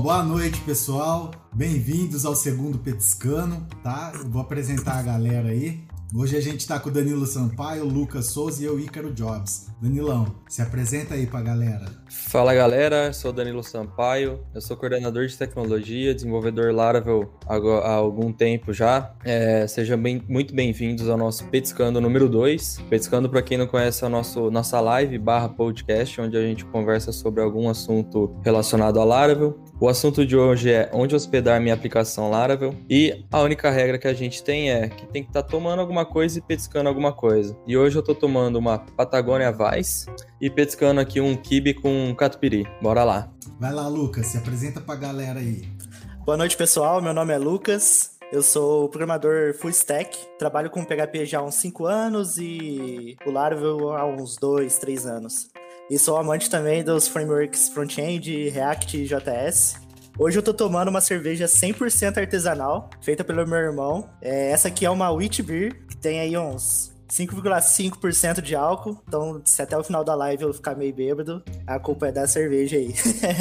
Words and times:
Boa 0.00 0.22
noite, 0.22 0.60
pessoal. 0.60 1.32
Bem-vindos 1.52 2.24
ao 2.24 2.36
segundo 2.36 2.78
Petiscano, 2.78 3.66
tá? 3.82 4.12
Eu 4.14 4.30
vou 4.30 4.40
apresentar 4.40 4.96
a 4.96 5.02
galera 5.02 5.48
aí. 5.48 5.84
Hoje 6.14 6.36
a 6.36 6.40
gente 6.40 6.64
tá 6.64 6.78
com 6.78 6.88
o 6.88 6.92
Danilo 6.92 7.26
Sampaio, 7.26 7.84
o 7.84 7.88
Lucas 7.88 8.26
Souza 8.26 8.62
e 8.62 8.64
eu, 8.64 8.78
Ícaro 8.78 9.12
Jobs. 9.12 9.66
Danilão, 9.80 10.26
se 10.48 10.60
apresenta 10.60 11.14
aí 11.14 11.24
pra 11.24 11.40
galera. 11.40 11.86
Fala 12.10 12.52
galera, 12.52 13.12
sou 13.12 13.32
Danilo 13.32 13.62
Sampaio, 13.62 14.40
eu 14.52 14.60
sou 14.60 14.76
coordenador 14.76 15.26
de 15.26 15.38
tecnologia, 15.38 16.12
desenvolvedor 16.12 16.74
Laravel 16.74 17.30
há 17.46 17.92
algum 17.92 18.32
tempo 18.32 18.72
já. 18.72 19.14
É, 19.24 19.68
sejam 19.68 19.96
bem, 19.96 20.20
muito 20.28 20.52
bem-vindos 20.52 21.08
ao 21.08 21.16
nosso 21.16 21.46
Petiscando 21.46 22.00
número 22.00 22.28
2. 22.28 22.86
Petiscando, 22.90 23.28
para 23.28 23.40
quem 23.40 23.56
não 23.56 23.68
conhece, 23.68 24.02
é 24.02 24.08
a 24.08 24.10
nosso, 24.10 24.50
nossa 24.50 24.80
live 24.80 25.16
barra 25.16 25.48
podcast, 25.48 26.20
onde 26.20 26.36
a 26.36 26.42
gente 26.42 26.64
conversa 26.64 27.12
sobre 27.12 27.40
algum 27.40 27.68
assunto 27.68 28.36
relacionado 28.42 28.98
a 28.98 29.04
Laravel. 29.04 29.62
O 29.80 29.88
assunto 29.88 30.26
de 30.26 30.36
hoje 30.36 30.72
é 30.72 30.90
onde 30.92 31.14
hospedar 31.14 31.60
minha 31.60 31.74
aplicação 31.74 32.30
Laravel. 32.30 32.74
E 32.90 33.24
a 33.30 33.40
única 33.42 33.70
regra 33.70 33.96
que 33.96 34.08
a 34.08 34.14
gente 34.14 34.42
tem 34.42 34.72
é 34.72 34.88
que 34.88 35.06
tem 35.06 35.22
que 35.22 35.30
estar 35.30 35.42
tá 35.42 35.48
tomando 35.48 35.78
alguma 35.78 36.04
coisa 36.04 36.38
e 36.38 36.42
petiscando 36.42 36.88
alguma 36.88 37.12
coisa. 37.12 37.56
E 37.64 37.76
hoje 37.76 37.96
eu 37.96 38.00
estou 38.00 38.14
tomando 38.14 38.56
uma 38.56 38.78
Patagônia 38.78 39.52
Vice 39.70 40.06
e 40.40 40.48
petiscando 40.48 41.00
aqui 41.00 41.20
um 41.20 41.36
kibe 41.36 41.74
com 41.74 42.14
catupiry. 42.14 42.66
Bora 42.80 43.04
lá. 43.04 43.28
Vai 43.58 43.72
lá, 43.72 43.88
Lucas, 43.88 44.26
se 44.26 44.38
apresenta 44.38 44.80
pra 44.80 44.94
galera 44.94 45.40
aí. 45.40 45.68
Boa 46.24 46.36
noite, 46.36 46.56
pessoal. 46.56 47.00
Meu 47.02 47.12
nome 47.12 47.32
é 47.32 47.38
Lucas. 47.38 48.18
Eu 48.30 48.42
sou 48.42 48.88
programador 48.90 49.54
full 49.54 49.70
stack, 49.70 50.18
trabalho 50.38 50.68
com 50.68 50.84
PHP 50.84 51.24
já 51.24 51.38
há 51.38 51.42
uns 51.42 51.54
5 51.54 51.86
anos 51.86 52.36
e 52.36 53.16
o 53.24 53.30
Laravel 53.30 53.96
há 53.96 54.04
uns 54.04 54.36
2, 54.36 54.78
3 54.78 55.06
anos. 55.06 55.48
E 55.90 55.98
sou 55.98 56.18
amante 56.18 56.50
também 56.50 56.84
dos 56.84 57.08
frameworks 57.08 57.70
front-end, 57.70 58.50
React 58.50 58.98
e 58.98 59.06
JS. 59.06 59.76
Hoje 60.18 60.38
eu 60.38 60.42
tô 60.42 60.52
tomando 60.52 60.88
uma 60.88 61.00
cerveja 61.00 61.46
100% 61.46 62.18
artesanal, 62.18 62.90
feita 63.00 63.24
pelo 63.24 63.46
meu 63.46 63.56
irmão. 63.56 64.10
É, 64.20 64.50
essa 64.50 64.68
aqui 64.68 64.84
é 64.84 64.90
uma 64.90 65.10
Wheat 65.10 65.42
Beer, 65.42 65.86
que 65.86 65.96
tem 65.96 66.20
aí 66.20 66.36
uns 66.36 66.92
5,5% 67.08 68.40
de 68.40 68.54
álcool. 68.54 68.98
Então, 69.06 69.40
se 69.44 69.62
até 69.62 69.76
o 69.76 69.84
final 69.84 70.04
da 70.04 70.14
live 70.14 70.44
eu 70.44 70.54
ficar 70.54 70.74
meio 70.74 70.94
bêbado, 70.94 71.42
a 71.66 71.78
culpa 71.78 72.08
é 72.08 72.12
da 72.12 72.26
cerveja 72.26 72.76
aí. 72.76 72.94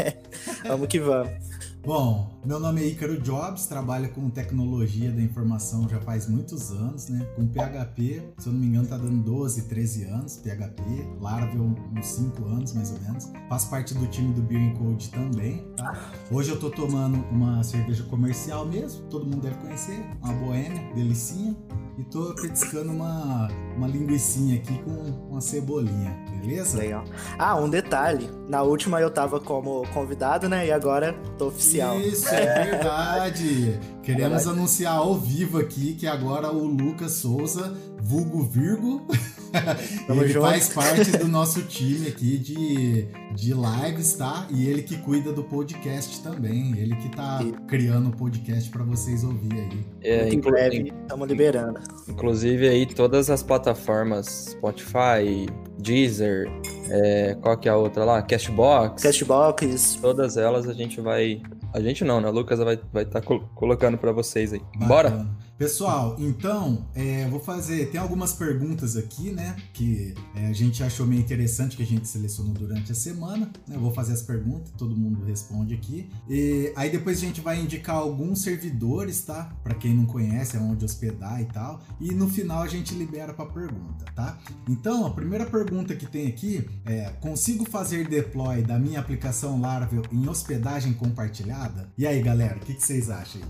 vamos 0.66 0.88
que 0.88 1.00
vamos. 1.00 1.47
Bom, 1.88 2.38
meu 2.46 2.60
nome 2.60 2.82
é 2.84 2.86
Ícaro 2.86 3.18
Jobs, 3.22 3.66
trabalho 3.66 4.10
com 4.10 4.30
tecnologia 4.30 5.10
da 5.10 5.22
informação 5.22 5.88
já 5.88 6.02
faz 6.02 6.28
muitos 6.28 6.70
anos, 6.70 7.08
né? 7.08 7.26
Com 7.34 7.48
PHP, 7.48 8.34
se 8.40 8.48
eu 8.48 8.52
não 8.52 8.60
me 8.60 8.68
engano, 8.68 8.86
tá 8.90 8.98
dando 8.98 9.24
12, 9.24 9.70
13 9.70 10.04
anos, 10.04 10.36
PHP, 10.36 10.84
Laravel 11.22 11.74
uns 11.96 12.06
5 12.06 12.46
anos 12.46 12.74
mais 12.74 12.92
ou 12.92 13.00
menos. 13.00 13.32
Faço 13.48 13.70
parte 13.70 13.94
do 13.94 14.06
time 14.08 14.34
do 14.34 14.42
Beer 14.42 14.78
Code 14.78 15.10
também, 15.12 15.66
tá? 15.78 16.12
Hoje 16.30 16.50
eu 16.50 16.60
tô 16.60 16.70
tomando 16.70 17.24
uma 17.32 17.64
cerveja 17.64 18.04
comercial 18.04 18.66
mesmo, 18.66 19.04
todo 19.04 19.24
mundo 19.24 19.44
deve 19.44 19.56
conhecer, 19.56 20.06
uma 20.22 20.34
boêmia, 20.34 20.94
delicinha. 20.94 21.56
E 21.98 22.04
tô 22.04 22.32
petiscando 22.36 22.92
uma, 22.92 23.48
uma 23.76 23.88
linguiçinha 23.88 24.58
aqui 24.58 24.78
com 24.84 24.92
uma 25.32 25.42
cebolinha, 25.42 26.16
beleza? 26.30 26.78
Legal. 26.78 27.04
Ah, 27.40 27.56
um 27.56 27.68
detalhe. 27.68 28.30
Na 28.48 28.62
última 28.62 29.02
eu 29.02 29.10
tava 29.10 29.40
como 29.40 29.82
convidado, 29.96 30.48
né? 30.48 30.68
E 30.68 30.72
agora 30.72 31.14
tô 31.40 31.48
oficial. 31.48 31.77
Isso, 32.02 32.28
é 32.30 32.64
verdade. 32.64 33.80
Queremos 34.04 34.44
verdade. 34.44 34.50
anunciar 34.50 34.94
ao 34.96 35.16
vivo 35.18 35.58
aqui 35.58 35.94
que 35.94 36.08
agora 36.08 36.52
o 36.52 36.66
Lucas 36.66 37.14
Souza, 37.14 37.76
vulgo 38.08 38.42
Virgo, 38.44 39.06
ele 40.10 40.28
junto. 40.30 40.46
faz 40.46 40.70
parte 40.70 41.12
do 41.18 41.28
nosso 41.28 41.62
time 41.64 42.08
aqui 42.08 42.38
de, 42.38 43.08
de 43.36 43.54
lives, 43.54 44.14
tá? 44.14 44.48
E 44.50 44.66
ele 44.66 44.82
que 44.82 44.98
cuida 45.00 45.34
do 45.34 45.44
podcast 45.44 46.22
também. 46.22 46.78
Ele 46.78 46.96
que 46.96 47.10
tá 47.10 47.44
e... 47.44 47.52
criando 47.68 48.08
o 48.08 48.16
podcast 48.16 48.70
para 48.70 48.84
vocês 48.86 49.26
ouvir 49.26 49.54
aí. 49.54 49.86
É, 50.02 50.30
em 50.30 50.40
breve 50.40 50.94
estamos 51.02 51.28
liberando. 51.28 51.82
Inclusive 52.08 52.70
aí 52.70 52.86
todas 52.86 53.30
as 53.30 53.44
plataformas, 53.44 54.52
Spotify, 54.52 55.48
Deezer, 55.78 56.50
é, 56.90 57.36
qual 57.42 57.58
que 57.58 57.68
é 57.68 57.72
a 57.74 57.76
outra 57.76 58.06
lá? 58.06 58.22
Cashbox. 58.22 59.04
Cashbox. 59.04 60.00
Todas 60.02 60.38
elas 60.38 60.68
a 60.70 60.74
gente 60.74 61.02
vai 61.02 61.42
a 61.74 61.82
gente 61.82 62.06
não, 62.06 62.22
né? 62.22 62.30
O 62.30 62.32
Lucas 62.32 62.60
vai 62.60 62.76
estar 62.76 62.88
vai 62.94 63.06
tá 63.06 63.22
colocando 63.22 63.98
para 63.98 64.14
vocês 64.14 64.54
aí. 64.54 64.62
Bacana. 64.80 64.88
Bora? 64.88 65.47
Pessoal, 65.58 66.16
então, 66.20 66.88
é, 66.94 67.28
vou 67.30 67.40
fazer. 67.40 67.90
Tem 67.90 68.00
algumas 68.00 68.32
perguntas 68.32 68.96
aqui, 68.96 69.32
né? 69.32 69.56
Que 69.74 70.14
é, 70.36 70.48
a 70.48 70.54
gente 70.54 70.84
achou 70.84 71.04
meio 71.08 71.20
interessante 71.20 71.76
que 71.76 71.82
a 71.82 71.86
gente 71.86 72.08
selecionou 72.08 72.54
durante 72.54 72.92
a 72.92 72.96
semana. 72.96 73.52
Né, 73.68 73.76
eu 73.76 73.80
vou 73.80 73.92
fazer 73.92 74.14
as 74.14 74.22
perguntas, 74.22 74.72
todo 74.78 74.96
mundo 74.96 75.26
responde 75.26 75.74
aqui. 75.74 76.12
E 76.30 76.72
aí 76.76 76.92
depois 76.92 77.18
a 77.18 77.22
gente 77.22 77.42
vai 77.42 77.60
indicar 77.60 77.96
alguns 77.96 78.42
servidores, 78.42 79.22
tá? 79.22 79.52
Para 79.64 79.74
quem 79.74 79.96
não 79.96 80.06
conhece, 80.06 80.58
aonde 80.58 80.86
hospedar 80.86 81.42
e 81.42 81.46
tal. 81.46 81.82
E 82.00 82.14
no 82.14 82.30
final 82.30 82.62
a 82.62 82.68
gente 82.68 82.94
libera 82.94 83.34
para 83.34 83.48
pergunta, 83.48 84.06
tá? 84.16 84.38
Então, 84.70 85.08
a 85.08 85.10
primeira 85.10 85.48
pergunta 85.48 85.96
que 85.96 86.06
tem 86.06 86.28
aqui 86.28 86.70
é: 86.86 87.10
consigo 87.20 87.68
fazer 87.68 88.08
deploy 88.08 88.62
da 88.62 88.78
minha 88.78 89.00
aplicação 89.00 89.60
Laravel 89.60 90.04
em 90.12 90.30
hospedagem 90.30 90.94
compartilhada? 90.94 91.90
E 91.98 92.06
aí, 92.06 92.22
galera, 92.22 92.58
o 92.58 92.60
que, 92.60 92.76
que 92.76 92.86
vocês 92.86 93.10
acham? 93.10 93.42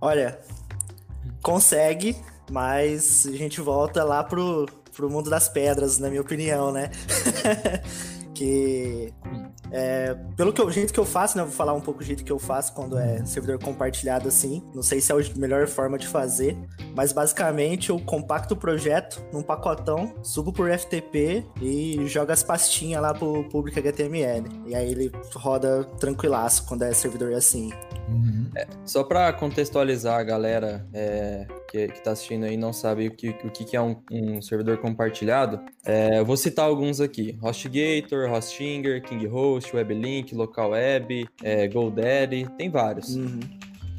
Olha, 0.00 0.38
consegue, 1.46 2.16
mas 2.50 3.24
a 3.24 3.36
gente 3.36 3.60
volta 3.60 4.02
lá 4.02 4.24
pro, 4.24 4.66
pro 4.92 5.08
mundo 5.08 5.30
das 5.30 5.48
pedras, 5.48 5.96
na 5.96 6.08
minha 6.08 6.20
opinião, 6.20 6.72
né? 6.72 6.90
que 8.34 9.14
é, 9.70 10.12
pelo 10.36 10.52
que 10.52 10.60
o 10.60 10.68
jeito 10.68 10.92
que 10.92 10.98
eu 10.98 11.04
faço, 11.04 11.38
né? 11.38 11.44
Vou 11.44 11.52
falar 11.52 11.72
um 11.72 11.80
pouco 11.80 12.00
do 12.00 12.04
jeito 12.04 12.24
que 12.24 12.32
eu 12.32 12.38
faço 12.40 12.72
quando 12.72 12.98
é 12.98 13.24
servidor 13.24 13.60
compartilhado 13.60 14.26
assim. 14.26 14.60
Não 14.74 14.82
sei 14.82 15.00
se 15.00 15.12
é 15.12 15.14
a 15.14 15.38
melhor 15.38 15.68
forma 15.68 15.96
de 15.96 16.08
fazer, 16.08 16.58
mas 16.96 17.12
basicamente 17.12 17.90
eu 17.90 18.00
compacto 18.00 18.54
o 18.54 18.56
projeto 18.56 19.24
num 19.32 19.40
pacotão, 19.40 20.16
subo 20.24 20.52
por 20.52 20.68
FTP 20.76 21.46
e 21.62 22.04
jogo 22.08 22.32
as 22.32 22.42
pastinhas 22.42 23.00
lá 23.00 23.14
pro 23.14 23.44
público 23.44 23.78
HTML. 23.78 24.48
E 24.66 24.74
aí 24.74 24.90
ele 24.90 25.12
roda 25.32 25.84
tranquilaço 26.00 26.66
quando 26.66 26.82
é 26.82 26.92
servidor 26.92 27.32
assim. 27.34 27.70
Uhum. 28.08 28.50
É, 28.54 28.66
só 28.84 29.02
para 29.02 29.32
contextualizar 29.32 30.18
a 30.18 30.22
galera 30.22 30.86
é, 30.92 31.46
que, 31.68 31.88
que 31.88 32.02
tá 32.02 32.12
assistindo 32.12 32.44
aí 32.44 32.56
não 32.56 32.72
sabe 32.72 33.08
o 33.08 33.10
que, 33.10 33.30
o 33.30 33.50
que 33.50 33.76
é 33.76 33.80
um, 33.80 33.96
um 34.10 34.40
servidor 34.40 34.78
compartilhado, 34.78 35.60
é, 35.84 36.18
eu 36.18 36.24
vou 36.24 36.36
citar 36.36 36.66
alguns 36.66 37.00
aqui: 37.00 37.38
HostGator, 37.42 38.30
Hostinger, 38.32 39.02
KingHost, 39.02 39.74
WebLink, 39.74 40.34
Local 40.34 40.70
Web, 40.70 41.28
é, 41.42 41.66
GoDaddy, 41.68 42.48
tem 42.56 42.70
vários. 42.70 43.14
Uhum. 43.16 43.40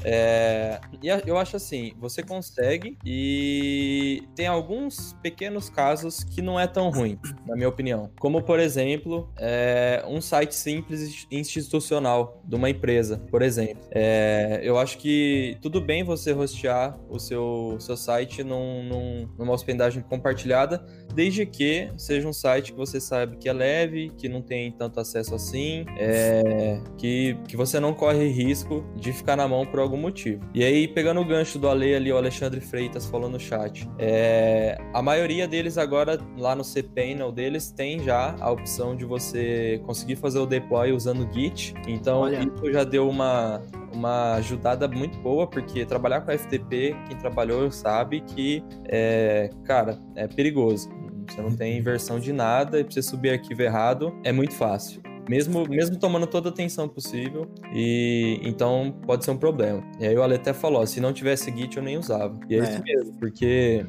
É, 0.04 0.80
e 1.02 1.08
eu 1.08 1.36
acho 1.36 1.56
assim, 1.56 1.92
você 1.98 2.22
consegue 2.22 2.96
e 3.04 4.22
tem 4.34 4.46
alguns 4.46 5.14
pequenos 5.22 5.68
casos 5.68 6.24
que 6.24 6.40
não 6.40 6.58
é 6.58 6.66
tão 6.66 6.90
ruim, 6.90 7.18
na 7.46 7.54
minha 7.54 7.68
opinião. 7.68 8.10
Como, 8.18 8.42
por 8.42 8.60
exemplo, 8.60 9.30
é, 9.36 10.04
um 10.06 10.20
site 10.20 10.54
simples 10.54 11.26
institucional 11.30 12.40
de 12.44 12.54
uma 12.54 12.70
empresa, 12.70 13.18
por 13.30 13.42
exemplo. 13.42 13.82
É, 13.90 14.60
eu 14.62 14.78
acho 14.78 14.98
que 14.98 15.56
tudo 15.60 15.80
bem 15.80 16.04
você 16.04 16.32
hostear 16.32 16.98
o 17.08 17.18
seu, 17.18 17.76
seu 17.80 17.96
site 17.96 18.42
num, 18.42 18.84
num, 18.84 19.28
numa 19.38 19.52
hospedagem 19.52 20.02
compartilhada, 20.02 20.84
desde 21.14 21.44
que 21.46 21.90
seja 21.96 22.28
um 22.28 22.32
site 22.32 22.72
que 22.72 22.78
você 22.78 23.00
sabe 23.00 23.36
que 23.36 23.48
é 23.48 23.52
leve, 23.52 24.10
que 24.16 24.28
não 24.28 24.42
tem 24.42 24.70
tanto 24.72 25.00
acesso 25.00 25.34
assim, 25.34 25.84
é, 25.98 26.80
que, 26.96 27.36
que 27.46 27.56
você 27.56 27.80
não 27.80 27.92
corre 27.92 28.28
risco 28.28 28.84
de 28.96 29.12
ficar 29.12 29.36
na 29.36 29.48
mão 29.48 29.66
por 29.66 29.80
algum 29.88 29.96
motivo. 29.96 30.44
E 30.54 30.62
aí, 30.62 30.86
pegando 30.86 31.20
o 31.20 31.24
gancho 31.24 31.58
do 31.58 31.68
Ale 31.68 31.94
ali, 31.94 32.12
o 32.12 32.16
Alexandre 32.16 32.60
Freitas 32.60 33.06
falou 33.06 33.28
no 33.28 33.40
chat, 33.40 33.88
é, 33.98 34.78
a 34.92 35.02
maioria 35.02 35.48
deles 35.48 35.78
agora, 35.78 36.18
lá 36.36 36.54
no 36.54 36.62
cPanel 36.62 37.32
deles, 37.32 37.70
tem 37.70 37.98
já 38.00 38.36
a 38.38 38.50
opção 38.50 38.94
de 38.94 39.04
você 39.04 39.80
conseguir 39.84 40.16
fazer 40.16 40.38
o 40.38 40.46
deploy 40.46 40.92
usando 40.92 41.28
Git. 41.32 41.74
Então, 41.86 42.20
Olha. 42.20 42.40
isso 42.40 42.72
já 42.72 42.84
deu 42.84 43.08
uma, 43.08 43.62
uma 43.92 44.34
ajudada 44.34 44.86
muito 44.86 45.18
boa, 45.18 45.46
porque 45.46 45.84
trabalhar 45.84 46.20
com 46.20 46.36
FTP, 46.36 46.94
quem 47.08 47.16
trabalhou 47.16 47.70
sabe 47.70 48.20
que, 48.20 48.62
é, 48.86 49.50
cara, 49.64 49.98
é 50.14 50.26
perigoso. 50.26 50.88
Você 51.28 51.42
não 51.42 51.54
tem 51.54 51.76
inversão 51.76 52.18
de 52.18 52.32
nada 52.32 52.80
e 52.80 52.84
pra 52.84 52.92
você 52.92 53.02
subir 53.02 53.30
arquivo 53.30 53.62
errado 53.62 54.18
é 54.24 54.32
muito 54.32 54.54
fácil. 54.54 55.02
Mesmo, 55.28 55.68
mesmo 55.68 55.98
tomando 55.98 56.26
toda 56.26 56.48
a 56.48 56.52
atenção 56.52 56.88
possível, 56.88 57.46
e 57.74 58.40
então 58.42 58.94
pode 59.06 59.24
ser 59.24 59.30
um 59.30 59.36
problema. 59.36 59.82
E 60.00 60.06
aí 60.06 60.16
o 60.16 60.22
Ale 60.22 60.36
até 60.36 60.52
falou: 60.52 60.86
se 60.86 61.00
não 61.00 61.12
tivesse 61.12 61.54
Git, 61.54 61.76
eu 61.76 61.82
nem 61.82 61.98
usava. 61.98 62.38
E 62.48 62.54
é, 62.54 62.58
é. 62.58 62.62
isso 62.62 62.82
mesmo, 62.82 63.12
porque 63.18 63.86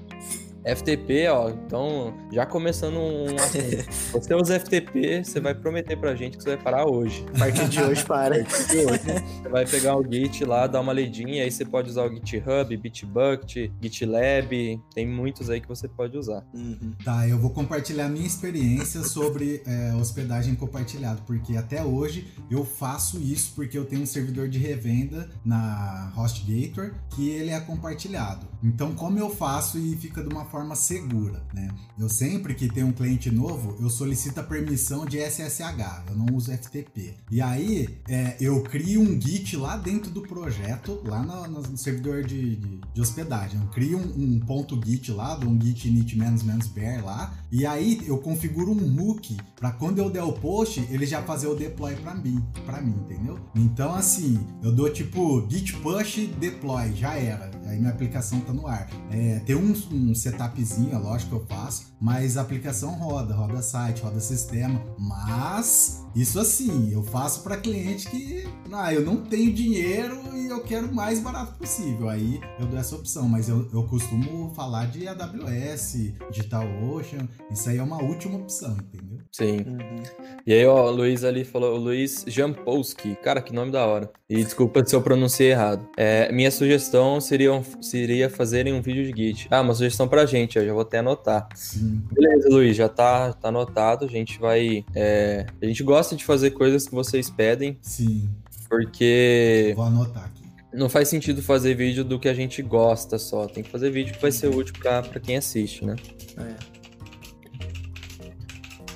FTP, 0.65 1.27
ó, 1.29 1.49
então 1.49 2.13
já 2.31 2.45
começando 2.45 2.97
um 2.97 3.35
assunto. 3.37 4.11
você 4.11 4.33
usa 4.33 4.59
FTP, 4.59 5.23
você 5.23 5.39
vai 5.39 5.55
prometer 5.55 5.97
pra 5.97 6.15
gente 6.15 6.37
que 6.37 6.43
você 6.43 6.55
vai 6.55 6.63
parar 6.63 6.85
hoje. 6.85 7.25
A 7.35 7.39
partir 7.39 7.69
de 7.69 7.81
hoje 7.81 8.03
para. 8.05 8.43
você 8.43 9.49
vai 9.49 9.65
pegar 9.65 9.97
o 9.97 10.03
Git 10.03 10.43
lá, 10.45 10.67
dar 10.67 10.81
uma 10.81 10.91
ledinha, 10.91 11.43
aí 11.43 11.51
você 11.51 11.65
pode 11.65 11.89
usar 11.89 12.03
o 12.03 12.13
GitHub, 12.13 12.75
Bitbucket, 12.75 13.71
GitLab, 13.81 14.81
tem 14.93 15.07
muitos 15.07 15.49
aí 15.49 15.61
que 15.61 15.67
você 15.67 15.87
pode 15.87 16.17
usar. 16.17 16.43
Uhum. 16.53 16.93
Tá, 17.03 17.27
eu 17.27 17.37
vou 17.37 17.51
compartilhar 17.51 18.09
minha 18.09 18.27
experiência 18.27 19.03
sobre 19.03 19.61
é, 19.65 19.93
hospedagem 19.95 20.55
compartilhada, 20.55 21.21
porque 21.25 21.55
até 21.55 21.83
hoje 21.83 22.27
eu 22.49 22.65
faço 22.65 23.17
isso 23.19 23.53
porque 23.55 23.77
eu 23.77 23.85
tenho 23.85 24.03
um 24.03 24.05
servidor 24.05 24.47
de 24.49 24.57
revenda 24.57 25.29
na 25.43 26.11
HostGator 26.15 26.93
que 27.09 27.29
ele 27.29 27.51
é 27.51 27.59
compartilhado. 27.59 28.47
Então, 28.63 28.93
como 28.93 29.17
eu 29.17 29.29
faço 29.29 29.77
e 29.77 29.95
fica 29.95 30.21
de 30.21 30.29
uma 30.29 30.45
forma 30.49 30.75
segura, 30.75 31.43
né? 31.53 31.69
Eu 31.97 32.09
sempre 32.09 32.53
que 32.53 32.67
tem 32.67 32.83
um 32.83 32.91
cliente 32.91 33.31
novo, 33.31 33.77
eu 33.79 33.89
solicito 33.89 34.39
a 34.39 34.43
permissão 34.43 35.05
de 35.05 35.19
SSH, 35.19 36.09
eu 36.09 36.15
não 36.15 36.35
uso 36.35 36.51
FTP. 36.51 37.15
E 37.29 37.41
aí, 37.41 37.99
é, 38.07 38.35
eu 38.39 38.61
crio 38.63 39.01
um 39.01 39.19
Git 39.19 39.55
lá 39.55 39.77
dentro 39.77 40.11
do 40.11 40.21
projeto, 40.21 41.01
lá 41.05 41.21
no, 41.21 41.61
no 41.61 41.77
servidor 41.77 42.23
de, 42.23 42.55
de, 42.55 42.81
de, 42.93 43.01
hospedagem. 43.01 43.59
Eu 43.59 43.67
crio 43.67 43.97
um, 43.97 44.35
um, 44.35 44.39
ponto 44.39 44.79
Git 44.83 45.11
lá, 45.11 45.37
um 45.39 45.59
Git 45.59 45.87
init 45.87 46.17
menos 46.17 46.43
menos 46.43 46.67
bear 46.67 47.03
lá, 47.03 47.33
e 47.51 47.65
aí 47.65 48.01
eu 48.05 48.17
configuro 48.17 48.71
um 48.71 49.01
hook 49.01 49.35
para 49.55 49.71
quando 49.71 49.97
eu 49.99 50.09
der 50.09 50.23
o 50.23 50.33
post, 50.33 50.85
ele 50.91 51.05
já 51.05 51.21
fazer 51.23 51.47
o 51.47 51.55
deploy 51.55 51.95
para 51.95 52.13
mim, 52.13 52.43
para 52.65 52.81
mim, 52.81 52.95
entendeu? 53.05 53.39
Então, 53.55 53.93
assim, 53.93 54.39
eu 54.61 54.71
dou 54.71 54.89
tipo 54.89 55.45
git 55.49 55.73
push 55.77 56.27
deploy, 56.39 56.93
já 56.93 57.15
era. 57.15 57.49
Aí 57.65 57.79
minha 57.79 57.91
aplicação 57.91 58.39
tá 58.41 58.53
no 58.53 58.67
ar. 58.67 58.87
É, 59.11 59.39
tem 59.39 59.55
um, 59.55 59.73
um 59.91 60.13
setupzinho, 60.13 60.93
é 60.93 60.97
lógico 60.97 61.29
que 61.29 61.41
eu 61.41 61.45
faço, 61.47 61.88
mas 61.99 62.37
a 62.37 62.41
aplicação 62.41 62.91
roda, 62.91 63.33
roda 63.33 63.61
site, 63.61 64.01
roda 64.01 64.19
sistema. 64.19 64.81
Mas 64.97 66.05
isso 66.15 66.39
assim, 66.39 66.91
eu 66.93 67.03
faço 67.03 67.43
para 67.43 67.57
cliente 67.57 68.09
que, 68.09 68.47
ah, 68.71 68.93
eu 68.93 69.01
não 69.01 69.17
tenho 69.17 69.53
dinheiro 69.53 70.17
e 70.35 70.47
eu 70.47 70.63
quero 70.63 70.87
o 70.87 70.95
mais 70.95 71.19
barato 71.19 71.57
possível. 71.57 72.09
Aí 72.09 72.39
eu 72.59 72.65
dou 72.65 72.79
essa 72.79 72.95
opção, 72.95 73.27
mas 73.27 73.49
eu, 73.49 73.69
eu 73.73 73.83
costumo 73.83 74.53
falar 74.55 74.85
de 74.85 75.07
AWS, 75.07 76.13
DigitalOcean, 76.31 77.27
isso 77.51 77.69
aí 77.69 77.77
é 77.77 77.83
uma 77.83 78.01
última 78.01 78.37
opção, 78.37 78.77
entendeu? 78.77 79.19
Sim. 79.31 79.59
Uhum. 79.59 80.03
E 80.45 80.53
aí, 80.53 80.65
ó, 80.65 80.87
o 80.87 80.91
Luiz 80.91 81.23
ali 81.23 81.45
falou, 81.45 81.75
o 81.75 81.77
Luiz 81.77 82.25
Jampolski. 82.27 83.15
Cara, 83.15 83.41
que 83.41 83.53
nome 83.53 83.71
da 83.71 83.85
hora. 83.85 84.09
E 84.27 84.43
desculpa 84.43 84.83
se 84.85 84.95
eu 84.95 85.01
pronunciei 85.01 85.51
errado. 85.51 85.87
É, 85.95 86.31
minha 86.31 86.49
sugestão 86.49 87.21
seria, 87.21 87.51
seria 87.81 88.29
fazerem 88.29 88.73
um 88.73 88.81
vídeo 88.81 89.11
de 89.11 89.15
Git. 89.15 89.47
Ah, 89.51 89.61
uma 89.61 89.73
sugestão 89.73 90.07
pra 90.07 90.25
gente, 90.25 90.57
eu 90.57 90.65
já 90.65 90.73
vou 90.73 90.81
até 90.81 90.99
anotar. 90.99 91.47
Sim. 91.55 91.88
Beleza, 91.89 92.49
Luiz, 92.49 92.75
já 92.75 92.89
tá, 92.89 93.33
tá 93.33 93.49
anotado. 93.49 94.05
A 94.05 94.07
gente 94.07 94.39
vai. 94.39 94.85
É, 94.95 95.45
a 95.61 95.65
gente 95.65 95.83
gosta 95.83 96.15
de 96.15 96.23
fazer 96.23 96.51
coisas 96.51 96.87
que 96.87 96.93
vocês 96.93 97.29
pedem. 97.29 97.77
Sim. 97.81 98.29
Porque. 98.69 99.73
Vou 99.75 99.85
anotar 99.85 100.25
aqui. 100.25 100.39
Não 100.71 100.87
faz 100.87 101.07
sentido 101.07 101.41
fazer 101.41 101.73
vídeo 101.73 102.03
do 102.03 102.19
que 102.19 102.29
a 102.29 102.33
gente 102.33 102.61
gosta 102.61 103.17
só. 103.17 103.47
Tem 103.47 103.63
que 103.63 103.69
fazer 103.69 103.89
vídeo 103.89 104.13
que 104.13 104.21
vai 104.21 104.31
ser 104.31 104.47
útil 104.47 104.75
pra, 104.79 105.01
pra 105.01 105.19
quem 105.19 105.35
assiste, 105.35 105.83
né? 105.83 105.95
É. 106.37 106.79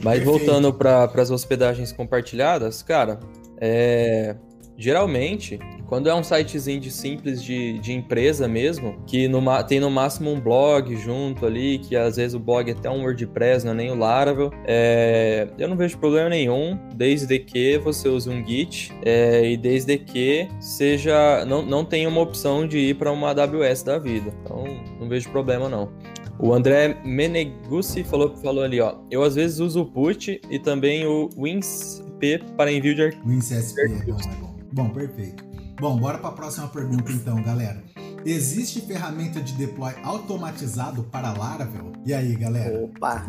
Mas 0.03 0.19
Perfeito. 0.19 0.25
voltando 0.25 0.73
para 0.73 1.05
as 1.05 1.31
hospedagens 1.31 1.91
compartilhadas, 1.91 2.83
cara, 2.83 3.19
é, 3.59 4.35
geralmente, 4.77 5.57
quando 5.87 6.09
é 6.09 6.15
um 6.15 6.23
sitezinho 6.23 6.79
de 6.79 6.91
simples 6.91 7.43
de, 7.43 7.79
de 7.79 7.93
empresa 7.93 8.47
mesmo, 8.47 8.97
que 9.05 9.27
no, 9.27 9.41
tem 9.63 9.79
no 9.79 9.89
máximo 9.89 10.31
um 10.31 10.39
blog 10.39 10.95
junto 10.95 11.45
ali, 11.45 11.79
que 11.79 11.95
às 11.95 12.15
vezes 12.15 12.33
o 12.33 12.39
blog 12.39 12.69
é 12.69 12.73
até 12.73 12.89
um 12.89 13.01
WordPress, 13.01 13.65
não 13.65 13.73
é 13.73 13.75
nem 13.75 13.91
o 13.91 13.95
Laravel, 13.95 14.51
é, 14.65 15.47
eu 15.57 15.67
não 15.67 15.75
vejo 15.75 15.97
problema 15.97 16.29
nenhum, 16.29 16.77
desde 16.95 17.39
que 17.39 17.77
você 17.77 18.07
use 18.07 18.29
um 18.29 18.45
Git 18.45 18.91
é, 19.03 19.51
e 19.51 19.57
desde 19.57 19.97
que 19.97 20.47
seja 20.59 21.45
não, 21.45 21.61
não 21.61 21.85
tenha 21.85 22.07
uma 22.09 22.21
opção 22.21 22.67
de 22.67 22.77
ir 22.77 22.95
para 22.95 23.11
uma 23.11 23.29
AWS 23.29 23.83
da 23.83 23.97
vida. 23.99 24.33
Então, 24.43 24.63
não 24.99 25.07
vejo 25.07 25.29
problema 25.29 25.69
não. 25.69 25.91
O 26.39 26.53
André 26.53 26.99
Meneguzzi 27.05 28.03
falou, 28.03 28.35
falou 28.37 28.63
ali, 28.63 28.81
ó. 28.81 28.95
Eu 29.11 29.23
às 29.23 29.35
vezes 29.35 29.59
uso 29.59 29.81
o 29.81 29.85
Put 29.85 30.41
e 30.49 30.59
também 30.59 31.05
o 31.05 31.29
WinSP 31.37 32.39
para 32.57 32.71
envio 32.71 32.95
de 32.95 33.03
arquivos. 33.03 33.51
WinSP 33.51 33.81
é 33.81 33.85
é 33.85 34.35
bom. 34.41 34.55
Bom, 34.73 34.89
perfeito. 34.89 35.52
Bom, 35.83 35.97
bora 35.97 36.17
para 36.17 36.29
a 36.29 36.31
próxima 36.31 36.65
pergunta 36.69 37.11
então, 37.11 37.43
galera. 37.43 37.83
Existe 38.25 38.79
ferramenta 38.79 39.41
de 39.41 39.51
deploy 39.51 39.91
automatizado 40.01 41.03
para 41.03 41.33
Laravel? 41.33 41.91
E 42.05 42.13
aí, 42.13 42.33
galera? 42.37 42.85
Opa! 42.85 43.27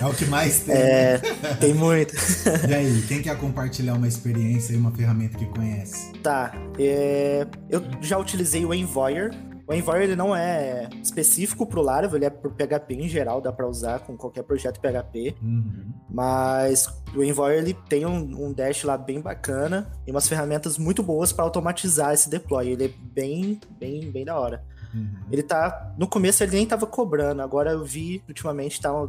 É 0.00 0.06
o 0.06 0.14
que 0.14 0.24
mais 0.24 0.60
tem. 0.60 0.74
É, 0.74 1.18
tem 1.60 1.74
muito. 1.74 2.14
E 2.66 2.74
aí, 2.74 3.04
quem 3.06 3.20
quer 3.20 3.36
compartilhar 3.36 3.92
uma 3.96 4.08
experiência 4.08 4.72
e 4.72 4.76
uma 4.78 4.90
ferramenta 4.92 5.36
que 5.36 5.44
conhece? 5.44 6.10
Tá, 6.22 6.54
é, 6.78 7.46
eu 7.68 7.82
já 8.00 8.16
utilizei 8.16 8.64
o 8.64 8.72
Envoyer 8.72 9.30
o 9.68 9.74
Envoy 9.74 10.02
ele 10.02 10.16
não 10.16 10.34
é 10.34 10.88
específico 11.02 11.66
para 11.66 11.78
o 11.78 11.82
Laravel, 11.82 12.16
ele 12.16 12.24
é 12.24 12.30
para 12.30 12.50
PHP 12.50 12.94
em 12.94 13.08
geral, 13.08 13.38
dá 13.40 13.52
para 13.52 13.68
usar 13.68 14.00
com 14.00 14.16
qualquer 14.16 14.42
projeto 14.42 14.80
PHP. 14.80 15.36
Uhum. 15.42 15.92
Mas 16.08 16.88
o 17.14 17.22
Envoy 17.22 17.54
ele 17.54 17.74
tem 17.74 18.06
um, 18.06 18.46
um, 18.46 18.52
dash 18.52 18.84
lá 18.84 18.96
bem 18.96 19.20
bacana 19.20 19.92
e 20.06 20.10
umas 20.10 20.26
ferramentas 20.26 20.78
muito 20.78 21.02
boas 21.02 21.32
para 21.34 21.44
automatizar 21.44 22.14
esse 22.14 22.30
deploy. 22.30 22.70
Ele 22.70 22.86
é 22.86 22.90
bem, 23.12 23.60
bem, 23.78 24.10
bem 24.10 24.24
da 24.24 24.40
hora. 24.40 24.64
Uhum. 24.94 25.18
Ele 25.30 25.42
tá. 25.42 25.92
No 25.98 26.08
começo 26.08 26.42
ele 26.42 26.56
nem 26.56 26.66
tava 26.66 26.86
cobrando, 26.86 27.42
agora 27.42 27.72
eu 27.72 27.84
vi 27.84 28.22
ultimamente 28.26 28.80
tá, 28.80 28.90
o 28.90 29.08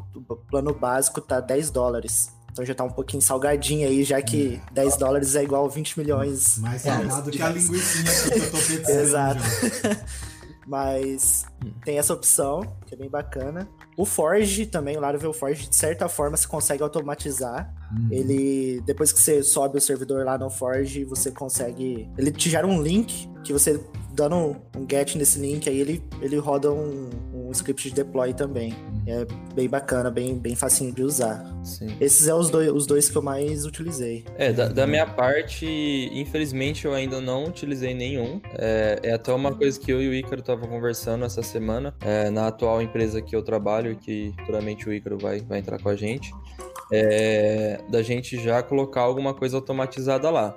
plano 0.50 0.74
básico 0.74 1.22
tá 1.22 1.40
10 1.40 1.72
dólares. 1.72 2.38
Então 2.52 2.66
já 2.66 2.76
tá 2.76 2.84
um 2.84 2.90
pouquinho 2.90 3.22
salgadinho 3.22 3.88
aí, 3.88 4.04
já 4.04 4.22
que 4.22 4.62
é. 4.70 4.74
10 4.74 4.98
dólares 4.98 5.36
é 5.36 5.44
igual 5.44 5.64
a 5.64 5.70
20 5.70 5.98
milhões. 5.98 6.58
Mais 6.58 6.82
salgado 6.82 7.32
que 7.32 7.42
a 7.42 7.48
linguiça 7.48 8.30
que 8.30 8.40
eu 8.40 8.52
tô 8.52 8.58
pensando. 8.68 9.00
Exato. 9.00 9.42
Mas 10.70 11.48
hum. 11.66 11.72
tem 11.84 11.98
essa 11.98 12.14
opção, 12.14 12.62
que 12.86 12.94
é 12.94 12.98
bem 12.98 13.10
bacana. 13.10 13.68
O 13.98 14.06
Forge 14.06 14.68
também, 14.68 14.96
o 14.96 15.00
Laravel 15.00 15.34
Forge, 15.34 15.68
de 15.68 15.76
certa 15.76 16.08
forma, 16.08 16.38
você 16.38 16.48
consegue 16.48 16.84
automatizar. 16.84 17.74
Uhum. 17.92 18.08
Ele, 18.12 18.80
depois 18.86 19.12
que 19.12 19.20
você 19.20 19.42
sobe 19.42 19.80
o 19.80 19.82
servidor 19.82 20.24
lá 20.24 20.38
no 20.38 20.48
Forge, 20.48 21.04
você 21.04 21.32
consegue. 21.32 22.08
Ele 22.16 22.32
te 22.32 22.52
gera 22.52 22.68
um 22.68 22.84
link 22.84 23.28
que 23.44 23.52
você 23.52 23.84
dando 24.20 24.36
um, 24.76 24.86
get 24.90 25.16
nesse 25.16 25.40
link, 25.40 25.70
aí 25.70 25.80
ele, 25.80 26.04
ele 26.22 26.38
roda 26.38 26.70
um, 26.70 27.10
um 27.34 27.52
script 27.52 27.90
de 27.90 27.96
deploy 27.96 28.34
também. 28.34 28.74
Uhum. 28.74 29.04
É 29.08 29.26
bem 29.56 29.70
bacana, 29.70 30.12
bem, 30.12 30.38
bem 30.38 30.56
facinho 30.56 30.94
de 30.94 31.02
usar. 31.04 31.46
Sim. 31.64 31.88
Esses 32.02 32.26
são 32.26 32.38
os 32.38 32.50
dois, 32.50 32.70
os 32.70 32.86
dois 32.86 33.10
que 33.10 33.18
eu 33.18 33.22
mais 33.22 33.66
utilizei. 33.66 34.26
É, 34.38 34.52
da, 34.52 34.68
da 34.68 34.86
minha 34.86 35.08
parte, 35.08 35.66
infelizmente 36.14 36.84
eu 36.84 36.94
ainda 36.94 37.22
não 37.22 37.46
utilizei 37.46 37.94
nenhum. 37.94 38.42
É, 38.56 39.00
é 39.04 39.14
até 39.14 39.32
uma 39.32 39.56
coisa 39.56 39.80
que 39.80 39.90
eu 39.90 40.02
e 40.02 40.10
o 40.10 40.14
Ícaro 40.14 40.42
estavam 40.42 40.68
conversando 40.68 41.24
essa 41.24 41.42
semana, 41.42 41.96
é, 42.02 42.30
na 42.30 42.48
atual 42.48 42.82
empresa 42.82 43.22
que 43.22 43.34
eu 43.34 43.42
trabalho, 43.42 43.96
que 43.96 44.34
futuramente 44.40 44.90
o 44.90 44.94
Ícaro 44.94 45.18
vai, 45.18 45.40
vai 45.40 45.60
entrar 45.60 45.82
com 45.82 45.88
a 45.88 45.96
gente, 45.96 46.34
é, 46.92 47.80
da 47.90 48.02
gente 48.02 48.38
já 48.42 48.62
colocar 48.62 49.02
alguma 49.02 49.34
coisa 49.34 49.56
automatizada 49.56 50.30
lá. 50.30 50.56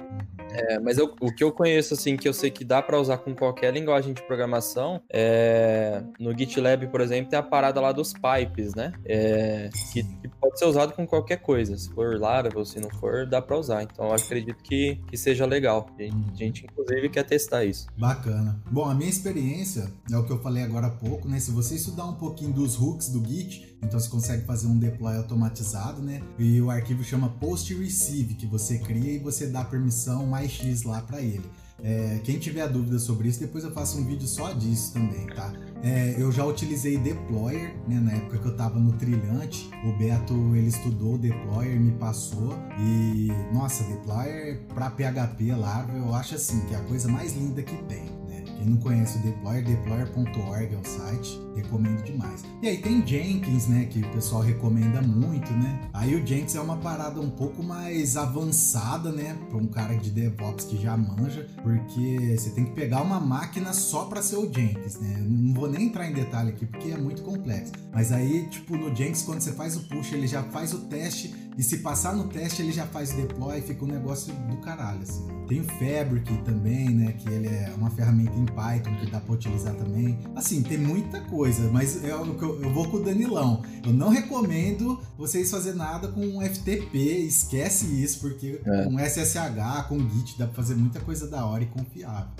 É, 0.54 0.78
mas 0.78 0.98
eu, 0.98 1.14
o 1.20 1.32
que 1.32 1.42
eu 1.42 1.52
conheço, 1.52 1.94
assim, 1.94 2.16
que 2.16 2.28
eu 2.28 2.32
sei 2.32 2.50
que 2.50 2.64
dá 2.64 2.82
para 2.82 3.00
usar 3.00 3.18
com 3.18 3.34
qualquer 3.34 3.72
linguagem 3.72 4.12
de 4.12 4.22
programação, 4.22 5.00
é, 5.10 6.02
no 6.18 6.36
GitLab, 6.36 6.86
por 6.88 7.00
exemplo, 7.00 7.30
tem 7.30 7.38
a 7.38 7.42
parada 7.42 7.80
lá 7.80 7.92
dos 7.92 8.12
pipes, 8.12 8.74
né? 8.74 8.92
É, 9.04 9.70
que, 9.92 10.02
que, 10.02 10.28
pode 10.40 10.58
ser 10.58 10.66
usado 10.66 10.92
com 10.92 11.06
qualquer 11.06 11.38
coisa. 11.38 11.76
Se 11.76 11.90
for 11.90 12.18
Laravel, 12.18 12.64
se 12.64 12.80
não 12.80 12.90
for, 12.90 13.26
dá 13.26 13.40
para 13.40 13.56
usar. 13.56 13.82
Então, 13.82 14.06
eu 14.06 14.14
acredito 14.14 14.62
que, 14.62 15.00
que 15.08 15.16
seja 15.16 15.46
legal. 15.46 15.88
A 15.98 16.02
gente, 16.02 16.32
a 16.32 16.36
gente, 16.36 16.64
inclusive, 16.64 17.08
quer 17.08 17.24
testar 17.24 17.64
isso. 17.64 17.86
Bacana. 17.96 18.60
Bom, 18.70 18.84
a 18.84 18.94
minha 18.94 19.10
experiência 19.10 19.90
é 20.10 20.16
o 20.16 20.24
que 20.24 20.32
eu 20.32 20.40
falei 20.40 20.62
agora 20.62 20.86
há 20.86 20.90
pouco, 20.90 21.28
né? 21.28 21.38
Se 21.38 21.50
você 21.50 21.76
estudar 21.76 22.04
um 22.04 22.14
pouquinho 22.14 22.52
dos 22.52 22.78
hooks 22.78 23.08
do 23.08 23.24
Git, 23.24 23.71
então 23.82 23.98
você 23.98 24.08
consegue 24.08 24.44
fazer 24.44 24.66
um 24.66 24.78
deploy 24.78 25.16
automatizado, 25.16 26.00
né? 26.00 26.22
E 26.38 26.60
o 26.60 26.70
arquivo 26.70 27.02
chama 27.02 27.28
post 27.28 27.74
receive, 27.74 28.34
que 28.34 28.46
você 28.46 28.78
cria 28.78 29.12
e 29.12 29.18
você 29.18 29.46
dá 29.46 29.64
permissão 29.64 30.26
mais 30.26 30.50
X 30.52 30.84
lá 30.84 31.02
para 31.02 31.20
ele. 31.20 31.44
É, 31.84 32.20
quem 32.22 32.38
tiver 32.38 32.68
dúvida 32.68 32.96
sobre 33.00 33.28
isso, 33.28 33.40
depois 33.40 33.64
eu 33.64 33.72
faço 33.72 33.98
um 33.98 34.04
vídeo 34.04 34.28
só 34.28 34.52
disso 34.52 34.92
também, 34.92 35.26
tá? 35.26 35.52
É, 35.82 36.14
eu 36.16 36.30
já 36.30 36.44
utilizei 36.44 36.96
Deployer, 36.96 37.74
né? 37.88 37.98
Na 37.98 38.12
época 38.12 38.38
que 38.38 38.46
eu 38.46 38.56
tava 38.56 38.78
no 38.78 38.92
Trilhante, 38.92 39.68
o 39.84 39.98
Beto 39.98 40.34
ele 40.54 40.68
estudou 40.68 41.18
Deployer, 41.18 41.80
me 41.80 41.90
passou 41.92 42.54
e 42.78 43.28
nossa, 43.52 43.82
Deployer 43.84 44.60
para 44.72 44.90
PHP 44.90 45.56
lá, 45.56 45.88
eu 45.92 46.14
acho 46.14 46.36
assim 46.36 46.60
que 46.66 46.74
é 46.74 46.76
a 46.76 46.82
coisa 46.82 47.08
mais 47.08 47.34
linda 47.34 47.62
que 47.62 47.76
tem. 47.84 48.21
Quem 48.62 48.70
não 48.70 48.76
conhece 48.76 49.18
o 49.18 49.22
Deployer, 49.22 49.64
deployer.org 49.64 50.72
é 50.72 50.78
o 50.78 50.88
site, 50.88 51.40
recomendo 51.56 52.00
demais. 52.04 52.44
E 52.62 52.68
aí 52.68 52.76
tem 52.76 53.04
Jenkins, 53.04 53.66
né, 53.66 53.86
que 53.86 53.98
o 53.98 54.08
pessoal 54.12 54.40
recomenda 54.40 55.02
muito, 55.02 55.52
né? 55.54 55.80
Aí 55.92 56.14
o 56.14 56.24
Jenkins 56.24 56.54
é 56.54 56.60
uma 56.60 56.76
parada 56.76 57.20
um 57.20 57.28
pouco 57.28 57.60
mais 57.60 58.16
avançada, 58.16 59.10
né, 59.10 59.36
para 59.48 59.58
um 59.58 59.66
cara 59.66 59.96
de 59.96 60.10
DevOps 60.10 60.64
que 60.64 60.80
já 60.80 60.96
manja, 60.96 61.48
porque 61.60 62.36
você 62.38 62.50
tem 62.50 62.66
que 62.66 62.70
pegar 62.70 63.02
uma 63.02 63.18
máquina 63.18 63.72
só 63.72 64.04
para 64.04 64.22
ser 64.22 64.36
o 64.36 64.44
Jenkins, 64.44 65.00
né? 65.00 65.16
Não 65.28 65.52
vou 65.54 65.68
nem 65.68 65.86
entrar 65.86 66.08
em 66.08 66.12
detalhe 66.14 66.50
aqui 66.50 66.64
porque 66.64 66.92
é 66.92 66.96
muito 66.96 67.22
complexo. 67.22 67.72
Mas 67.92 68.12
aí, 68.12 68.46
tipo, 68.48 68.76
no 68.76 68.94
Jenkins 68.94 69.22
quando 69.22 69.40
você 69.40 69.52
faz 69.52 69.76
o 69.76 69.80
push, 69.88 70.12
ele 70.12 70.28
já 70.28 70.44
faz 70.44 70.72
o 70.72 70.82
teste 70.82 71.34
e 71.56 71.62
se 71.62 71.78
passar 71.78 72.14
no 72.14 72.28
teste, 72.28 72.62
ele 72.62 72.72
já 72.72 72.86
faz 72.86 73.12
o 73.12 73.16
deploy 73.16 73.58
e 73.58 73.62
fica 73.62 73.84
um 73.84 73.88
negócio 73.88 74.32
do 74.32 74.56
caralho, 74.58 75.02
assim. 75.02 75.26
Tem 75.48 75.60
o 75.60 75.64
Fabric 75.64 76.32
também, 76.44 76.88
né? 76.88 77.12
Que 77.12 77.28
ele 77.28 77.48
é 77.48 77.70
uma 77.76 77.90
ferramenta 77.90 78.32
em 78.38 78.46
Python 78.46 78.94
que 78.96 79.10
dá 79.10 79.20
pra 79.20 79.34
utilizar 79.34 79.74
também. 79.74 80.18
Assim, 80.34 80.62
tem 80.62 80.78
muita 80.78 81.20
coisa, 81.20 81.68
mas 81.70 82.02
eu, 82.02 82.24
eu, 82.40 82.62
eu 82.62 82.70
vou 82.72 82.88
com 82.88 82.98
o 82.98 83.04
Danilão. 83.04 83.62
Eu 83.84 83.92
não 83.92 84.08
recomendo 84.08 84.98
vocês 85.18 85.50
fazer 85.50 85.74
nada 85.74 86.08
com 86.08 86.40
FTP, 86.40 86.98
esquece 86.98 88.02
isso, 88.02 88.20
porque 88.20 88.60
é. 88.64 88.84
com 88.84 88.98
SSH, 88.98 89.88
com 89.88 89.98
Git, 89.98 90.38
dá 90.38 90.46
pra 90.46 90.54
fazer 90.54 90.74
muita 90.74 91.00
coisa 91.00 91.28
da 91.28 91.44
hora 91.44 91.64
e 91.64 91.66
confiável. 91.66 92.30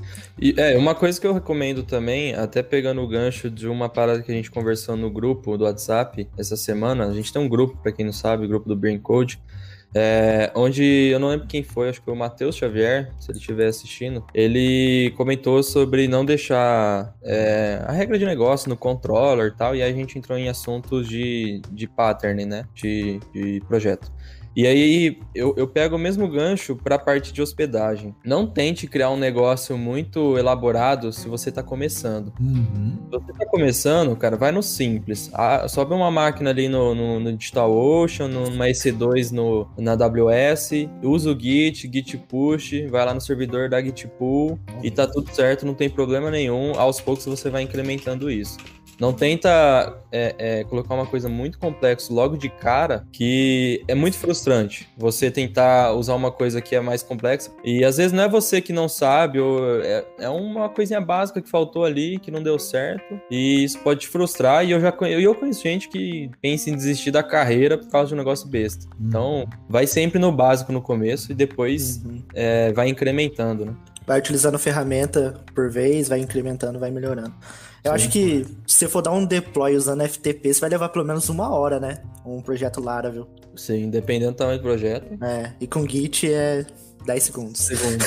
E 0.41 0.55
é, 0.57 0.79
uma 0.79 0.95
coisa 0.95 1.21
que 1.21 1.27
eu 1.27 1.35
recomendo 1.35 1.83
também, 1.83 2.35
até 2.35 2.63
pegando 2.63 3.03
o 3.03 3.09
gancho 3.09 3.51
de 3.51 3.69
uma 3.69 3.91
parada 3.91 4.23
que 4.23 4.33
a 4.33 4.35
gente 4.35 4.51
conversou 4.51 4.97
no 4.97 5.11
grupo 5.11 5.59
do 5.59 5.65
WhatsApp 5.65 6.29
essa 6.39 6.57
semana, 6.57 7.07
a 7.07 7.13
gente 7.13 7.31
tem 7.31 7.43
um 7.43 7.49
grupo, 7.49 7.77
para 7.83 7.93
quem 7.93 8.07
não 8.07 8.13
sabe, 8.13 8.47
o 8.47 8.49
grupo 8.49 8.69
do 8.69 8.77
Brain 8.77 9.02
Code, 9.03 9.39
é, 9.95 10.51
onde 10.55 10.83
eu 10.83 11.21
não 11.21 11.29
lembro 11.29 11.47
quem 11.47 11.63
foi, 11.63 11.91
acho 11.91 11.99
que 11.99 12.07
foi 12.07 12.15
o 12.15 12.17
Matheus 12.17 12.57
Xavier, 12.57 13.13
se 13.19 13.31
ele 13.31 13.39
estiver 13.39 13.67
assistindo, 13.67 14.25
ele 14.33 15.13
comentou 15.17 15.63
sobre 15.63 16.09
não 16.09 16.25
deixar 16.25 17.15
é, 17.23 17.83
a 17.87 17.93
regra 17.93 18.19
de 18.19 18.25
negócio 18.25 18.71
no 18.71 18.77
controller 18.77 19.49
e 19.49 19.57
tal, 19.57 19.77
e 19.77 19.83
aí 19.83 19.93
a 19.93 19.95
gente 19.95 20.19
entrou 20.19 20.39
em 20.39 20.49
assuntos 20.49 21.07
de, 21.07 21.61
de 21.71 21.87
pattern, 21.87 22.47
né? 22.47 22.65
De, 22.75 23.21
de 23.35 23.61
projeto. 23.69 24.11
E 24.55 24.67
aí 24.67 25.19
eu, 25.35 25.55
eu 25.57 25.67
pego 25.67 25.97
o 25.97 25.99
mesmo 25.99 26.29
gancho 26.29 26.77
para 26.77 26.97
a 26.97 26.99
parte 26.99 27.33
de 27.33 27.41
hospedagem. 27.41 28.15
Não 28.25 28.47
tente 28.47 28.87
criar 28.87 29.11
um 29.11 29.17
negócio 29.17 29.77
muito 29.79 30.39
elaborado 30.39 31.13
se 31.13 31.29
você 31.29 31.49
está 31.49 31.63
começando. 31.63 32.33
Uhum. 32.41 32.99
Se 33.05 33.11
você 33.11 33.33
está 33.33 33.47
começando, 33.47 34.15
cara, 34.17 34.37
vai 34.37 34.53
no 34.53 34.63
simples. 34.63 35.31
Ah, 35.33 35.67
sobe 35.69 35.95
uma 35.95 36.11
máquina 36.11 36.51
ali 36.51 36.69
no, 36.69 36.95
no, 36.95 37.21
no 37.21 37.33
DigitalOcean, 37.37 38.29
numa 38.29 38.67
EC2 38.67 39.31
no, 39.31 39.69
na 39.79 39.93
AWS, 39.93 40.71
usa 41.03 41.31
o 41.31 41.39
Git, 41.39 41.91
Git 41.93 42.19
push, 42.29 42.73
vai 42.91 43.05
lá 43.05 43.15
no 43.15 43.21
servidor 43.21 43.69
da 43.69 43.81
Git 43.83 44.07
pull 44.19 44.59
e 44.83 44.91
tá 44.91 45.07
tudo 45.07 45.35
certo, 45.35 45.65
não 45.65 45.75
tem 45.75 45.89
problema 45.89 46.31
nenhum. 46.31 46.73
Aos 46.79 47.01
poucos 47.01 47.25
você 47.25 47.49
vai 47.49 47.63
incrementando 47.63 48.31
isso. 48.31 48.57
Não 49.03 49.13
tenta 49.13 49.99
é, 50.13 50.35
é, 50.39 50.65
colocar 50.65 50.95
uma 50.95 51.07
coisa 51.07 51.29
muito 51.29 51.59
complexa 51.59 52.15
logo 52.15 52.37
de 52.37 52.49
cara, 52.49 53.05
que 53.11 53.83
é 53.89 53.97
muito 53.97 54.17
frustrante. 54.17 54.89
Você 54.97 55.29
tentar 55.29 55.93
usar 55.95 56.15
uma 56.15 56.31
coisa 56.31 56.61
que 56.61 56.77
é 56.77 56.81
mais 56.81 57.03
complexa 57.03 57.51
e 57.65 57.85
às 57.85 57.97
vezes 57.97 58.13
não 58.13 58.23
é 58.23 58.29
você 58.29 58.61
que 58.61 58.73
não 58.73 58.89
sabe, 58.89 59.41
ou 59.41 59.83
é, 59.83 60.05
é 60.21 60.29
uma 60.29 60.69
coisinha 60.69 61.01
básica 61.01 61.43
que 61.43 61.51
faltou 61.51 61.85
ali, 61.85 62.17
que 62.21 62.31
não 62.31 62.41
deu 62.41 62.61
certo, 62.61 63.21
e 63.29 63.65
isso 63.65 63.81
pode 63.81 64.03
te 64.03 64.09
frustrar. 64.09 64.65
E 64.65 64.71
eu 64.71 64.81
já 64.81 64.93
conheço, 64.93 65.21
eu 65.21 65.35
conheço 65.35 65.65
gente 65.65 65.89
que 65.89 66.31
pensa 66.41 66.71
em 66.71 66.77
desistir 66.77 67.11
da 67.11 67.25
carreira 67.25 67.77
por 67.77 67.91
causa 67.91 68.07
de 68.07 68.15
um 68.15 68.19
negócio 68.19 68.47
besta. 68.47 68.87
Uhum. 69.01 69.09
Então, 69.09 69.49
vai 69.69 69.85
sempre 69.85 70.21
no 70.21 70.31
básico 70.31 70.71
no 70.71 70.81
começo 70.81 71.33
e 71.33 71.35
depois 71.35 72.01
uhum. 72.05 72.23
É, 72.33 72.73
vai 72.73 72.87
incrementando, 72.89 73.67
né? 73.67 73.75
Vai 74.07 74.21
utilizando 74.21 74.61
ferramenta 74.61 75.35
por 75.53 75.69
vez, 75.69 76.09
vai 76.09 76.21
incrementando, 76.21 76.79
vai 76.79 76.93
melhorando. 76.93 77.35
Eu 77.85 77.91
Sim. 77.91 77.95
acho 77.97 78.09
que 78.11 78.45
se 78.67 78.79
você 78.79 78.89
for 78.89 79.03
dar 79.03 79.11
um 79.13 79.25
deploy 79.25 79.75
usando 79.75 80.07
FTP, 80.07 80.55
você 80.55 80.61
vai 80.61 80.71
levar 80.71 80.89
pelo 80.91 81.05
menos 81.05 81.29
uma 81.29 81.51
hora, 81.51 81.81
né? 81.81 82.03
Um 82.25 82.41
projeto 82.41 82.81
Laravel. 82.81 83.27
Sim, 83.57 83.91
dependendo 83.91 84.33
do 84.33 84.37
tamanho 84.37 84.59
do 84.59 84.63
projeto. 84.63 85.07
É, 85.23 85.53
e 85.61 85.67
com 85.67 85.87
Git 85.87 86.33
é 86.33 86.65
10 87.05 87.23
segundos. 87.23 87.61
Segundos. 87.61 88.07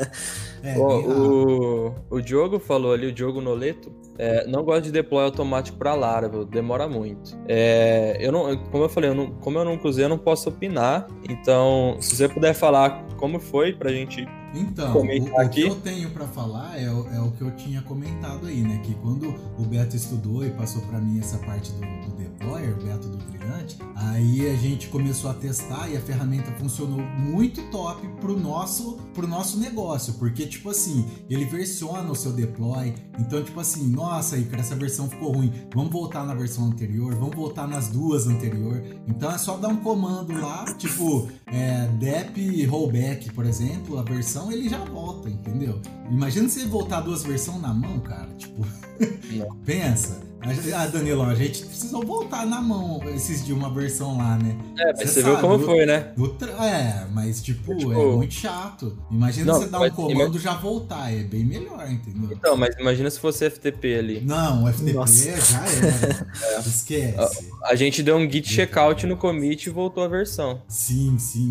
é, 0.64 0.78
o, 0.78 1.94
o 2.08 2.20
Diogo 2.20 2.58
falou 2.58 2.92
ali, 2.92 3.06
o 3.06 3.12
Diogo 3.12 3.42
Noleto, 3.42 3.92
é, 4.18 4.46
não 4.46 4.62
gosto 4.62 4.84
de 4.84 4.92
deploy 4.92 5.24
automático 5.24 5.78
para 5.78 5.94
Laravel, 5.94 6.44
demora 6.44 6.88
muito. 6.88 7.38
É, 7.46 8.16
eu 8.20 8.32
não, 8.32 8.56
como 8.70 8.84
eu 8.84 8.88
falei, 8.88 9.10
eu 9.10 9.14
não, 9.14 9.30
como 9.32 9.58
eu 9.58 9.64
não 9.64 9.80
usei, 9.82 10.04
eu 10.04 10.08
não 10.08 10.18
posso 10.18 10.48
opinar. 10.48 11.06
Então, 11.28 11.96
se 12.00 12.16
você 12.16 12.28
puder 12.28 12.54
falar 12.54 13.06
como 13.16 13.38
foi 13.38 13.72
pra 13.72 13.90
gente 13.90 14.26
então, 14.54 14.96
o, 14.96 15.44
o, 15.44 15.48
que 15.48 15.62
eu 15.62 15.76
tenho 15.76 16.10
para 16.10 16.26
falar 16.26 16.78
é, 16.78 16.84
é, 16.84 17.20
o 17.20 17.30
que 17.32 17.42
eu 17.42 17.50
tinha 17.52 17.82
comentado 17.82 18.46
aí, 18.46 18.62
né? 18.62 18.80
Que 18.84 18.94
quando 18.94 19.34
o 19.58 19.62
Beto 19.64 19.94
estudou 19.94 20.44
e 20.44 20.50
passou 20.50 20.82
para 20.82 20.98
mim 20.98 21.18
essa 21.20 21.38
parte 21.38 21.70
do, 21.72 21.80
do 21.80 22.16
deployer, 22.40 22.72
o 22.72 22.82
Beto 22.82 23.08
do 23.08 23.18
Brilhante, 23.18 23.78
aí 23.94 24.48
a 24.50 24.56
gente 24.56 24.88
começou 24.88 25.30
a 25.30 25.34
testar 25.34 25.88
e 25.88 25.96
a 25.96 26.00
ferramenta 26.00 26.50
funcionou 26.52 27.00
muito 27.00 27.62
top 27.70 28.06
pro 28.20 28.38
nosso, 28.38 28.96
pro 29.14 29.26
nosso 29.26 29.58
negócio, 29.58 30.14
porque 30.14 30.46
tipo 30.46 30.70
assim, 30.70 31.04
ele 31.28 31.44
versiona 31.44 32.10
o 32.10 32.14
seu 32.14 32.32
deploy, 32.32 32.94
então 33.18 33.42
tipo 33.42 33.60
assim, 33.60 33.86
nossa, 33.88 34.38
Icar, 34.38 34.60
essa 34.60 34.74
versão 34.74 35.08
ficou 35.08 35.32
ruim, 35.32 35.52
vamos 35.74 35.92
voltar 35.92 36.24
na 36.24 36.34
versão 36.34 36.66
anterior, 36.66 37.14
vamos 37.14 37.36
voltar 37.36 37.68
nas 37.68 37.88
duas 37.88 38.26
anterior, 38.26 38.82
então 39.06 39.30
é 39.30 39.38
só 39.38 39.56
dar 39.56 39.68
um 39.68 39.76
comando 39.76 40.32
lá, 40.32 40.64
tipo 40.74 41.28
é, 41.46 41.86
dep 41.98 42.64
rollback, 42.66 43.32
por 43.32 43.44
exemplo, 43.44 43.98
a 43.98 44.02
versão 44.02 44.30
versão, 44.30 44.52
ele 44.52 44.68
já 44.68 44.84
volta, 44.84 45.28
entendeu? 45.28 45.80
Imagina 46.10 46.48
você 46.48 46.64
voltar 46.64 47.00
duas 47.00 47.22
versões 47.22 47.60
na 47.60 47.74
mão, 47.74 48.00
cara. 48.00 48.28
Tipo, 48.34 48.64
pensa. 49.64 50.29
Ah, 50.74 50.86
Danilo, 50.86 51.22
a 51.22 51.34
gente 51.34 51.64
precisou 51.64 52.04
voltar 52.04 52.46
na 52.46 52.62
mão 52.62 53.00
esses 53.14 53.44
de 53.44 53.52
uma 53.52 53.72
versão 53.72 54.16
lá, 54.16 54.38
né? 54.38 54.56
É, 54.78 54.92
mas 54.96 55.10
você, 55.10 55.22
viu 55.22 55.36
como 55.38 55.56
o, 55.56 55.60
foi, 55.60 55.84
né? 55.84 56.12
O, 56.16 56.26
é, 56.64 57.06
mas 57.12 57.42
tipo, 57.42 57.72
é, 57.72 57.76
tipo, 57.76 57.92
é 57.92 58.16
muito 58.16 58.34
chato. 58.34 58.98
Imagina 59.10 59.52
não, 59.52 59.60
você 59.60 59.68
dar 59.68 59.80
um 59.80 59.90
comando 59.90 60.38
e 60.38 60.40
já 60.40 60.54
voltar, 60.54 61.12
é 61.12 61.22
bem 61.22 61.44
melhor, 61.44 61.86
entendeu? 61.90 62.30
Então, 62.32 62.56
mas 62.56 62.74
imagina 62.76 63.10
se 63.10 63.20
fosse 63.20 63.48
FTP 63.50 63.94
ali. 63.96 64.20
Não, 64.22 64.64
o 64.64 64.72
FTP 64.72 64.92
Nossa. 64.94 65.40
já 65.40 65.66
era. 65.66 66.26
é. 66.56 66.58
Esquece. 66.60 67.50
A, 67.62 67.72
a, 67.72 67.74
gente 67.74 68.02
deu 68.02 68.16
um 68.16 68.30
git 68.30 68.48
checkout 68.48 69.06
no 69.06 69.16
commit 69.16 69.66
e 69.66 69.70
voltou 69.70 70.02
a 70.02 70.08
versão. 70.08 70.62
Sim, 70.68 71.18
sim. 71.18 71.50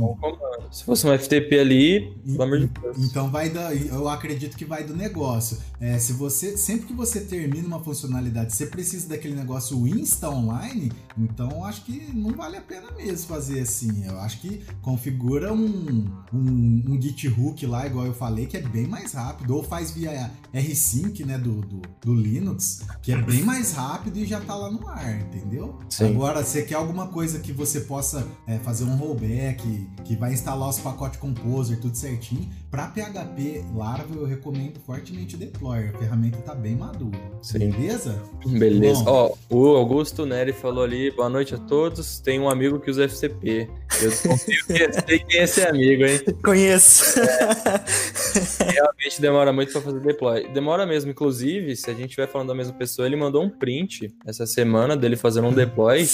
Se 0.72 0.84
fosse 0.84 1.06
um 1.06 1.18
FTP 1.18 1.60
ali, 1.60 2.14
pelo 2.26 2.44
amor 2.44 2.60
de 2.60 2.68
Deus. 2.68 2.98
Então 2.98 3.30
vai 3.30 3.50
da, 3.50 3.74
eu 3.74 4.10
acredito 4.10 4.58
que 4.58 4.66
vai 4.66 4.84
do 4.84 4.96
negócio. 4.96 5.58
É, 5.80 5.98
se 6.00 6.14
você, 6.14 6.58
sempre 6.58 6.88
que 6.88 6.94
você 6.94 7.22
termina 7.22 7.68
uma 7.68 7.80
funcionalidade, 7.80 8.54
você 8.54 8.66
precisa 8.80 9.10
daquele 9.10 9.36
negócio 9.36 9.86
Insta 9.86 10.30
online, 10.30 10.90
então 11.18 11.66
acho 11.66 11.84
que 11.84 12.14
não 12.14 12.32
vale 12.32 12.56
a 12.56 12.62
pena 12.62 12.90
mesmo 12.92 13.28
fazer 13.28 13.60
assim. 13.60 14.06
Eu 14.06 14.18
acho 14.22 14.40
que 14.40 14.64
configura 14.82 15.54
um, 15.54 16.10
um, 16.34 16.84
um 16.88 17.02
Git 17.02 17.28
hook 17.28 17.66
lá, 17.66 17.86
igual 17.86 18.06
eu 18.06 18.14
falei, 18.14 18.46
que 18.46 18.56
é 18.56 18.62
bem 18.62 18.88
mais 18.88 19.12
rápido, 19.12 19.54
ou 19.54 19.62
faz 19.62 19.92
via 19.92 20.32
rsync, 20.54 21.26
né, 21.26 21.38
do, 21.38 21.60
do, 21.60 21.82
do 22.02 22.16
Linux, 22.16 22.84
que 23.02 23.12
é 23.12 23.22
bem 23.22 23.44
mais 23.44 23.74
rápido 23.74 24.18
e 24.18 24.26
já 24.26 24.40
tá 24.40 24.56
lá 24.56 24.72
no 24.72 24.88
ar, 24.88 25.20
entendeu? 25.20 25.78
Sim. 25.90 26.12
Agora, 26.12 26.42
você 26.42 26.62
quer 26.62 26.76
alguma 26.76 27.08
coisa 27.08 27.40
que 27.40 27.52
você 27.52 27.82
possa 27.82 28.26
é, 28.48 28.58
fazer 28.60 28.86
um 28.86 28.96
rollback, 28.96 29.90
que 30.06 30.16
vai 30.16 30.32
instalar 30.32 30.70
os 30.70 30.80
pacotes 30.80 31.20
Composer, 31.20 31.82
tudo 31.82 31.98
certinho, 31.98 32.50
para 32.72 32.88
PHP 32.88 33.66
Laravel 33.76 34.22
eu 34.22 34.26
recomendo 34.26 34.80
fortemente 34.86 35.36
o 35.36 35.38
Deployer, 35.38 35.94
a 35.94 35.98
ferramenta 35.98 36.38
tá 36.38 36.56
bem 36.56 36.78
madura. 36.78 37.20
Sim. 37.42 37.60
Beleza? 37.60 38.24
Beleza. 38.46 38.69
Beleza. 38.70 39.04
Ó, 39.08 39.34
o 39.50 39.76
Augusto 39.76 40.26
Neri 40.26 40.54
falou 40.54 40.84
ali, 40.84 41.12
boa 41.12 41.30
noite 41.30 41.56
a 41.56 41.58
todos. 41.58 42.20
Tem 42.20 42.40
um 42.40 42.50
amigo 42.50 42.80
que 42.80 42.92
usa 42.92 43.06
FCP. 43.06 43.70
Eu 44.02 44.12
confio 44.12 44.66
que 44.68 45.02
sei 45.08 45.20
quem 45.20 45.40
é 45.40 45.44
esse 45.44 45.62
amigo, 45.62 46.06
hein? 46.06 46.20
Conheço. 46.44 47.20
É, 47.20 48.72
realmente 48.72 49.20
demora 49.20 49.52
muito 49.52 49.72
para 49.72 49.82
fazer 49.82 50.00
deploy. 50.00 50.48
Demora 50.50 50.86
mesmo, 50.86 51.12
inclusive, 51.12 51.76
se 51.76 51.90
a 51.90 51.94
gente 51.94 52.10
estiver 52.10 52.28
falando 52.28 52.50
da 52.50 52.56
mesma 52.56 52.74
pessoa, 52.74 53.08
ele 53.08 53.16
mandou 53.16 53.44
um 53.44 53.50
print 53.50 54.14
essa 54.26 54.46
semana 54.46 54.96
dele 54.96 55.16
fazendo 55.16 55.48
um 55.48 55.54
deploy 55.54 56.08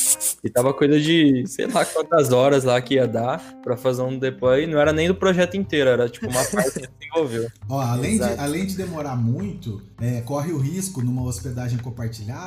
e 0.44 0.50
tava 0.50 0.74
coisa 0.74 1.00
de, 1.00 1.44
sei 1.48 1.68
lá 1.68 1.84
quantas 1.86 2.32
horas 2.32 2.64
lá 2.64 2.80
que 2.82 2.96
ia 2.96 3.08
dar 3.08 3.40
para 3.62 3.76
fazer 3.76 4.02
um 4.02 4.18
deploy. 4.18 4.66
Não 4.66 4.80
era 4.80 4.94
nem 4.94 5.08
do 5.08 5.16
projeto 5.16 5.58
inteiro, 5.58 5.90
era 5.90 6.08
tipo 6.08 6.28
uma 6.28 6.44
parte 6.46 6.80
que 6.80 6.88
desenvolveu. 6.88 7.48
Ó, 7.70 7.80
além, 7.80 8.18
de, 8.18 8.24
além 8.24 8.66
de 8.66 8.76
demorar 8.76 9.16
muito, 9.16 9.82
é, 10.00 10.22
corre 10.22 10.52
o 10.52 10.58
risco 10.58 11.02
numa 11.02 11.24
hospedagem 11.24 11.78
compartilhada 11.80 12.45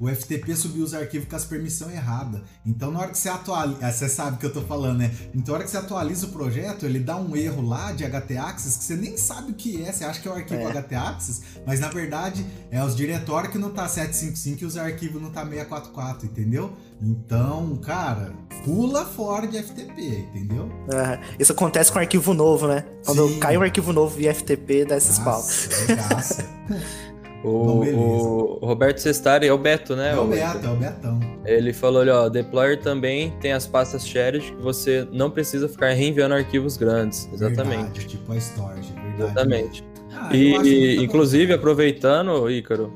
o 0.00 0.08
FTP 0.08 0.56
subiu 0.56 0.82
os 0.82 0.94
arquivos 0.94 1.28
com 1.28 1.36
as 1.36 1.44
permissões 1.44 1.92
erradas. 1.92 2.40
Então, 2.64 2.90
na 2.90 3.00
hora 3.00 3.10
que 3.10 3.18
você 3.18 3.28
atualiza, 3.28 3.78
ah, 3.82 3.92
você 3.92 4.08
sabe 4.08 4.36
o 4.36 4.38
que 4.38 4.46
eu 4.46 4.52
tô 4.52 4.62
falando, 4.62 4.98
né? 4.98 5.14
Então, 5.34 5.52
na 5.52 5.58
hora 5.58 5.64
que 5.64 5.70
você 5.70 5.76
atualiza 5.76 6.26
o 6.26 6.30
projeto, 6.30 6.86
ele 6.86 6.98
dá 6.98 7.16
um 7.16 7.36
erro 7.36 7.60
lá 7.60 7.92
de 7.92 8.04
htaccess 8.04 8.76
que 8.76 8.84
você 8.84 8.96
nem 8.96 9.16
sabe 9.16 9.52
o 9.52 9.54
que 9.54 9.82
é. 9.82 9.92
Você 9.92 10.04
acha 10.04 10.20
que 10.20 10.26
é 10.26 10.30
o 10.30 10.34
arquivo 10.34 10.62
é. 10.62 10.72
htaccess, 10.72 11.42
mas 11.66 11.80
na 11.80 11.88
verdade 11.88 12.46
é 12.70 12.82
os 12.82 12.96
diretórios 12.96 13.52
que 13.52 13.58
não 13.58 13.70
tá 13.70 13.86
755 13.86 14.62
e 14.62 14.66
os 14.66 14.76
arquivos 14.76 15.20
não 15.20 15.30
tá 15.30 15.42
644, 15.42 16.26
entendeu? 16.26 16.72
Então, 17.02 17.76
cara, 17.76 18.32
pula 18.64 19.04
fora 19.04 19.46
de 19.46 19.62
FTP, 19.62 20.26
entendeu? 20.34 20.70
Ah, 20.92 21.20
isso 21.38 21.52
acontece 21.52 21.92
com 21.92 21.98
arquivo 21.98 22.32
novo, 22.32 22.66
né? 22.66 22.84
Quando 23.04 23.28
Sim. 23.28 23.38
cai 23.38 23.56
um 23.56 23.62
arquivo 23.62 23.92
novo 23.92 24.16
via 24.16 24.34
FTP, 24.34 24.84
dá 24.84 24.96
esses 24.96 25.18
pau. 25.18 25.42
O, 27.42 27.48
Bom, 27.84 28.58
o 28.60 28.66
Roberto 28.66 28.98
Sestari 28.98 29.46
é 29.46 29.52
o 29.52 29.56
Beto, 29.56 29.96
né? 29.96 30.12
É 30.12 30.18
o 30.18 30.26
Beto, 30.26 30.66
é 30.66 30.70
o 30.70 30.76
Betão. 30.76 31.20
Ele 31.44 31.72
falou 31.72 32.02
ali, 32.02 32.10
ó, 32.10 32.28
Deployer 32.28 32.78
também 32.80 33.30
tem 33.40 33.52
as 33.52 33.66
pastas 33.66 34.06
shared 34.06 34.52
que 34.52 34.62
você 34.62 35.08
não 35.10 35.30
precisa 35.30 35.68
ficar 35.68 35.90
reenviando 35.94 36.34
arquivos 36.34 36.76
grandes. 36.76 37.28
Exatamente. 37.32 37.76
Verdade, 37.76 38.06
tipo 38.06 38.32
a 38.32 38.36
storage, 38.36 38.92
verdade. 38.92 39.22
Exatamente. 39.22 39.84
Ah, 40.12 40.28
E, 40.36 40.56
e, 40.58 41.02
inclusive, 41.02 41.52
aproveitando, 41.54 42.50
Ícaro, 42.50 42.92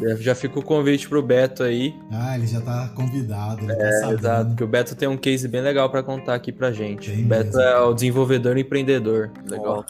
já- 0.00 0.14
já 0.16 0.34
fica 0.34 0.58
o 0.58 0.62
convite 0.62 1.08
pro 1.08 1.22
Beto 1.22 1.62
aí. 1.62 1.94
Ah, 2.12 2.36
ele 2.36 2.46
já 2.46 2.60
tá 2.60 2.90
convidado, 2.94 3.62
ele 3.64 3.74
tá 3.74 3.84
É, 3.86 3.92
sabendo. 4.00 4.18
exato, 4.18 4.54
que 4.54 4.64
o 4.64 4.66
Beto 4.66 4.94
tem 4.96 5.08
um 5.08 5.16
case 5.16 5.48
bem 5.48 5.62
legal 5.62 5.88
pra 5.88 6.02
contar 6.02 6.34
aqui 6.34 6.52
pra 6.52 6.70
gente. 6.72 7.10
Tem 7.10 7.24
o 7.24 7.26
Beto 7.26 7.44
mesmo. 7.56 7.60
é 7.62 7.80
o 7.80 7.94
desenvolvedor 7.94 8.58
e 8.58 8.60
empreendedor. 8.60 9.30
Legal. 9.48 9.84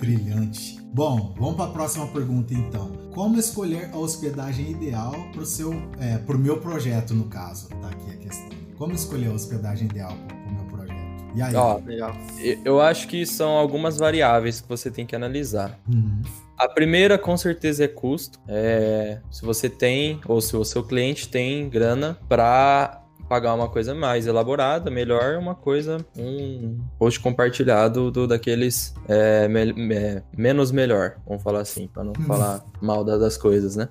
Brilhante. 0.00 0.80
Bom, 0.92 1.34
vamos 1.38 1.56
para 1.56 1.66
a 1.66 1.72
próxima 1.72 2.06
pergunta 2.08 2.54
então. 2.54 2.90
Como 3.12 3.38
escolher 3.38 3.90
a 3.92 3.98
hospedagem 3.98 4.70
ideal 4.70 5.12
para 5.30 5.42
o 5.42 5.46
seu, 5.46 5.72
é, 6.00 6.18
pro 6.18 6.38
meu 6.38 6.58
projeto 6.58 7.14
no 7.14 7.24
caso? 7.24 7.68
Tá 7.68 7.88
aqui 7.88 8.10
a 8.10 8.16
questão. 8.16 8.48
Como 8.76 8.94
escolher 8.94 9.28
a 9.28 9.32
hospedagem 9.32 9.86
ideal 9.86 10.16
para 10.26 10.36
o 10.36 10.54
meu 10.54 10.64
projeto? 10.64 11.00
E 11.34 11.42
aí? 11.42 11.54
Ó, 11.54 11.78
Legal. 11.84 12.12
eu 12.64 12.80
acho 12.80 13.06
que 13.06 13.24
são 13.26 13.50
algumas 13.50 13.98
variáveis 13.98 14.60
que 14.60 14.68
você 14.68 14.90
tem 14.90 15.06
que 15.06 15.14
analisar. 15.14 15.78
Uhum. 15.88 16.22
A 16.58 16.68
primeira, 16.68 17.16
com 17.16 17.36
certeza, 17.36 17.84
é 17.84 17.88
custo. 17.88 18.38
É, 18.48 19.20
se 19.30 19.42
você 19.42 19.68
tem, 19.68 20.20
ou 20.26 20.40
se 20.40 20.56
o 20.56 20.64
seu 20.64 20.82
cliente 20.82 21.28
tem 21.28 21.68
grana 21.68 22.18
para 22.28 22.99
pagar 23.30 23.54
uma 23.54 23.68
coisa 23.68 23.94
mais 23.94 24.26
elaborada, 24.26 24.90
melhor 24.90 25.36
uma 25.36 25.54
coisa, 25.54 26.04
um 26.18 26.80
post 26.98 27.20
compartilhado 27.20 28.10
do, 28.10 28.26
daqueles 28.26 28.92
é, 29.06 29.46
me- 29.46 29.72
me- 29.72 30.20
menos 30.36 30.72
melhor, 30.72 31.14
vamos 31.24 31.40
falar 31.40 31.60
assim, 31.60 31.86
para 31.86 32.02
não 32.02 32.10
Hum. 32.18 32.26
falar 32.26 32.60
mal 32.82 33.04
da- 33.04 33.16
das 33.18 33.36
coisas, 33.36 33.76
né? 33.76 33.88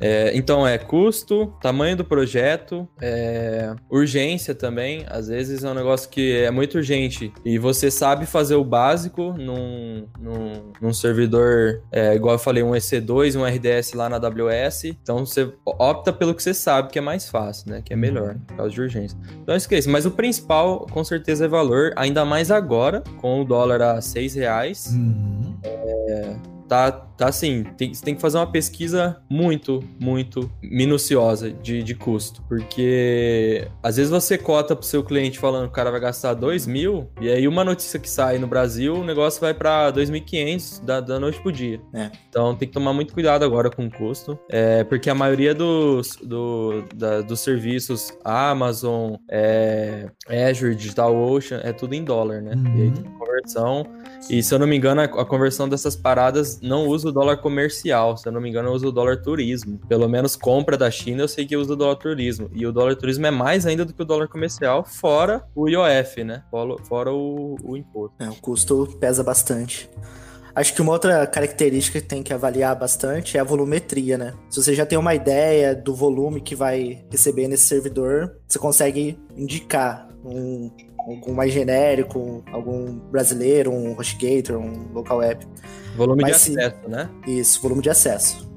É, 0.00 0.32
então 0.34 0.66
é 0.66 0.78
custo, 0.78 1.54
tamanho 1.60 1.96
do 1.96 2.04
projeto, 2.04 2.88
é, 3.00 3.74
urgência 3.90 4.54
também. 4.54 5.04
Às 5.08 5.28
vezes 5.28 5.64
é 5.64 5.70
um 5.70 5.74
negócio 5.74 6.08
que 6.08 6.36
é 6.36 6.50
muito 6.50 6.76
urgente 6.76 7.32
e 7.44 7.58
você 7.58 7.90
sabe 7.90 8.26
fazer 8.26 8.54
o 8.54 8.64
básico 8.64 9.32
num, 9.32 10.06
num, 10.20 10.72
num 10.80 10.92
servidor, 10.92 11.82
é, 11.90 12.14
igual 12.14 12.34
eu 12.34 12.38
falei, 12.38 12.62
um 12.62 12.72
EC2, 12.72 13.36
um 13.36 13.44
RDS 13.44 13.92
lá 13.94 14.08
na 14.08 14.16
AWS. 14.16 14.84
Então 14.84 15.24
você 15.24 15.50
opta 15.64 16.12
pelo 16.12 16.34
que 16.34 16.42
você 16.42 16.54
sabe 16.54 16.90
que 16.90 16.98
é 16.98 17.02
mais 17.02 17.28
fácil, 17.28 17.70
né? 17.70 17.82
Que 17.84 17.92
é 17.92 17.96
melhor, 17.96 18.36
por 18.46 18.56
causa 18.56 18.72
de 18.72 18.80
urgência. 18.80 19.18
Então 19.42 19.54
esqueça, 19.54 19.90
mas 19.90 20.06
o 20.06 20.10
principal 20.10 20.86
com 20.90 21.02
certeza 21.02 21.44
é 21.44 21.48
valor, 21.48 21.92
ainda 21.96 22.24
mais 22.24 22.50
agora, 22.50 23.02
com 23.20 23.40
o 23.40 23.44
dólar 23.44 23.82
a 23.82 24.00
6 24.00 24.34
reais 24.34 24.88
Uhum. 24.92 25.56
Tá, 26.68 26.92
tá 26.92 27.28
assim, 27.28 27.64
tem, 27.76 27.92
você 27.94 28.04
tem 28.04 28.14
que 28.14 28.20
fazer 28.20 28.38
uma 28.38 28.46
pesquisa 28.50 29.20
muito, 29.28 29.82
muito 29.98 30.50
minuciosa 30.62 31.50
de, 31.50 31.82
de 31.82 31.94
custo. 31.94 32.42
Porque 32.48 33.66
às 33.82 33.96
vezes 33.96 34.10
você 34.10 34.36
cota 34.38 34.76
pro 34.76 34.84
seu 34.84 35.02
cliente 35.02 35.38
falando 35.38 35.64
que 35.64 35.68
o 35.70 35.72
cara 35.72 35.90
vai 35.90 36.00
gastar 36.00 36.34
2 36.34 36.66
mil, 36.66 37.08
e 37.20 37.28
aí 37.28 37.48
uma 37.48 37.64
notícia 37.64 37.98
que 37.98 38.08
sai 38.08 38.38
no 38.38 38.46
Brasil, 38.46 38.94
o 38.94 39.04
negócio 39.04 39.40
vai 39.40 39.54
pra 39.54 39.90
2.500 39.92 40.84
da, 40.84 41.00
da 41.00 41.18
noite 41.18 41.40
pro 41.40 41.50
dia. 41.52 41.80
É. 41.94 42.10
Então 42.28 42.54
tem 42.54 42.68
que 42.68 42.74
tomar 42.74 42.92
muito 42.92 43.12
cuidado 43.14 43.44
agora 43.44 43.70
com 43.70 43.86
o 43.86 43.90
custo, 43.90 44.38
é, 44.50 44.84
porque 44.84 45.08
a 45.10 45.14
maioria 45.14 45.54
dos, 45.54 46.16
do, 46.22 46.82
da- 46.94 47.20
dos 47.22 47.40
serviços 47.40 48.12
Amazon, 48.24 49.14
é, 49.30 50.10
Azure, 50.48 50.74
DigitalOcean, 50.74 51.60
é 51.64 51.72
tudo 51.72 51.94
em 51.94 52.04
dólar, 52.04 52.40
né? 52.42 52.52
E 52.76 52.80
aí 52.82 52.88
Uhum. 52.88 52.92
tem 52.94 53.04
conversão 53.18 53.82
e 54.30 54.42
se 54.42 54.54
eu 54.54 54.58
não 54.58 54.66
me 54.66 54.76
engano, 54.76 55.00
a, 55.00 55.24
conversão 55.24 55.68
dessas 55.68 55.96
paradas 55.96 56.60
não 56.60 56.86
usa 56.86 57.08
o 57.08 57.12
dólar 57.12 57.38
comercial. 57.38 58.16
Se 58.16 58.28
eu 58.28 58.32
não 58.32 58.40
me 58.40 58.48
engano, 58.48 58.70
usa 58.72 58.86
o 58.86 58.92
dólar 58.92 59.22
turismo. 59.22 59.78
Pelo 59.88 60.08
menos 60.08 60.36
compra 60.36 60.76
da 60.76 60.90
China, 60.90 61.22
eu 61.22 61.28
sei 61.28 61.46
que 61.46 61.56
usa 61.56 61.72
o 61.72 61.76
dólar 61.76 61.96
turismo. 61.96 62.50
E 62.52 62.66
o 62.66 62.72
dólar 62.72 62.96
turismo 62.96 63.26
é 63.26 63.30
mais 63.30 63.66
ainda 63.66 63.84
do 63.84 63.94
que 63.94 64.02
o 64.02 64.04
dólar 64.04 64.28
comercial, 64.28 64.84
fora 64.84 65.44
o 65.54 65.68
IOF, 65.68 66.24
né? 66.24 66.42
Fora, 66.50 66.76
fora 66.84 67.12
o, 67.12 67.56
o 67.62 67.76
imposto. 67.76 68.16
É, 68.18 68.28
o 68.28 68.34
custo 68.34 68.96
pesa 69.00 69.22
bastante. 69.22 69.88
Acho 70.54 70.74
que 70.74 70.82
uma 70.82 70.92
outra 70.92 71.24
característica 71.24 72.00
que 72.00 72.06
tem 72.06 72.22
que 72.22 72.34
avaliar 72.34 72.74
bastante 72.74 73.36
é 73.36 73.40
a 73.40 73.44
volumetria, 73.44 74.18
né? 74.18 74.34
Se 74.50 74.60
você 74.60 74.74
já 74.74 74.84
tem 74.84 74.98
uma 74.98 75.14
ideia 75.14 75.74
do 75.74 75.94
volume 75.94 76.40
que 76.40 76.56
vai 76.56 77.04
receber 77.10 77.46
nesse 77.46 77.64
servidor, 77.64 78.34
você 78.46 78.58
consegue 78.58 79.16
indicar 79.36 80.08
um, 80.24 80.68
algum 81.10 81.32
mais 81.34 81.52
genérico, 81.52 82.42
algum 82.52 82.94
brasileiro, 83.10 83.70
um 83.72 83.92
HostGator, 83.98 84.56
um 84.58 84.92
local 84.92 85.22
app. 85.22 85.46
Volume 85.96 86.22
Mas 86.22 86.36
de 86.36 86.38
se- 86.42 86.58
acesso, 86.60 86.88
né? 86.88 87.08
Isso, 87.26 87.60
volume 87.62 87.82
de 87.82 87.90
acesso. 87.90 88.48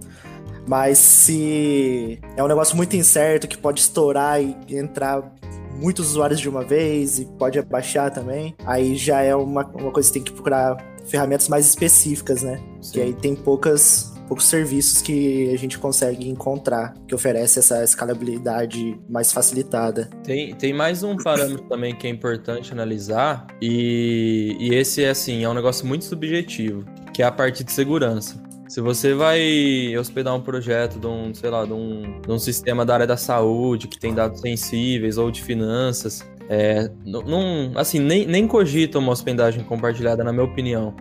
Mas 0.67 0.98
se 1.00 2.20
é 2.38 2.43
um 2.43 2.48
negócio 2.48 2.75
muito 2.77 2.96
incerto 2.96 3.48
que 3.48 3.58
pode 3.58 3.79
estourar 3.81 4.41
e 4.41 4.55
entrar 4.70 5.34
muitos 5.75 6.10
usuários 6.12 6.39
de 6.39 6.48
uma 6.48 6.63
vez 6.63 7.17
e 7.20 7.25
pode 7.25 7.58
abaixar 7.58 8.12
também, 8.12 8.55
aí 8.65 8.96
já 8.96 9.22
é 9.22 9.36
uma, 9.36 9.65
uma 9.67 9.91
coisa 9.91 10.08
que 10.10 10.13
tem 10.13 10.24
que 10.24 10.31
procurar 10.31 10.77
ferramentas 11.08 11.50
mais 11.50 11.65
específicas, 11.65 12.44
né? 12.44 12.61
Que 12.94 13.01
aí 13.01 13.14
tem 13.14 13.35
poucas, 13.35 14.11
poucos 14.27 14.46
serviços 14.46 15.01
que 15.01 15.51
a 15.53 15.57
gente 15.57 15.77
consegue 15.77 16.29
encontrar 16.29 16.94
que 17.07 17.14
oferece 17.14 17.60
essa 17.60 17.84
escalabilidade 17.84 19.00
mais 19.10 19.31
facilitada. 19.31 20.10
Tem, 20.24 20.55
tem 20.55 20.74
mais 20.74 21.03
um 21.03 21.16
parâmetro 21.18 21.64
também 21.68 21.96
que 21.96 22.07
é 22.07 22.10
importante 22.10 22.72
analisar, 22.72 23.48
e, 23.62 24.55
e 24.60 24.74
esse 24.74 25.03
é 25.03 25.10
assim, 25.10 25.44
é 25.44 25.50
um 25.50 25.53
negócio 25.53 25.86
muito 25.86 26.05
subjetivo, 26.05 26.86
que 27.14 27.22
é 27.22 27.25
a 27.25 27.31
parte 27.31 27.64
de 27.64 27.72
segurança. 27.72 28.42
Se 28.72 28.79
você 28.79 29.14
vai 29.14 29.98
hospedar 29.98 30.34
um 30.34 30.40
projeto 30.40 30.98
de 30.98 31.05
um, 31.05 31.34
sei 31.34 31.50
lá, 31.50 31.66
de 31.66 31.74
um, 31.74 32.22
de 32.22 32.31
um 32.31 32.40
sistema 32.40 32.86
da 32.86 32.94
área 32.94 33.07
da 33.07 33.18
saúde, 33.18 33.90
que 33.90 34.00
tem 34.00 34.14
dados 34.14 34.40
sensíveis, 34.40 35.18
ou 35.18 35.29
de 35.29 35.44
finanças, 35.44 36.25
é, 36.48 36.90
não, 37.05 37.72
assim, 37.75 38.00
nem, 38.00 38.25
nem 38.25 38.48
cogita 38.48 38.98
uma 38.98 39.12
hospedagem 39.12 39.64
compartilhada, 39.66 40.24
na 40.24 40.31
minha 40.31 40.46
opinião. 40.46 40.96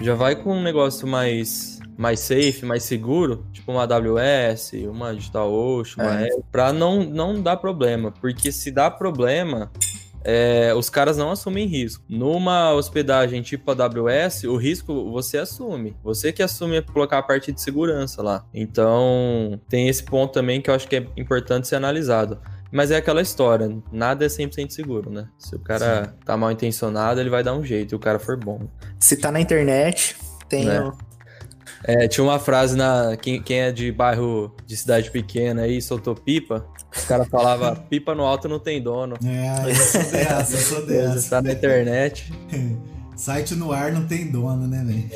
Já 0.00 0.14
vai 0.14 0.34
com 0.34 0.56
um 0.56 0.62
negócio 0.62 1.06
mais, 1.06 1.73
mais 1.96 2.20
safe, 2.20 2.64
mais 2.64 2.82
seguro, 2.82 3.46
tipo 3.52 3.72
uma 3.72 3.82
AWS, 3.84 4.72
uma 4.88 5.14
DigitalOcean, 5.14 6.02
uma 6.02 6.20
É. 6.20 6.26
Azure, 6.28 6.44
pra 6.50 6.72
não, 6.72 7.04
não 7.04 7.40
dar 7.40 7.56
problema. 7.56 8.12
Porque 8.12 8.50
se 8.50 8.70
dá 8.70 8.90
problema, 8.90 9.70
é, 10.24 10.72
os 10.74 10.88
caras 10.88 11.16
não 11.18 11.30
assumem 11.30 11.66
risco. 11.66 12.02
Numa 12.08 12.72
hospedagem 12.72 13.42
tipo 13.42 13.70
AWS, 13.70 14.44
o 14.44 14.56
risco 14.56 15.10
você 15.12 15.38
assume. 15.38 15.94
Você 16.02 16.32
que 16.32 16.42
assume 16.42 16.80
colocar 16.82 17.18
a 17.18 17.22
parte 17.22 17.52
de 17.52 17.60
segurança 17.60 18.22
lá. 18.22 18.44
Então, 18.52 19.60
tem 19.68 19.88
esse 19.88 20.02
ponto 20.02 20.32
também 20.32 20.60
que 20.60 20.70
eu 20.70 20.74
acho 20.74 20.88
que 20.88 20.96
é 20.96 21.06
importante 21.16 21.68
ser 21.68 21.76
analisado. 21.76 22.40
Mas 22.72 22.90
é 22.90 22.96
aquela 22.96 23.22
história, 23.22 23.70
nada 23.92 24.24
é 24.24 24.28
100% 24.28 24.70
seguro, 24.70 25.08
né? 25.08 25.28
Se 25.38 25.54
o 25.54 25.60
cara 25.60 26.12
tá 26.24 26.36
mal 26.36 26.50
intencionado, 26.50 27.20
ele 27.20 27.30
vai 27.30 27.40
dar 27.40 27.54
um 27.54 27.62
jeito, 27.62 27.92
e 27.92 27.94
o 27.94 28.00
cara 28.00 28.18
for 28.18 28.36
bom. 28.36 28.68
Se 28.98 29.16
tá 29.16 29.30
na 29.30 29.40
internet, 29.40 30.16
tem 30.48 30.68
É. 30.68 30.90
É, 31.86 32.08
tinha 32.08 32.24
uma 32.24 32.38
frase 32.38 32.76
na. 32.76 33.16
Quem, 33.16 33.42
quem 33.42 33.60
é 33.60 33.72
de 33.72 33.92
bairro 33.92 34.54
de 34.66 34.76
cidade 34.76 35.10
pequena 35.10 35.62
aí 35.62 35.80
soltou 35.82 36.14
pipa. 36.14 36.66
O 37.04 37.06
cara 37.06 37.24
falava: 37.26 37.76
pipa 37.90 38.14
no 38.14 38.24
alto 38.24 38.48
não 38.48 38.58
tem 38.58 38.82
dono. 38.82 39.16
É, 39.24 39.70
eu 39.70 39.74
sou 39.76 40.02
dessa, 40.10 40.56
eu 40.56 40.60
sou 40.60 40.80
Você 40.80 40.86
dessa. 40.86 41.30
tá 41.30 41.42
na 41.42 41.52
internet. 41.52 42.32
Site 43.16 43.54
no 43.54 43.70
ar 43.70 43.92
não 43.92 44.06
tem 44.06 44.28
dono, 44.28 44.66
né, 44.66 44.82
velho? 44.84 45.08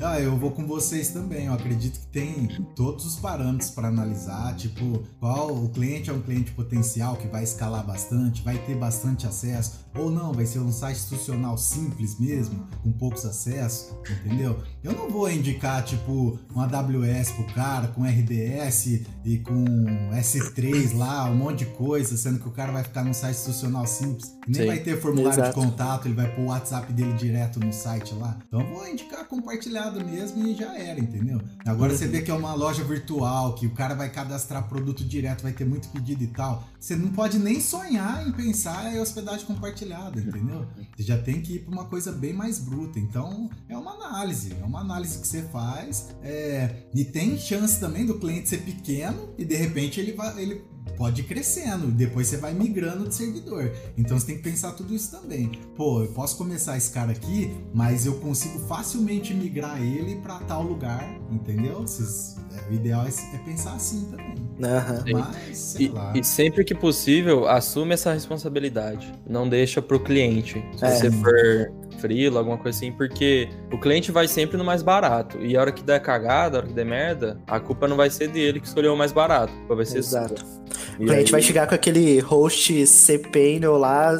Ah, 0.00 0.20
eu 0.20 0.36
vou 0.36 0.50
com 0.50 0.66
vocês 0.66 1.08
também. 1.10 1.46
Eu 1.46 1.54
acredito 1.54 1.98
que 1.98 2.06
tem 2.08 2.48
todos 2.76 3.06
os 3.06 3.16
parâmetros 3.16 3.70
para 3.70 3.88
analisar, 3.88 4.54
tipo, 4.56 5.02
qual 5.18 5.50
o 5.50 5.68
cliente 5.70 6.10
é 6.10 6.12
um 6.12 6.20
cliente 6.20 6.52
potencial 6.52 7.16
que 7.16 7.26
vai 7.26 7.42
escalar 7.42 7.86
bastante, 7.86 8.42
vai 8.42 8.58
ter 8.58 8.74
bastante 8.74 9.26
acesso, 9.26 9.83
ou 9.96 10.10
não, 10.10 10.32
vai 10.32 10.44
ser 10.44 10.58
um 10.58 10.72
site 10.72 10.96
institucional 10.96 11.56
simples 11.56 12.18
mesmo, 12.18 12.66
com 12.82 12.92
poucos 12.92 13.24
acessos, 13.24 13.94
entendeu? 14.10 14.58
Eu 14.82 14.92
não 14.92 15.08
vou 15.08 15.30
indicar, 15.30 15.84
tipo, 15.84 16.38
um 16.54 16.60
AWS 16.60 17.30
pro 17.30 17.44
cara, 17.54 17.88
com 17.88 18.04
RDS 18.04 19.02
e 19.24 19.38
com 19.38 19.64
S3 20.12 20.96
lá, 20.96 21.24
um 21.30 21.36
monte 21.36 21.60
de 21.60 21.66
coisa, 21.66 22.16
sendo 22.16 22.38
que 22.38 22.48
o 22.48 22.50
cara 22.50 22.72
vai 22.72 22.82
ficar 22.82 23.04
num 23.04 23.14
site 23.14 23.36
institucional 23.36 23.86
simples, 23.86 24.34
nem 24.46 24.62
Sim. 24.62 24.66
vai 24.66 24.78
ter 24.78 25.00
formulário 25.00 25.40
Exato. 25.40 25.60
de 25.60 25.66
contato, 25.66 26.06
ele 26.06 26.14
vai 26.14 26.34
pôr 26.34 26.42
o 26.42 26.46
WhatsApp 26.46 26.92
dele 26.92 27.12
direto 27.14 27.60
no 27.60 27.72
site 27.72 28.14
lá. 28.14 28.36
Então 28.46 28.60
eu 28.60 28.74
vou 28.74 28.88
indicar 28.88 29.24
compartilhado 29.26 30.04
mesmo 30.04 30.46
e 30.46 30.54
já 30.54 30.76
era, 30.76 31.00
entendeu? 31.00 31.40
Agora 31.66 31.96
você 31.96 32.06
vê 32.06 32.20
que 32.20 32.30
é 32.30 32.34
uma 32.34 32.54
loja 32.54 32.82
virtual, 32.84 33.54
que 33.54 33.66
o 33.66 33.70
cara 33.70 33.94
vai 33.94 34.10
cadastrar 34.10 34.68
produto 34.68 35.04
direto, 35.04 35.42
vai 35.42 35.52
ter 35.52 35.64
muito 35.64 35.88
pedido 35.88 36.22
e 36.22 36.28
tal. 36.28 36.64
Você 36.78 36.96
não 36.96 37.10
pode 37.10 37.38
nem 37.38 37.60
sonhar 37.60 38.26
em 38.26 38.32
pensar 38.32 38.94
em 38.94 39.00
hospedagem 39.00 39.46
compartilhada, 39.46 39.83
entendeu? 40.20 40.66
Você 40.96 41.02
já 41.02 41.18
tem 41.18 41.40
que 41.40 41.54
ir 41.54 41.58
para 41.60 41.72
uma 41.72 41.84
coisa 41.86 42.12
bem 42.12 42.32
mais 42.32 42.58
bruta. 42.58 42.98
Então 42.98 43.50
é 43.68 43.76
uma 43.76 43.92
análise, 43.92 44.52
é 44.60 44.64
uma 44.64 44.80
análise 44.80 45.18
que 45.20 45.26
você 45.26 45.42
faz. 45.42 46.14
é, 46.22 46.86
E 46.94 47.04
tem 47.04 47.38
chance 47.38 47.78
também 47.78 48.06
do 48.06 48.18
cliente 48.18 48.48
ser 48.48 48.58
pequeno 48.58 49.34
e 49.38 49.44
de 49.44 49.54
repente 49.54 50.00
ele 50.00 50.12
vai. 50.12 50.40
Ele 50.40 50.62
pode 50.96 51.22
ir 51.22 51.24
crescendo, 51.24 51.88
depois 51.88 52.28
você 52.28 52.36
vai 52.36 52.54
migrando 52.54 53.08
de 53.08 53.14
servidor. 53.14 53.70
Então 53.96 54.18
você 54.18 54.26
tem 54.26 54.36
que 54.36 54.42
pensar 54.42 54.72
tudo 54.72 54.94
isso 54.94 55.10
também. 55.10 55.50
Pô, 55.76 56.02
eu 56.02 56.08
posso 56.08 56.36
começar 56.36 56.76
esse 56.76 56.90
cara 56.90 57.12
aqui, 57.12 57.54
mas 57.72 58.06
eu 58.06 58.14
consigo 58.20 58.58
facilmente 58.60 59.34
migrar 59.34 59.82
ele 59.82 60.16
para 60.16 60.38
tal 60.40 60.62
lugar, 60.62 61.04
entendeu? 61.30 61.80
Vocês, 61.80 62.36
é, 62.52 62.70
o 62.70 62.74
ideal 62.74 63.04
é, 63.06 63.08
é, 63.08 63.38
pensar 63.38 63.74
assim 63.74 64.06
também. 64.10 64.34
Uhum. 64.34 65.20
Mas, 65.20 65.58
sei 65.58 65.86
e, 65.86 65.88
lá. 65.88 66.12
e 66.14 66.22
sempre 66.22 66.64
que 66.64 66.74
possível, 66.74 67.48
assume 67.48 67.94
essa 67.94 68.12
responsabilidade. 68.12 69.12
Não 69.28 69.48
deixa 69.48 69.82
pro 69.82 69.98
cliente. 69.98 70.64
Se 70.76 70.84
é. 70.84 70.90
você 70.90 71.10
for 71.10 71.72
frila, 72.04 72.40
alguma 72.40 72.58
coisa 72.58 72.76
assim, 72.76 72.92
porque 72.92 73.48
o 73.72 73.78
cliente 73.78 74.12
vai 74.12 74.28
sempre 74.28 74.58
no 74.58 74.64
mais 74.64 74.82
barato. 74.82 75.38
E 75.40 75.56
a 75.56 75.60
hora 75.60 75.72
que 75.72 75.82
der 75.82 76.00
cagada, 76.00 76.58
a 76.58 76.60
hora 76.60 76.66
que 76.66 76.74
der 76.74 76.84
merda, 76.84 77.40
a 77.46 77.58
culpa 77.58 77.88
não 77.88 77.96
vai 77.96 78.10
ser 78.10 78.28
dele 78.28 78.60
que 78.60 78.66
escolheu 78.66 78.92
o 78.92 78.96
mais 78.96 79.10
barato. 79.10 79.54
Vai 79.66 79.86
ser 79.86 79.98
Exato. 79.98 80.44
Sua. 80.44 80.64
O 81.00 81.06
cliente 81.06 81.28
aí... 81.28 81.30
vai 81.30 81.40
chegar 81.40 81.66
com 81.66 81.74
aquele 81.74 82.20
host 82.20 82.86
cPanel 82.86 83.78
lá 83.78 84.16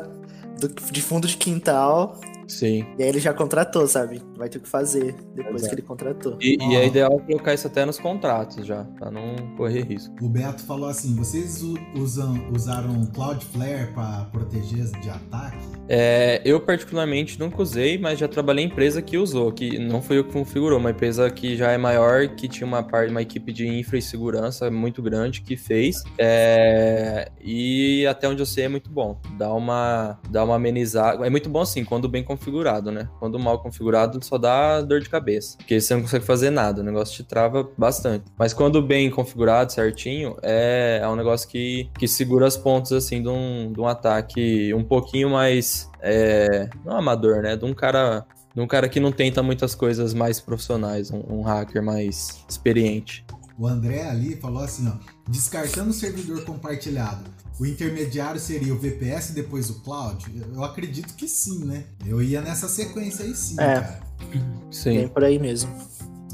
do, 0.59 0.69
de 0.91 1.03
fundo 1.03 1.29
de 1.29 1.37
quintal 1.37 2.19
Sim. 2.49 2.87
E 2.99 3.03
aí 3.03 3.09
ele 3.09 3.21
já 3.21 3.33
contratou, 3.33 3.87
sabe? 3.87 4.23
Vai 4.37 4.49
ter 4.49 4.59
o 4.59 4.61
que 4.61 4.69
fazer 4.69 5.15
depois 5.35 5.57
Exato. 5.57 5.69
que 5.69 5.75
ele 5.75 5.87
contratou. 5.87 6.37
E, 6.41 6.57
e, 6.61 6.77
é 6.77 6.87
ideal 6.87 7.19
colocar 7.21 7.55
isso 7.55 7.67
até 7.67 7.85
nos 7.85 7.99
contratos 7.99 8.67
já, 8.67 8.85
pra 8.99 9.11
não 9.11 9.37
correr 9.57 9.83
risco. 9.83 10.15
O 10.23 10.29
Beto 10.29 10.63
falou 10.63 10.89
assim: 10.89 11.15
vocês 11.15 11.63
usam, 11.95 12.49
usaram 12.55 13.07
Cloudflare 13.07 13.93
para 13.93 14.25
proteger 14.33 14.85
de 15.01 15.11
ataque? 15.11 15.59
É, 15.89 16.41
eu 16.45 16.61
particularmente 16.61 17.39
nunca 17.39 17.61
usei, 17.61 17.99
mas 17.99 18.19
já 18.19 18.27
trabalhei 18.27 18.65
em 18.65 18.69
empresa 18.69 19.03
que 19.03 19.19
usou, 19.19 19.53
que 19.53 19.79
não 19.79 20.01
foi 20.01 20.19
eu 20.19 20.25
que 20.25 20.33
configurou, 20.33 20.79
uma 20.79 20.91
empresa 20.91 21.31
que 21.31 21.57
já 21.57 21.71
é 21.73 21.79
maior, 21.79 22.29
que 22.29 22.49
tinha 22.49 22.67
uma, 22.67 22.83
parte, 22.83 23.11
uma 23.11 23.21
equipe 23.23 23.53
de 23.53 23.67
infra 23.67 23.99
e 23.99 24.03
segurança 24.03 24.71
muito 24.71 25.03
grande 25.03 25.43
que 25.43 25.57
fez. 25.57 26.03
É, 26.19 27.31
e 27.41 28.07
até 28.07 28.29
onde 28.29 28.41
eu 28.41 28.47
sei 28.47 28.65
é 28.65 28.69
muito 28.69 28.91
bom. 28.91 29.21
Dá 29.37 29.53
uma, 29.53 30.19
dá 30.31 30.45
uma 30.45 30.57
amenizada. 30.57 31.27
É 31.27 31.31
muito 31.31 31.49
bom 31.51 31.61
assim, 31.61 31.85
quando 31.85 32.09
bem 32.09 32.23
configurado, 32.23 32.34
né? 32.91 33.09
Quando 33.19 33.39
mal 33.39 33.61
configurado, 33.61 34.25
só 34.25 34.39
dá 34.39 34.81
dor 34.81 35.01
de 35.01 35.09
cabeça. 35.09 35.57
Porque 35.57 35.81
você 35.81 35.95
não 35.95 36.03
consegue 36.03 36.25
fazer 36.25 36.51
nada, 36.51 36.81
o 36.81 36.85
negócio 36.85 37.15
te 37.15 37.25
trava 37.25 37.69
bastante. 37.77 38.25
Mas 38.39 38.53
quando 38.53 38.83
bem 38.83 39.11
configurado, 39.11 39.73
certinho, 39.73 40.37
é, 40.43 41.01
é 41.03 41.09
um 41.09 41.17
negócio 41.17 41.49
que, 41.49 41.91
que 41.99 42.07
segura 42.07 42.47
as 42.47 42.57
pontas, 42.57 42.93
assim, 42.93 43.23
de 43.23 43.29
um, 43.29 43.73
de 43.73 43.81
um 43.81 43.87
ataque 43.87 44.73
um 44.75 44.85
pouquinho 44.85 45.31
mais. 45.31 45.91
É, 46.01 46.69
não 46.85 46.97
amador, 46.97 47.43
né? 47.43 47.57
De 47.57 47.65
um 47.65 47.73
cara 47.73 48.27
de 48.55 48.61
um 48.61 48.69
cara 48.69 48.89
que 48.89 49.01
não 49.01 49.11
tenta 49.11 49.43
muitas 49.43 49.75
coisas 49.75 50.15
mais 50.15 50.41
profissionais, 50.41 51.11
um, 51.11 51.23
um, 51.29 51.43
hacker 51.43 51.83
mais 51.83 52.45
experiente. 52.49 53.27
O 53.59 53.67
André 53.67 54.09
ali 54.09 54.37
falou 54.37 54.63
assim, 54.63 54.89
ó, 54.89 54.93
descartando 55.29 55.91
o 55.91 55.93
servidor 55.93 56.45
compartilhado, 56.45 57.25
o 57.59 57.67
intermediário 57.67 58.41
seria 58.41 58.75
o 58.75 58.79
VPS 58.79 59.31
e 59.31 59.33
depois 59.33 59.71
o 59.71 59.81
cloud? 59.81 60.25
Eu 60.53 60.65
acredito 60.65 61.15
que 61.15 61.29
sim, 61.29 61.65
né? 61.65 61.85
Eu 62.07 62.23
ia 62.23 62.41
nessa 62.41 62.69
sequência 62.69 63.25
aí 63.25 63.35
sim, 63.35 63.55
é. 63.55 63.75
cara. 63.75 64.01
Sim. 64.71 64.95
Bem 64.95 65.09
por 65.09 65.25
aí 65.25 65.39
mesmo. 65.39 65.71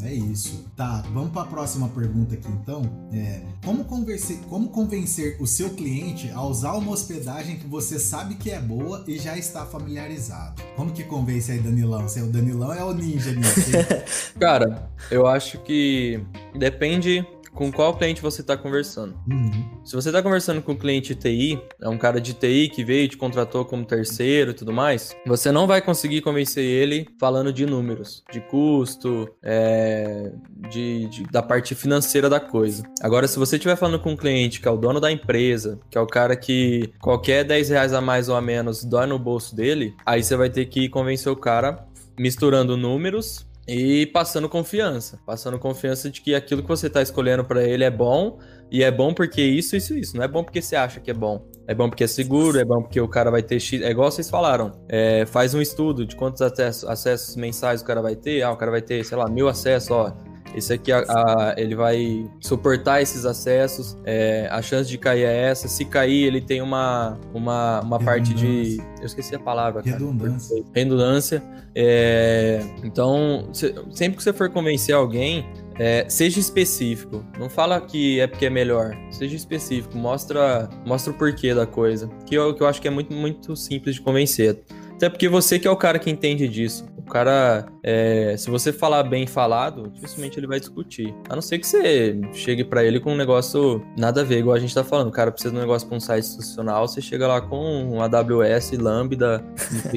É 0.03 0.15
isso. 0.15 0.65
Tá, 0.75 1.05
vamos 1.13 1.31
para 1.31 1.43
a 1.43 1.47
próxima 1.47 1.89
pergunta 1.89 2.35
aqui 2.35 2.49
então. 2.49 2.83
É, 3.13 3.43
como, 3.65 3.85
convencer, 3.85 4.39
como 4.49 4.69
convencer 4.69 5.37
o 5.39 5.47
seu 5.47 5.71
cliente 5.71 6.31
a 6.31 6.43
usar 6.43 6.73
uma 6.73 6.91
hospedagem 6.91 7.57
que 7.57 7.67
você 7.67 7.99
sabe 7.99 8.37
que 8.37 8.51
é 8.51 8.59
boa 8.59 9.05
e 9.07 9.19
já 9.19 9.37
está 9.37 9.67
familiarizado? 9.67 10.63
Como 10.75 10.91
que 10.91 11.05
convence 11.05 11.53
aí, 11.53 11.59
Danilão? 11.59 12.09
Se 12.09 12.19
é 12.19 12.23
o 12.23 12.29
Danilão 12.29 12.73
é 12.73 12.83
o 12.83 12.95
ninja 12.95 13.33
nisso? 13.33 13.71
Cara, 14.41 14.91
eu 15.11 15.27
acho 15.27 15.59
que 15.59 16.21
depende 16.59 17.27
com 17.55 17.71
qual 17.71 17.97
cliente 17.97 18.23
você 18.23 18.41
está 18.41 18.57
conversando. 18.57 19.15
Uhum. 19.31 19.81
Se 19.85 19.95
você 19.95 20.09
está 20.09 20.23
conversando 20.23 20.63
com 20.63 20.73
um 20.73 20.77
cliente 20.77 21.15
TI, 21.15 21.61
é 21.81 21.89
um 21.89 21.99
cara 21.99 22.21
de 22.21 22.35
TI 22.35 22.69
que 22.69 22.85
veio 22.85 23.05
e 23.05 23.09
te 23.09 23.17
contratou 23.17 23.65
como 23.65 23.85
terceiro 23.85 24.53
e 24.53 24.55
tudo 24.55 24.73
mais, 24.73 25.17
você 25.27 25.51
não 25.51 25.67
vai 25.67 25.83
conseguir 25.83 26.21
convencer 26.21 26.65
ele 26.65 27.09
falando 27.19 27.53
de 27.53 27.67
números, 27.67 28.23
de 28.31 28.41
custo, 28.41 29.29
é, 29.43 30.33
de, 30.71 31.07
de, 31.09 31.23
da 31.25 31.43
parte 31.43 31.75
financeira 31.75 32.29
da 32.29 32.41
coisa. 32.41 32.83
Agora, 33.03 33.27
se 33.27 33.39
você 33.39 33.57
estiver 33.57 33.77
falando 33.77 34.01
com 34.01 34.13
um 34.13 34.17
cliente 34.17 34.61
que 34.61 34.69
é 34.69 34.71
o 34.71 34.77
dono 34.77 35.01
da 35.01 35.11
empresa, 35.11 35.79
que 35.91 35.99
é 35.99 36.01
o 36.01 36.07
cara 36.07 36.37
que 36.37 36.93
qualquer 37.01 37.45
10 37.45 37.71
reais 37.71 37.93
a 37.93 38.01
mais 38.01 38.29
ou 38.29 38.37
a 38.37 38.41
menos 38.41 38.85
dói 38.85 39.07
no 39.07 39.19
bolso 39.19 39.55
dele, 39.55 39.95
aí 40.07 40.23
você 40.23 40.37
vai 40.37 40.51
ter 40.51 40.67
que 40.67 40.89
convencer 40.89 41.31
o 41.31 41.37
cara 41.37 41.87
misturando 42.19 42.77
números 42.77 43.50
e 43.69 44.07
passando 44.07 44.49
confiança, 44.49 45.21
passando 45.25 45.59
confiança 45.59 46.11
de 46.11 46.21
que 46.21 46.35
aquilo 46.35 46.63
que 46.63 46.69
você 46.69 46.87
está 46.87 47.03
escolhendo 47.03 47.45
para 47.45 47.63
ele 47.63 47.85
é 47.85 47.91
bom 47.91 48.39
e 48.71 48.83
é 48.83 48.91
bom 48.91 49.13
porque 49.13 49.43
isso, 49.43 49.77
isso, 49.77 49.97
isso. 49.97 50.17
Não 50.17 50.25
é 50.25 50.29
bom 50.29 50.43
porque 50.43 50.63
você 50.63 50.77
acha 50.77 51.01
que 51.01 51.11
é 51.11 51.15
bom. 51.15 51.47
É 51.67 51.75
bom 51.75 51.89
porque 51.89 52.05
é 52.05 52.07
seguro, 52.07 52.59
é 52.59 52.65
bom 52.65 52.83
porque 52.83 53.01
o 53.01 53.09
cara 53.09 53.31
vai 53.31 53.43
ter 53.43 53.61
X. 53.61 53.83
É 53.83 53.91
igual 53.91 54.11
vocês 54.11 54.31
falaram. 54.31 54.73
É, 54.89 55.25
faz 55.27 55.55
um 55.55 55.61
estudo 55.61 56.07
de 56.07 56.17
quantos 56.17 56.43
acessos, 56.43 56.85
acessos 56.89 57.37
mensais 57.37 57.81
o 57.83 57.85
cara 57.85 58.01
vai 58.01 58.17
ter. 58.17 58.43
Ah, 58.43 58.53
o 58.53 58.57
cara 58.57 58.71
vai 58.71 58.83
ter, 58.83 59.05
sei 59.05 59.17
lá, 59.17 59.29
mil 59.29 59.49
acessos, 59.49 59.91
ó. 59.91 60.17
Esse 60.55 60.73
aqui, 60.73 60.93
a, 60.93 60.99
a, 61.01 61.55
ele 61.57 61.75
vai 61.75 62.29
suportar 62.41 63.01
esses 63.01 63.25
acessos. 63.25 63.97
É, 64.05 64.49
a 64.51 64.61
chance 64.61 64.91
de 64.91 64.99
cair 64.99 65.25
é 65.25 65.49
essa. 65.49 65.69
Se 65.69 65.85
cair, 65.85 66.25
ele 66.25 66.41
tem 66.41 66.61
uma, 66.61 67.19
uma, 67.33 67.81
uma 67.81 67.99
parte 67.99 68.35
de. 68.35 68.79
Eu 68.99 69.07
esqueci 69.07 69.35
a 69.35 69.39
palavra. 69.39 69.83
Cara. 69.83 69.97
Redundância. 69.97 70.65
Redundância. 70.75 71.43
É, 71.75 72.61
então, 72.83 73.49
se, 73.53 73.75
sempre 73.91 74.17
que 74.17 74.23
você 74.23 74.33
for 74.33 74.51
convencer 74.51 74.95
alguém, 74.95 75.47
é, 75.79 76.05
seja 76.09 76.41
específico. 76.41 77.25
Não 77.39 77.49
fala 77.49 77.81
que 77.81 78.21
é 78.21 78.27
porque 78.27 78.47
é 78.47 78.51
melhor. 78.51 78.97
Seja 79.11 79.37
específico. 79.37 79.97
Mostra, 79.97 80.69
mostra 80.85 81.13
o 81.13 81.17
porquê 81.17 81.55
da 81.55 81.67
coisa. 81.67 82.09
Que 82.27 82.35
eu, 82.35 82.55
que 82.55 82.63
eu 82.63 82.67
acho 82.67 82.83
que 82.83 82.89
é 82.89 82.91
muito, 82.91 83.15
muito 83.15 83.57
simples 83.57 83.95
de 83.95 84.01
convencer. 84.01 84.61
Até 85.01 85.09
porque 85.09 85.31
você 85.31 85.59
que 85.59 85.67
é 85.67 85.71
o 85.71 85.77
cara 85.77 85.99
que 85.99 86.11
entende 86.11 86.47
disso. 86.47 86.85
Cara, 87.11 87.67
é, 87.83 88.37
se 88.39 88.49
você 88.49 88.73
falar 88.73 89.03
bem 89.03 89.27
falado, 89.27 89.91
dificilmente 89.91 90.39
ele 90.39 90.47
vai 90.47 90.61
discutir. 90.61 91.15
A 91.29 91.35
não 91.35 91.43
ser 91.43 91.59
que 91.59 91.67
você 91.67 92.19
chegue 92.33 92.65
para 92.65 92.85
ele 92.85 93.01
com 93.01 93.13
um 93.13 93.17
negócio 93.17 93.85
nada 93.97 94.21
a 94.21 94.25
ver, 94.25 94.39
igual 94.39 94.57
a 94.57 94.61
gente 94.61 94.75
tá 94.75 94.85
falando. 94.85 95.09
O 95.09 95.13
cara 95.13 95.33
precisa 95.33 95.53
de 95.53 95.59
um 95.59 95.61
negócio 95.61 95.89
pra 95.89 95.97
um 95.97 96.01
site 96.01 96.25
institucional, 96.25 96.87
você 96.87 97.01
chega 97.01 97.27
lá 97.27 97.41
com 97.41 97.59
um 97.59 98.01
AWS, 98.01 98.73
Lambda, 98.79 99.45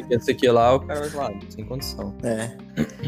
não 0.09 0.19
sei 0.19 0.33
o 0.33 0.37
que 0.37 0.49
lá, 0.49 0.73
o 0.73 0.79
cara 0.79 1.01
vai 1.01 1.09
falar, 1.09 1.31
ah, 1.31 1.39
sem 1.49 1.65
condição. 1.65 2.15
É. 2.23 2.51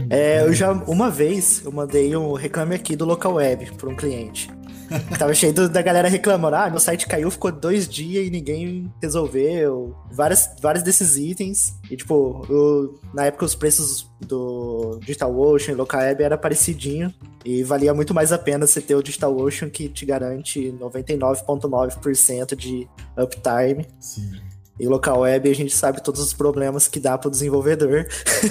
é. 0.10 0.41
Eu 0.44 0.54
já, 0.54 0.72
uma 0.72 1.10
vez, 1.10 1.63
eu 1.65 1.72
mandei 1.72 2.15
um 2.15 2.34
reclame 2.34 2.76
aqui 2.76 2.96
do 2.96 3.06
local 3.06 3.34
web 3.34 3.72
para 3.76 3.89
um 3.89 3.96
cliente. 3.96 4.50
Tava 5.17 5.34
cheio 5.34 5.54
da 5.54 5.82
galera 5.82 6.08
reclamando. 6.08 6.56
Ah, 6.56 6.69
meu 6.69 6.80
site 6.80 7.08
caiu, 7.08 7.30
ficou 7.32 7.52
dois 7.52 7.88
dias 7.88 8.26
e 8.26 8.30
ninguém 8.30 8.91
resolveu. 9.02 9.95
Várias, 10.12 10.50
vários 10.62 10.84
desses 10.84 11.17
itens. 11.17 11.74
E, 11.89 11.95
tipo, 11.95 12.45
eu, 12.50 13.00
na 13.13 13.26
época 13.26 13.45
os 13.45 13.56
preços 13.56 14.10
do 14.21 15.00
DigitalOcean 15.02 15.74
e 15.74 15.76
LocalWeb 15.76 16.24
era 16.24 16.38
parecidinho. 16.38 17.13
E 17.43 17.63
valia 17.63 17.93
muito 17.93 18.13
mais 18.13 18.32
a 18.32 18.38
pena 18.38 18.65
você 18.65 18.82
ter 18.82 18.95
o 18.95 19.04
DigitalOcean 19.04 19.69
que 19.69 19.88
te 19.88 20.06
garante 20.06 20.74
99,9% 20.80 22.56
de 22.56 22.88
uptime. 23.17 23.88
Sim. 24.00 24.32
E 24.80 24.88
local 24.88 25.19
web 25.21 25.50
a 25.50 25.56
gente 25.56 25.76
sabe 25.76 26.04
todos 26.04 26.19
os 26.19 26.34
problemas 26.34 26.88
que 26.88 27.00
dá 27.00 27.17
para 27.17 27.30
o 27.30 27.32
desenvolvedor 27.32 28.06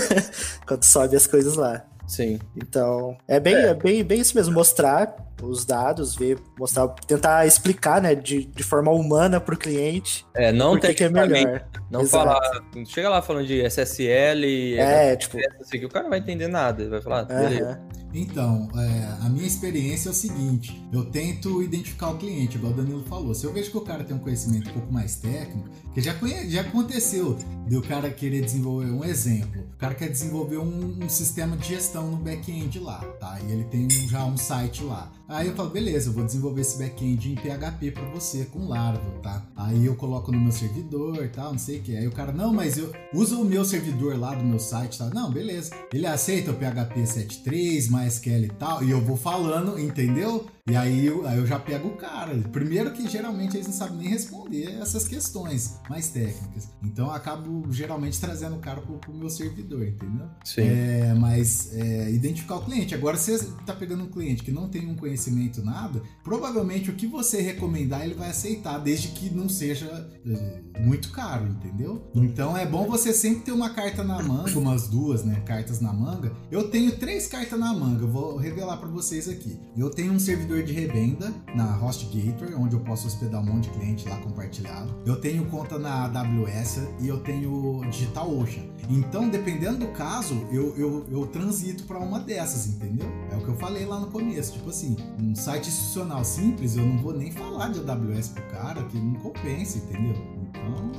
quando 0.66 0.82
sobe 0.84 1.16
as 1.16 1.26
coisas 1.26 1.54
lá. 1.54 1.84
Sim. 2.06 2.38
Então, 2.56 3.16
é 3.26 3.40
bem, 3.40 3.54
é. 3.54 3.68
é 3.68 3.74
bem, 3.74 4.04
bem 4.04 4.20
isso 4.20 4.36
mesmo, 4.36 4.54
mostrar 4.54 5.16
os 5.42 5.64
dados, 5.64 6.14
ver, 6.14 6.38
mostrar, 6.58 6.88
tentar 7.06 7.46
explicar, 7.46 8.00
né, 8.00 8.14
de, 8.14 8.44
de 8.44 8.62
forma 8.62 8.90
humana 8.90 9.40
para 9.40 9.54
o 9.54 9.58
cliente. 9.58 10.24
É, 10.34 10.52
não 10.52 10.78
tem 10.78 10.94
que 10.94 11.04
é 11.04 11.08
melhor. 11.08 11.64
Não 11.90 12.00
Exato. 12.00 12.26
falar, 12.26 12.86
chega 12.86 13.08
lá 13.08 13.22
falando 13.22 13.46
de 13.46 13.60
SSL, 13.60 14.78
é, 14.78 15.16
tipo, 15.16 15.38
assim, 15.60 15.78
que 15.78 15.86
o 15.86 15.88
cara 15.88 16.04
não 16.04 16.10
vai 16.10 16.18
entender 16.18 16.48
nada, 16.48 16.82
ele 16.82 16.90
vai 16.90 17.00
falar, 17.00 17.20
ah, 17.20 17.24
beleza. 17.24 17.80
Então, 18.14 18.68
é, 18.76 19.26
a 19.26 19.28
minha 19.28 19.46
experiência 19.46 20.08
é 20.08 20.12
o 20.12 20.14
seguinte: 20.14 20.80
eu 20.92 21.04
tento 21.04 21.62
identificar 21.62 22.10
o 22.10 22.18
cliente, 22.18 22.56
igual 22.56 22.72
o 22.72 22.76
Danilo 22.76 23.02
falou. 23.04 23.34
Se 23.34 23.44
eu 23.44 23.52
vejo 23.52 23.70
que 23.70 23.76
o 23.76 23.80
cara 23.80 24.04
tem 24.04 24.16
um 24.16 24.20
conhecimento 24.20 24.70
um 24.70 24.74
pouco 24.74 24.92
mais 24.92 25.16
técnico, 25.16 25.68
que 25.92 26.00
já, 26.00 26.14
já 26.48 26.60
aconteceu 26.60 27.36
de 27.66 27.76
o 27.76 27.82
cara 27.82 28.10
querer 28.10 28.42
desenvolver 28.42 28.90
um 28.90 29.04
exemplo. 29.04 29.62
O 29.62 29.76
cara 29.76 29.94
quer 29.94 30.08
desenvolver 30.08 30.58
um, 30.58 31.04
um 31.04 31.08
sistema 31.08 31.56
de 31.56 31.68
gestão 31.68 32.10
no 32.10 32.16
back-end 32.16 32.78
lá, 32.78 32.98
tá? 33.20 33.38
E 33.40 33.52
ele 33.52 33.64
tem 33.64 33.88
já 34.08 34.24
um 34.24 34.36
site 34.36 34.82
lá. 34.84 35.10
Aí 35.26 35.48
eu 35.48 35.54
falo, 35.54 35.70
beleza, 35.70 36.10
eu 36.10 36.12
vou 36.12 36.24
desenvolver 36.24 36.60
esse 36.60 36.76
back-end 36.76 37.32
em 37.32 37.34
PHP 37.34 37.92
para 37.92 38.04
você 38.10 38.44
com 38.44 38.68
Laravel, 38.68 39.20
tá? 39.22 39.42
Aí 39.56 39.86
eu 39.86 39.94
coloco 39.96 40.30
no 40.30 40.38
meu 40.38 40.52
servidor 40.52 41.24
e 41.24 41.28
tal, 41.28 41.52
não 41.52 41.58
sei 41.58 41.78
o 41.78 41.82
que. 41.82 41.96
Aí 41.96 42.06
o 42.06 42.12
cara, 42.12 42.30
não, 42.30 42.52
mas 42.52 42.76
eu 42.76 42.92
uso 43.12 43.40
o 43.40 43.44
meu 43.44 43.64
servidor 43.64 44.18
lá 44.18 44.34
do 44.34 44.44
meu 44.44 44.58
site, 44.58 44.98
tá? 44.98 45.08
Não, 45.08 45.30
beleza. 45.30 45.74
Ele 45.92 46.06
aceita 46.06 46.50
o 46.50 46.54
PHP 46.54 47.00
7.3, 47.02 47.88
MySQL 48.04 48.44
e 48.44 48.48
tal, 48.48 48.84
e 48.84 48.90
eu 48.90 49.00
vou 49.00 49.16
falando, 49.16 49.78
entendeu? 49.78 50.46
E 50.66 50.74
aí 50.74 51.04
eu, 51.04 51.26
aí 51.28 51.36
eu 51.36 51.46
já 51.46 51.58
pego 51.58 51.88
o 51.88 51.96
cara. 51.96 52.34
Primeiro 52.50 52.90
que 52.90 53.06
geralmente 53.06 53.54
eles 53.54 53.66
não 53.66 53.74
sabem 53.74 53.98
nem 53.98 54.08
responder 54.08 54.78
essas 54.80 55.06
questões 55.06 55.78
mais 55.90 56.08
técnicas. 56.08 56.70
Então 56.82 57.08
eu 57.08 57.12
acabo 57.12 57.70
geralmente 57.70 58.18
trazendo 58.18 58.56
o 58.56 58.60
cara 58.60 58.80
pro, 58.80 58.96
pro 58.96 59.12
meu 59.12 59.28
servidor, 59.28 59.86
entendeu? 59.86 60.26
Sim. 60.42 60.62
É, 60.62 61.14
mas 61.18 61.70
é, 61.74 62.10
identificar 62.10 62.56
o 62.56 62.64
cliente. 62.64 62.94
Agora, 62.94 63.18
se 63.18 63.36
você 63.36 63.46
tá 63.66 63.74
pegando 63.74 64.04
um 64.04 64.06
cliente 64.06 64.42
que 64.42 64.50
não 64.50 64.66
tem 64.66 64.88
um 64.88 64.96
conhecimento 64.96 65.62
nada, 65.62 66.02
provavelmente 66.22 66.88
o 66.88 66.94
que 66.94 67.06
você 67.06 67.42
recomendar 67.42 68.02
ele 68.02 68.14
vai 68.14 68.30
aceitar, 68.30 68.78
desde 68.78 69.08
que 69.08 69.28
não 69.28 69.50
seja 69.50 70.10
é, 70.26 70.80
muito 70.80 71.10
caro, 71.10 71.46
entendeu? 71.46 72.10
Então 72.14 72.56
é 72.56 72.64
bom 72.64 72.86
você 72.86 73.12
sempre 73.12 73.40
ter 73.42 73.52
uma 73.52 73.68
carta 73.68 74.02
na 74.02 74.22
manga, 74.22 74.58
umas 74.58 74.88
duas, 74.88 75.24
né? 75.24 75.42
Cartas 75.44 75.78
na 75.78 75.92
manga. 75.92 76.32
Eu 76.50 76.70
tenho 76.70 76.96
três 76.96 77.26
cartas 77.26 77.60
na 77.60 77.74
manga, 77.74 78.04
eu 78.04 78.10
vou 78.10 78.38
revelar 78.38 78.78
para 78.78 78.88
vocês 78.88 79.28
aqui. 79.28 79.60
Eu 79.76 79.90
tenho 79.90 80.14
um 80.14 80.18
servidor 80.18 80.53
de 80.62 80.72
revenda 80.72 81.32
na 81.54 81.76
HostGator, 81.78 82.60
onde 82.60 82.74
eu 82.74 82.80
posso 82.80 83.06
hospedar 83.06 83.40
um 83.40 83.44
monte 83.44 83.64
de 83.64 83.70
cliente 83.70 84.08
lá 84.08 84.16
compartilhado. 84.18 84.94
Eu 85.06 85.16
tenho 85.16 85.46
conta 85.46 85.78
na 85.78 86.04
AWS 86.04 86.80
e 87.00 87.08
eu 87.08 87.18
tenho 87.20 87.80
DigitalOcean. 87.90 88.64
Então, 88.88 89.28
dependendo 89.28 89.78
do 89.78 89.88
caso, 89.88 90.34
eu, 90.50 90.76
eu, 90.76 91.06
eu 91.10 91.26
transito 91.26 91.84
para 91.84 91.98
uma 91.98 92.20
dessas, 92.20 92.66
entendeu? 92.66 93.06
É 93.30 93.36
o 93.36 93.40
que 93.40 93.48
eu 93.48 93.56
falei 93.56 93.86
lá 93.86 93.98
no 93.98 94.08
começo. 94.08 94.52
Tipo 94.52 94.70
assim, 94.70 94.96
um 95.20 95.34
site 95.34 95.68
institucional 95.68 96.24
simples, 96.24 96.76
eu 96.76 96.84
não 96.84 96.98
vou 96.98 97.14
nem 97.14 97.32
falar 97.32 97.68
de 97.70 97.80
AWS 97.80 98.28
pro 98.28 98.42
cara, 98.48 98.82
que 98.84 98.98
não 98.98 99.14
compensa, 99.14 99.78
entendeu? 99.78 100.14
Então, 100.48 100.92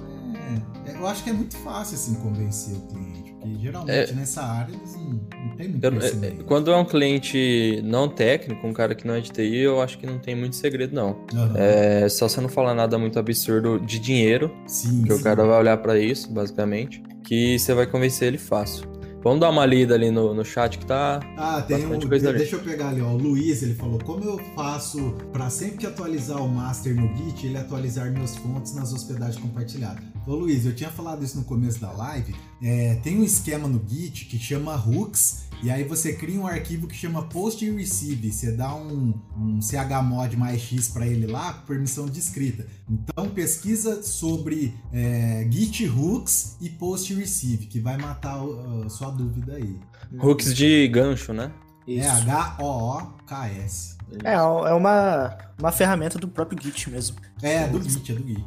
é, 0.85 0.91
é, 0.91 0.95
eu 0.95 1.07
acho 1.07 1.23
que 1.23 1.29
é 1.29 1.33
muito 1.33 1.55
fácil, 1.57 1.95
assim, 1.95 2.15
convencer 2.15 2.75
o 2.75 2.81
cliente. 2.81 3.04
Porque 3.45 3.61
geralmente 3.61 4.11
É. 4.11 4.13
nessa 4.13 4.41
área 4.43 4.73
eles 4.73 4.95
não, 4.95 5.03
não 5.11 5.55
tem 5.55 5.67
muito 5.69 5.83
Eu- 5.83 5.89
é- 5.89 5.95
conhecimento. 5.97 6.43
quando 6.45 6.71
é 6.71 6.75
um 6.77 6.85
cliente 6.85 7.81
não 7.83 8.07
técnico, 8.09 8.65
um 8.67 8.73
cara 8.73 8.95
que 8.95 9.05
não 9.07 9.13
é 9.15 9.21
de 9.21 9.31
TI, 9.31 9.57
eu 9.57 9.81
acho 9.81 9.97
que 9.97 10.05
não 10.05 10.17
tem 10.19 10.35
muito 10.35 10.55
segredo, 10.55 10.93
não. 10.95 11.17
Aham. 11.33 11.53
É 11.57 12.09
só 12.09 12.27
você 12.27 12.41
não 12.41 12.49
falar 12.49 12.73
nada 12.73 12.97
muito 12.97 13.19
absurdo 13.19 13.79
de 13.79 13.99
dinheiro, 13.99 14.51
Sim, 14.67 15.03
que 15.03 15.13
o 15.13 15.17
sim. 15.17 15.23
cara 15.23 15.45
vai 15.45 15.59
olhar 15.59 15.77
pra 15.77 15.99
isso, 15.99 16.31
basicamente, 16.31 17.01
que 17.23 17.57
você 17.59 17.73
vai 17.73 17.85
convencer 17.85 18.27
ele 18.27 18.37
fácil. 18.37 18.87
Vamos 19.25 19.39
dar 19.39 19.49
uma 19.49 19.65
lida 19.65 19.95
ali 19.95 20.11
no, 20.11 20.35
no 20.35 20.45
chat 20.45 20.77
que 20.77 20.85
tá. 20.85 21.19
Ah, 21.35 21.59
tem 21.59 21.83
um. 21.83 21.99
Coisa. 21.99 22.31
Deixa 22.31 22.57
eu 22.57 22.59
pegar 22.59 22.89
ali, 22.89 23.01
ó. 23.01 23.07
O 23.07 23.17
Luiz, 23.17 23.63
ele 23.63 23.73
falou: 23.73 23.97
como 23.97 24.23
eu 24.23 24.37
faço 24.55 25.15
para 25.33 25.49
sempre 25.49 25.77
que 25.77 25.87
atualizar 25.87 26.37
o 26.43 26.47
master 26.47 26.93
no 26.93 27.07
Git, 27.17 27.47
ele 27.47 27.57
atualizar 27.57 28.11
meus 28.11 28.35
fontes 28.35 28.75
nas 28.75 28.93
hospedagens 28.93 29.41
compartilhadas? 29.41 30.03
Ô 30.27 30.35
Luiz, 30.35 30.63
eu 30.63 30.75
tinha 30.75 30.91
falado 30.91 31.23
isso 31.23 31.37
no 31.37 31.43
começo 31.43 31.81
da 31.81 31.91
live. 31.91 32.35
É, 32.61 32.99
tem 33.01 33.17
um 33.17 33.23
esquema 33.23 33.67
no 33.67 33.81
Git 33.87 34.25
que 34.25 34.37
chama 34.37 34.75
hooks. 34.75 35.45
E 35.63 35.71
aí 35.71 35.83
você 35.83 36.13
cria 36.13 36.39
um 36.39 36.45
arquivo 36.45 36.85
que 36.85 36.95
chama 36.95 37.23
post 37.23 37.67
and 37.67 37.75
receive. 37.75 38.31
Você 38.31 38.51
dá 38.51 38.75
um, 38.75 39.13
um 39.37 39.59
chmod 39.61 40.37
mais 40.37 40.61
x 40.61 40.89
para 40.89 41.07
ele 41.07 41.25
lá, 41.25 41.53
com 41.53 41.65
permissão 41.65 42.05
de 42.05 42.19
escrita. 42.19 42.67
Então 42.89 43.29
pesquisa 43.29 44.03
sobre 44.03 44.75
é, 44.93 45.47
Git 45.49 45.87
hooks 45.87 46.57
e 46.61 46.69
post 46.69 47.13
and 47.13 47.17
receive, 47.17 47.65
que 47.67 47.79
vai 47.79 47.97
matar 47.97 48.39
a 48.85 48.89
sua 48.89 49.09
dúvida 49.15 49.55
aí. 49.55 49.79
Hooks 50.21 50.53
de 50.55 50.87
gancho, 50.87 51.33
né? 51.33 51.51
É 51.87 51.91
Isso. 51.91 52.09
H-O-O-K-S. 52.09 53.95
É, 54.23 54.33
é 54.33 54.41
uma, 54.41 55.37
uma 55.59 55.71
ferramenta 55.71 56.17
do 56.17 56.27
próprio 56.27 56.61
Git 56.61 56.89
mesmo. 56.89 57.17
É, 57.41 57.67
do 57.67 57.81
Git, 57.81 58.11
é 58.11 58.15
do 58.15 58.27
Git. 58.27 58.45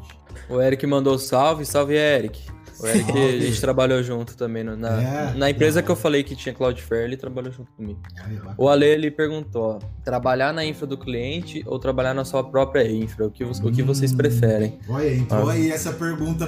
O 0.48 0.60
Eric 0.60 0.86
mandou 0.86 1.18
salve, 1.18 1.64
salve 1.64 1.94
Eric. 1.94 2.40
O 2.80 2.86
Eric, 2.86 3.10
a 3.10 3.40
gente 3.40 3.60
trabalhou 3.60 4.02
junto 4.02 4.36
também 4.36 4.62
no- 4.62 4.76
na, 4.76 5.02
É, 5.02 5.34
na 5.34 5.50
empresa 5.50 5.80
é. 5.80 5.82
que 5.82 5.90
eu 5.90 5.96
falei 5.96 6.22
que 6.22 6.36
tinha 6.36 6.54
Cloudflare, 6.54 7.04
ele 7.04 7.16
trabalhou 7.16 7.50
junto 7.52 7.72
comigo. 7.72 8.00
Aí, 8.24 8.34
bacana. 8.36 8.54
O 8.56 8.68
Ale 8.68 8.86
ele 8.86 9.10
perguntou: 9.10 9.62
ó, 9.62 9.78
trabalhar 10.04 10.52
na 10.52 10.64
infra 10.64 10.86
do 10.86 10.96
cliente 10.96 11.62
ou 11.66 11.78
trabalhar 11.78 12.14
na 12.14 12.24
sua 12.24 12.44
própria 12.44 12.88
infra? 12.90 13.26
O 13.26 13.30
que, 13.30 13.44
vo- 13.44 13.68
o 13.68 13.72
que 13.72 13.82
vocês 13.82 14.12
Hum, 14.12 14.16
preferem? 14.16 14.78
Olha, 14.88 15.12
entrou 15.14 15.48
Ah. 15.48 15.52
aí 15.52 15.70
essa 15.70 15.92
pergunta. 15.92 16.44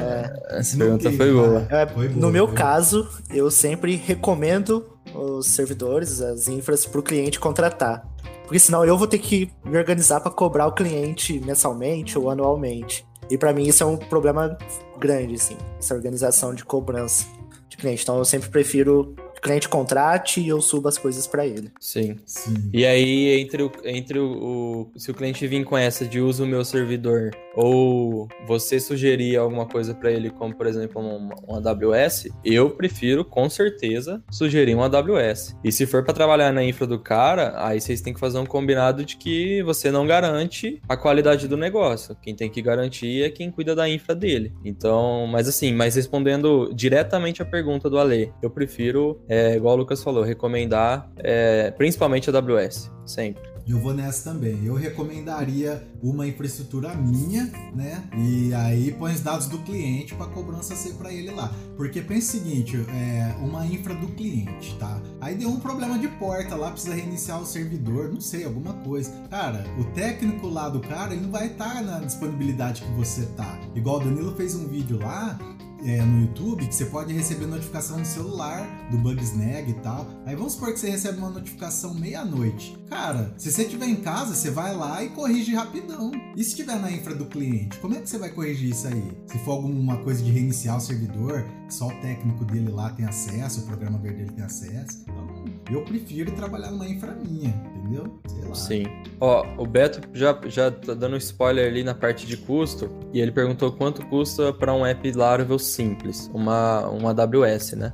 Essa 0.50 0.76
no 0.76 0.84
pergunta 0.84 1.10
que, 1.10 1.16
foi 1.16 1.32
boa. 1.32 1.66
É, 1.70 1.86
Foi 1.86 2.08
boa, 2.08 2.20
no 2.20 2.30
meu 2.30 2.46
foi 2.46 2.56
caso, 2.56 3.08
eu 3.30 3.50
sempre 3.50 3.96
recomendo 3.96 4.86
os 5.14 5.46
servidores, 5.46 6.20
as 6.20 6.46
infras, 6.46 6.86
para 6.86 7.00
o 7.00 7.02
cliente 7.02 7.40
contratar. 7.40 8.06
Porque 8.44 8.58
senão 8.58 8.84
eu 8.84 8.96
vou 8.98 9.06
ter 9.06 9.18
que 9.18 9.50
me 9.64 9.76
organizar 9.78 10.20
para 10.20 10.30
cobrar 10.30 10.66
o 10.66 10.72
cliente 10.72 11.40
mensalmente 11.44 12.18
ou 12.18 12.30
anualmente. 12.30 13.04
E 13.30 13.38
para 13.38 13.52
mim 13.52 13.62
isso 13.64 13.82
é 13.82 13.86
um 13.86 13.96
problema 13.96 14.56
grande, 15.00 15.34
assim, 15.34 15.56
essa 15.78 15.94
organização 15.94 16.54
de 16.54 16.64
cobrança 16.64 17.26
de 17.68 17.76
cliente. 17.76 18.02
Então 18.02 18.18
eu 18.18 18.24
sempre 18.24 18.50
prefiro 18.50 19.14
o 19.40 19.42
cliente 19.42 19.68
contrate 19.68 20.40
e 20.40 20.48
eu 20.48 20.60
suba 20.60 20.90
as 20.90 20.98
coisas 20.98 21.26
para 21.26 21.46
ele. 21.46 21.70
Sim. 21.80 22.16
Sim. 22.26 22.70
E 22.74 22.84
aí, 22.84 23.40
entre 23.40 23.62
o, 23.62 23.72
entre 23.84 24.18
o, 24.18 24.26
o- 24.30 24.90
Se 24.96 25.10
o 25.10 25.14
cliente 25.14 25.46
vir 25.46 25.64
com 25.64 25.76
essa 25.78 26.04
de 26.04 26.20
usa 26.20 26.44
o 26.44 26.46
meu 26.46 26.64
servidor, 26.64 27.30
ou 27.56 28.28
você 28.46 28.78
sugerir 28.78 29.36
alguma 29.36 29.66
coisa 29.66 29.94
pra 29.94 30.10
ele, 30.12 30.30
como 30.30 30.54
por 30.54 30.66
exemplo 30.66 31.00
um, 31.02 31.30
um 31.48 31.56
AWS, 31.56 32.28
eu 32.44 32.70
prefiro 32.70 33.24
com 33.24 33.48
certeza 33.48 34.22
sugerir 34.30 34.74
um 34.74 34.82
AWS. 34.82 35.56
E 35.64 35.72
se 35.72 35.86
for 35.86 36.04
pra 36.04 36.12
trabalhar 36.12 36.52
na 36.52 36.62
infra 36.62 36.86
do 36.86 36.98
cara, 36.98 37.54
aí 37.66 37.80
vocês 37.80 38.00
têm 38.00 38.12
que 38.14 38.20
fazer 38.20 38.38
um 38.38 38.46
combinado 38.46 39.04
de 39.04 39.16
que 39.16 39.62
você 39.62 39.90
não 39.90 40.06
garante 40.06 40.80
a 40.88 40.96
qualidade 40.96 41.48
do 41.48 41.56
negócio. 41.56 42.14
Quem 42.22 42.34
tem 42.34 42.50
que 42.50 42.60
garantir 42.62 43.22
é 43.22 43.30
quem 43.30 43.50
cuida 43.50 43.74
da 43.74 43.88
infra 43.88 44.14
dele. 44.14 44.52
Então, 44.64 45.26
mas 45.26 45.48
assim, 45.48 45.72
mas 45.72 45.94
respondendo 45.94 46.70
diretamente 46.74 47.40
a 47.42 47.44
pergunta 47.44 47.88
do 47.88 47.98
Ale, 47.98 48.32
eu 48.42 48.50
prefiro, 48.50 49.20
é, 49.30 49.54
igual 49.54 49.76
o 49.76 49.78
Lucas 49.78 50.02
falou, 50.02 50.24
recomendar 50.24 51.08
é, 51.18 51.70
principalmente 51.70 52.28
a 52.28 52.36
AWS, 52.36 52.90
sempre. 53.06 53.48
Eu 53.68 53.78
vou 53.78 53.94
nessa 53.94 54.32
também. 54.32 54.64
Eu 54.64 54.74
recomendaria 54.74 55.86
uma 56.02 56.26
infraestrutura 56.26 56.92
minha, 56.96 57.44
né? 57.72 58.02
E 58.16 58.52
aí 58.52 58.90
põe 58.90 59.12
os 59.12 59.20
dados 59.20 59.46
do 59.46 59.58
cliente 59.58 60.16
para 60.16 60.26
cobrança 60.26 60.74
ser 60.74 60.94
para 60.94 61.12
ele 61.12 61.30
lá. 61.30 61.54
Porque 61.76 62.00
pensa 62.00 62.36
o 62.36 62.40
seguinte, 62.40 62.76
é 62.76 63.36
uma 63.40 63.64
infra 63.64 63.94
do 63.94 64.08
cliente, 64.08 64.76
tá? 64.80 65.00
Aí 65.20 65.36
deu 65.36 65.48
um 65.48 65.60
problema 65.60 65.96
de 65.96 66.08
porta 66.08 66.56
lá, 66.56 66.72
precisa 66.72 66.96
reiniciar 66.96 67.40
o 67.40 67.46
servidor, 67.46 68.12
não 68.12 68.20
sei, 68.20 68.44
alguma 68.44 68.72
coisa. 68.72 69.12
Cara, 69.30 69.64
o 69.78 69.84
técnico 69.92 70.48
lá 70.48 70.68
do 70.68 70.80
cara, 70.80 71.12
ele 71.12 71.22
não 71.22 71.30
vai 71.30 71.46
estar 71.46 71.80
na 71.84 72.00
disponibilidade 72.00 72.82
que 72.82 72.90
você 72.94 73.26
tá. 73.36 73.60
Igual 73.76 73.98
o 73.98 74.04
Danilo 74.04 74.34
fez 74.34 74.56
um 74.56 74.66
vídeo 74.66 74.98
lá, 74.98 75.38
é, 75.84 76.02
no 76.02 76.22
YouTube 76.22 76.66
que 76.66 76.74
você 76.74 76.86
pode 76.86 77.12
receber 77.12 77.46
notificação 77.46 77.98
no 77.98 78.04
celular 78.04 78.66
do 78.90 78.98
Bugsnag 78.98 79.70
e 79.70 79.74
tal. 79.74 80.06
Aí 80.26 80.36
vamos 80.36 80.54
supor 80.54 80.72
que 80.72 80.78
você 80.78 80.90
recebe 80.90 81.18
uma 81.18 81.30
notificação 81.30 81.94
meia-noite. 81.94 82.78
Cara, 82.88 83.32
se 83.36 83.50
você 83.50 83.62
estiver 83.62 83.86
em 83.86 83.96
casa, 83.96 84.34
você 84.34 84.50
vai 84.50 84.74
lá 84.74 85.02
e 85.02 85.10
corrige 85.10 85.54
rapidão. 85.54 86.10
E 86.36 86.42
se 86.42 86.50
estiver 86.50 86.78
na 86.78 86.90
infra 86.90 87.14
do 87.14 87.26
cliente, 87.26 87.78
como 87.78 87.94
é 87.94 88.00
que 88.00 88.08
você 88.08 88.18
vai 88.18 88.30
corrigir 88.30 88.70
isso 88.70 88.88
aí? 88.88 89.12
Se 89.26 89.38
for 89.38 89.52
alguma 89.52 89.96
coisa 89.98 90.22
de 90.22 90.30
reiniciar 90.30 90.76
o 90.76 90.80
servidor, 90.80 91.44
só 91.68 91.88
o 91.88 92.00
técnico 92.00 92.44
dele 92.44 92.70
lá 92.70 92.90
tem 92.90 93.06
acesso, 93.06 93.60
o 93.60 93.66
programador 93.66 94.12
dele 94.12 94.32
tem 94.32 94.44
acesso. 94.44 95.02
Então, 95.02 95.44
eu 95.70 95.84
prefiro 95.84 96.32
trabalhar 96.32 96.70
numa 96.70 96.88
infra 96.88 97.14
minha, 97.14 97.52
entendeu? 97.90 98.20
Sei 98.26 98.48
lá. 98.48 98.54
Sim. 98.54 98.84
Ó, 99.20 99.44
o 99.58 99.66
Beto 99.66 100.00
já, 100.14 100.38
já 100.46 100.70
tá 100.70 100.94
dando 100.94 101.14
um 101.14 101.18
spoiler 101.18 101.66
ali 101.66 101.82
na 101.82 101.94
parte 101.94 102.26
de 102.26 102.36
custo, 102.36 102.90
e 103.12 103.20
ele 103.20 103.32
perguntou 103.32 103.72
quanto 103.72 104.06
custa 104.06 104.52
para 104.52 104.72
um 104.72 104.86
app 104.86 105.12
Laravel 105.12 105.58
simples, 105.58 106.30
uma, 106.32 106.86
uma 106.88 107.10
AWS, 107.10 107.72
né? 107.72 107.92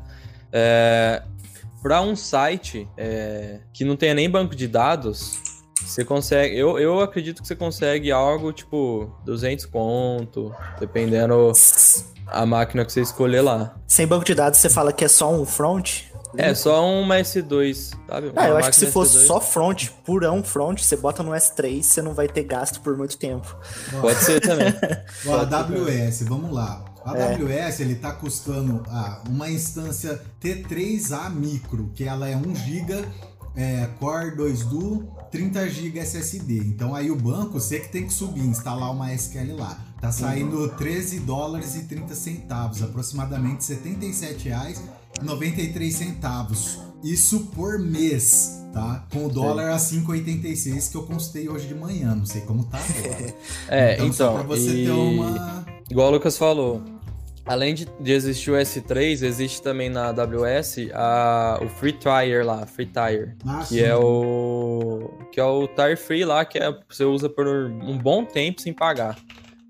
É, 0.53 1.23
para 1.83 2.01
um 2.01 2.15
site 2.15 2.89
é, 2.97 3.61
que 3.73 3.85
não 3.85 3.97
tenha 3.97 4.15
nem 4.15 4.31
banco 4.31 4.55
de 4.55 4.69
dados, 4.69 5.41
você 5.81 6.05
consegue. 6.05 6.57
Eu, 6.57 6.79
eu 6.79 7.01
acredito 7.01 7.43
que 7.43 7.49
você 7.49 7.57
consegue 7.57 8.11
algo 8.11 8.53
tipo 8.53 9.13
200 9.25 9.67
conto, 9.67 10.55
dependendo 10.79 11.53
a 12.27 12.47
máquina 12.47 12.85
que 12.85 12.93
você 12.93 13.01
escolher 13.01 13.41
lá. 13.41 13.77
Sem 13.87 14.07
banco 14.07 14.25
de 14.25 14.35
dados, 14.35 14.59
você 14.59 14.69
fala 14.69 14.93
que 14.93 15.05
é 15.05 15.09
só 15.09 15.33
um 15.33 15.45
front? 15.45 16.05
É 16.37 16.55
só 16.55 16.85
uma 16.89 17.17
S2, 17.17 17.95
sabe? 18.09 18.33
Ah, 18.37 18.49
eu 18.49 18.55
Uma 18.55 18.61
acho 18.61 18.71
que 18.71 18.77
se 18.77 18.87
fosse 18.91 19.19
S2. 19.19 19.27
só 19.27 19.41
front, 19.41 19.89
purão 20.05 20.43
front, 20.43 20.81
você 20.81 20.97
bota 20.97 21.23
no 21.23 21.33
S3, 21.33 21.83
você 21.83 22.03
não 22.03 22.15
vai 22.15 22.29
ter 22.29 22.45
gasto 22.45 22.81
por 22.81 22.97
muito 22.97 23.17
tempo. 23.17 23.57
Pode 24.01 24.23
ser 24.25 24.41
também. 24.41 24.75
Ó, 25.27 25.37
a. 25.37 25.43
AWS, 25.43 26.23
vamos 26.23 26.53
lá. 26.53 26.85
A 27.05 27.17
É. 27.17 27.35
AWS 27.35 27.81
ele 27.81 27.95
tá 27.95 28.13
custando 28.13 28.83
ah, 28.89 29.23
uma 29.29 29.49
instância 29.49 30.21
T3A 30.41 31.31
micro, 31.31 31.91
que 31.95 32.05
ela 32.05 32.29
é 32.29 32.37
1 32.37 32.55
GB 32.57 33.05
é, 33.57 33.89
Core 33.99 34.37
2 34.37 34.63
Duo, 34.65 35.17
30 35.31 35.69
GB 35.69 35.99
SSD. 36.01 36.59
Então 36.59 36.95
aí 36.95 37.11
o 37.11 37.17
banco, 37.17 37.59
você 37.61 37.81
que 37.81 37.89
tem 37.89 38.07
que 38.07 38.13
subir, 38.13 38.43
instalar 38.45 38.91
uma 38.91 39.13
SQL 39.15 39.57
lá. 39.57 39.79
Tá 40.01 40.13
saindo 40.13 40.69
13 40.77 41.21
dólares 41.21 41.75
e 41.75 41.85
30 41.85 42.15
centavos, 42.15 42.83
aproximadamente 42.83 43.65
77 43.65 44.49
reais 44.51 44.83
93 45.23 45.95
centavos. 45.95 46.79
Isso 47.03 47.51
por 47.55 47.79
mês, 47.79 48.65
tá? 48.73 49.07
Com 49.13 49.27
o 49.27 49.29
dólar 49.29 49.71
a 49.71 49.77
5,86 49.77 50.91
que 50.91 50.97
eu 50.97 51.03
constei 51.05 51.49
hoje 51.49 51.69
de 51.69 51.75
manhã, 51.75 52.15
não 52.15 52.27
sei 52.27 52.41
como 52.43 52.65
tá 52.65 52.79
agora. 52.79 53.35
É, 53.69 53.97
só 53.99 54.05
então. 54.05 54.35
pra 54.35 54.43
você 54.45 54.83
e- 54.83 54.85
ter 54.87 54.91
uma. 54.91 55.65
Igual 55.91 56.09
o 56.09 56.11
Lucas 56.13 56.37
falou, 56.37 56.83
Além 57.45 57.75
de, 57.77 57.87
de 58.01 58.11
existir 58.11 58.51
o 58.51 58.55
S3, 58.55 59.23
existe 59.23 59.63
também 59.63 59.89
na 59.89 60.07
AWS 60.09 60.79
a, 60.93 61.61
o 61.63 61.69
Free 61.69 61.93
Tire 61.93 62.43
lá, 62.43 62.67
Free 62.67 62.87
Tire, 62.87 63.37
Ah, 63.47 63.61
que 63.61 63.77
sim. 63.77 63.81
é 63.83 63.95
o 63.95 65.11
que 65.31 65.39
é 65.39 65.45
o 65.45 65.69
Tire 65.69 65.95
Free 65.97 66.25
lá, 66.25 66.45
que 66.45 66.59
é, 66.59 66.77
você 66.89 67.05
usa 67.05 67.29
por 67.29 67.47
um 67.47 67.97
bom 67.97 68.25
tempo 68.25 68.61
sem 68.61 68.73
pagar. 68.73 69.17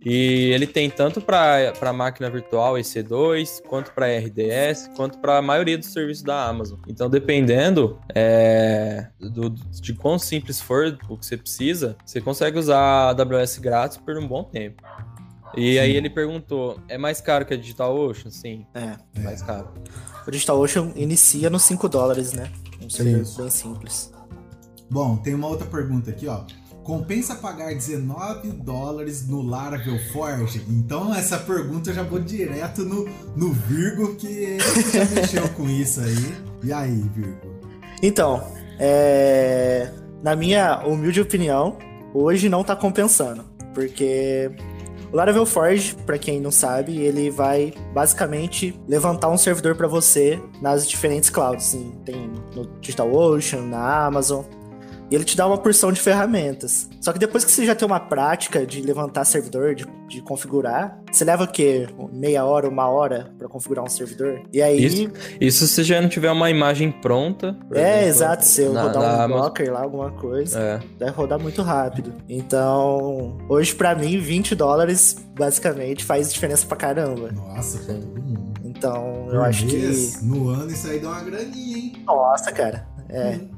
E 0.09 0.53
ele 0.53 0.69
tem 0.69 0.89
tanto 0.89 1.21
para 1.21 1.93
máquina 1.93 2.31
virtual 2.31 2.75
EC2, 2.75 3.61
quanto 3.63 3.91
para 3.91 4.07
RDS, 4.07 4.89
quanto 4.95 5.19
para 5.19 5.39
a 5.39 5.43
maioria 5.43 5.77
dos 5.77 5.89
serviços 5.89 6.23
da 6.23 6.47
Amazon. 6.47 6.79
Então, 6.87 7.11
dependendo 7.11 7.99
é, 8.15 9.09
do, 9.19 9.51
de 9.51 9.93
quão 9.95 10.17
simples 10.17 10.61
for 10.61 10.97
o 11.09 11.19
que 11.19 11.27
você 11.27 11.37
precisa, 11.37 11.97
você 12.07 12.21
consegue 12.21 12.57
usar 12.57 12.79
a 12.79 13.09
AWS 13.11 13.59
grátis 13.59 13.97
por 13.97 14.17
um 14.17 14.29
bom 14.29 14.45
tempo. 14.45 14.81
E 15.57 15.77
aí 15.77 15.97
ele 15.97 16.09
perguntou, 16.09 16.79
é 16.89 16.97
mais 16.97 17.21
caro 17.21 17.45
que 17.45 17.55
a 17.55 17.57
DigitalOcean? 17.57 18.31
Sim, 18.31 18.65
É. 18.75 18.97
é 19.13 19.21
mais 19.21 19.43
caro. 19.43 19.75
O 20.25 20.31
DigitalOcean 20.31 20.93
inicia 20.95 21.51
nos 21.51 21.63
5 21.65 21.89
dólares, 21.89 22.33
né? 22.33 22.53
Um 22.81 22.89
servidor 22.89 23.23
Isso. 23.23 23.41
bem 23.41 23.51
simples. 23.51 24.13
Bom, 24.89 25.17
tem 25.17 25.35
uma 25.35 25.49
outra 25.49 25.67
pergunta 25.67 26.11
aqui, 26.11 26.29
ó. 26.29 26.45
Compensa 26.87 27.35
pagar 27.35 27.75
19 27.75 28.53
dólares 28.53 29.27
no 29.27 29.43
Laravel 29.43 29.99
Forge? 30.13 30.65
Então 30.69 31.13
essa 31.13 31.37
pergunta 31.37 31.91
eu 31.91 31.95
já 31.95 32.05
vou 32.05 32.21
direto 32.21 32.85
no, 32.85 33.09
no 33.35 33.53
Virgo, 33.53 34.15
que 34.15 34.57
já 34.95 35.05
mexeu 35.07 35.49
com 35.49 35.69
isso 35.69 36.01
aí. 36.01 36.37
E 36.63 36.73
aí, 36.73 37.03
Virgo? 37.13 37.57
Então, 38.01 38.41
é... 38.79 39.91
na 40.23 40.37
minha 40.37 40.87
humilde 40.87 41.21
opinião, 41.21 41.77
hoje 42.15 42.49
não 42.49 42.63
tá 42.63 42.77
compensando. 42.77 43.45
Porque 43.75 44.49
o 45.13 45.17
Laravel 45.17 45.45
Forge, 45.45 45.97
pra 46.07 46.19
quem 46.19 46.41
não 46.41 46.53
sabe, 46.53 46.99
ele 46.99 47.31
vai 47.31 47.75
basicamente 47.93 48.81
levantar 48.87 49.29
um 49.29 49.37
servidor 49.37 49.75
pra 49.75 49.89
você 49.89 50.41
nas 50.63 50.89
diferentes 50.89 51.31
clouds. 51.31 51.77
Tem 52.05 52.31
no 52.55 52.65
DigitalOcean, 52.81 53.63
na 53.63 54.07
Amazon. 54.07 54.45
E 55.11 55.15
ele 55.15 55.25
te 55.25 55.37
dá 55.37 55.47
uma 55.47 55.57
porção 55.59 55.93
de 55.93 56.01
ferramentas. 56.01 56.89
Só 57.01 57.13
que 57.13 57.19
depois 57.19 57.45
que 57.45 57.51
você 57.53 57.65
já 57.65 57.75
tem 57.75 57.87
uma 57.87 58.01
prática 58.01 58.67
de 58.67 58.81
levantar 58.83 59.25
servidor, 59.25 59.75
de, 59.75 59.87
de 60.09 60.21
configurar, 60.21 60.99
você 61.13 61.25
leva 61.25 61.45
o 61.45 61.49
quê? 61.49 61.87
Meia 62.13 62.45
hora, 62.45 62.69
uma 62.69 62.89
hora 62.89 63.31
pra 63.39 63.49
configurar 63.49 63.85
um 63.85 63.89
servidor? 63.89 64.43
E 64.53 64.61
aí. 64.61 64.85
Isso, 64.85 65.11
Isso 65.41 65.67
se 65.69 65.85
já 65.85 66.01
não 66.03 66.09
tiver 66.09 66.31
uma 66.33 66.51
imagem 66.51 66.91
pronta. 66.91 67.57
É, 67.73 67.99
exemplo, 68.01 68.09
exato. 68.09 68.45
Se 68.45 68.63
eu 68.63 68.73
na- 68.73 68.83
rodar 68.83 69.03
na 69.03 69.09
um 69.09 69.21
Amazon. 69.23 69.43
Docker 69.45 69.73
lá, 69.73 69.83
alguma 69.83 70.11
coisa, 70.11 70.59
É. 70.59 70.81
vai 70.99 71.11
rodar 71.11 71.39
muito 71.39 71.63
rápido. 71.63 72.13
Então, 72.29 73.37
hoje 73.49 73.75
pra 73.75 73.95
mim, 73.95 74.19
20 74.19 74.55
dólares 74.55 75.17
basicamente 75.39 76.05
faz 76.05 76.33
diferença 76.33 76.67
pra 76.67 76.77
caramba. 76.77 77.31
Nossa, 77.33 77.79
pra 77.79 77.95
todo 77.95 78.23
mundo. 78.23 78.53
Então, 78.65 79.25
Por 79.27 79.35
eu 79.35 79.43
acho 79.43 79.67
que. 79.67 80.13
No 80.23 80.49
ano 80.49 80.71
isso 80.71 80.87
aí 80.89 80.99
dá 80.99 81.09
uma 81.11 81.21
graninha, 81.23 81.77
hein? 81.79 81.93
Nossa, 82.07 82.51
cara. 82.53 82.87
É. 83.09 83.37
Hum. 83.37 83.56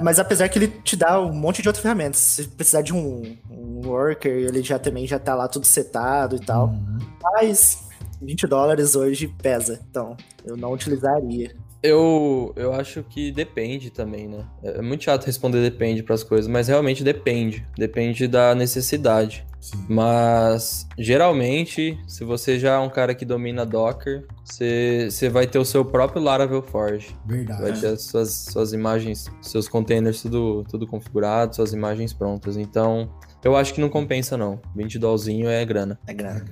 Mas 0.00 0.18
apesar 0.18 0.48
que 0.48 0.58
ele 0.58 0.68
te 0.68 0.96
dá 0.96 1.20
um 1.20 1.32
monte 1.32 1.62
de 1.62 1.68
outras 1.68 1.82
ferramentas. 1.82 2.18
Se 2.18 2.48
precisar 2.48 2.82
de 2.82 2.92
um, 2.92 3.36
um 3.48 3.86
worker, 3.86 4.32
ele 4.32 4.62
já 4.62 4.78
também 4.78 5.06
já 5.06 5.18
tá 5.18 5.34
lá 5.34 5.46
tudo 5.46 5.66
setado 5.66 6.36
e 6.36 6.40
tal. 6.40 6.68
Uhum. 6.68 6.98
Mas 7.22 7.88
20 8.20 8.46
dólares 8.46 8.96
hoje 8.96 9.28
pesa. 9.28 9.80
Então, 9.88 10.16
eu 10.44 10.56
não 10.56 10.72
utilizaria. 10.72 11.54
Eu, 11.82 12.52
eu 12.56 12.74
acho 12.74 13.02
que 13.04 13.32
depende 13.32 13.90
também, 13.90 14.28
né? 14.28 14.44
É 14.62 14.82
muito 14.82 15.04
chato 15.04 15.24
responder 15.24 15.62
depende 15.62 16.02
para 16.02 16.14
as 16.14 16.22
coisas, 16.22 16.46
mas 16.46 16.68
realmente 16.68 17.02
depende. 17.02 17.66
Depende 17.76 18.28
da 18.28 18.54
necessidade. 18.54 19.46
Sim. 19.60 19.84
Mas 19.88 20.86
geralmente, 20.98 21.98
se 22.08 22.24
você 22.24 22.58
já 22.58 22.76
é 22.76 22.78
um 22.78 22.88
cara 22.88 23.14
que 23.14 23.26
domina 23.26 23.66
Docker, 23.66 24.26
você, 24.42 25.08
você 25.10 25.28
vai 25.28 25.46
ter 25.46 25.58
o 25.58 25.64
seu 25.64 25.84
próprio 25.84 26.22
Laravel 26.22 26.62
Forge. 26.62 27.14
Vai 27.26 27.38
Verdade. 27.38 27.80
ter 27.80 27.86
as 27.88 28.02
suas, 28.02 28.32
suas 28.50 28.72
imagens, 28.72 29.30
seus 29.42 29.68
containers 29.68 30.22
tudo, 30.22 30.64
tudo 30.68 30.86
configurado, 30.86 31.54
suas 31.54 31.74
imagens 31.74 32.12
prontas. 32.12 32.56
Então, 32.56 33.10
eu 33.44 33.54
acho 33.54 33.74
que 33.74 33.80
não 33.80 33.90
compensa 33.90 34.36
não. 34.36 34.60
20 34.74 34.98
dolzinho 34.98 35.48
é 35.48 35.64
grana. 35.64 35.98
É 36.06 36.14
grana. 36.14 36.44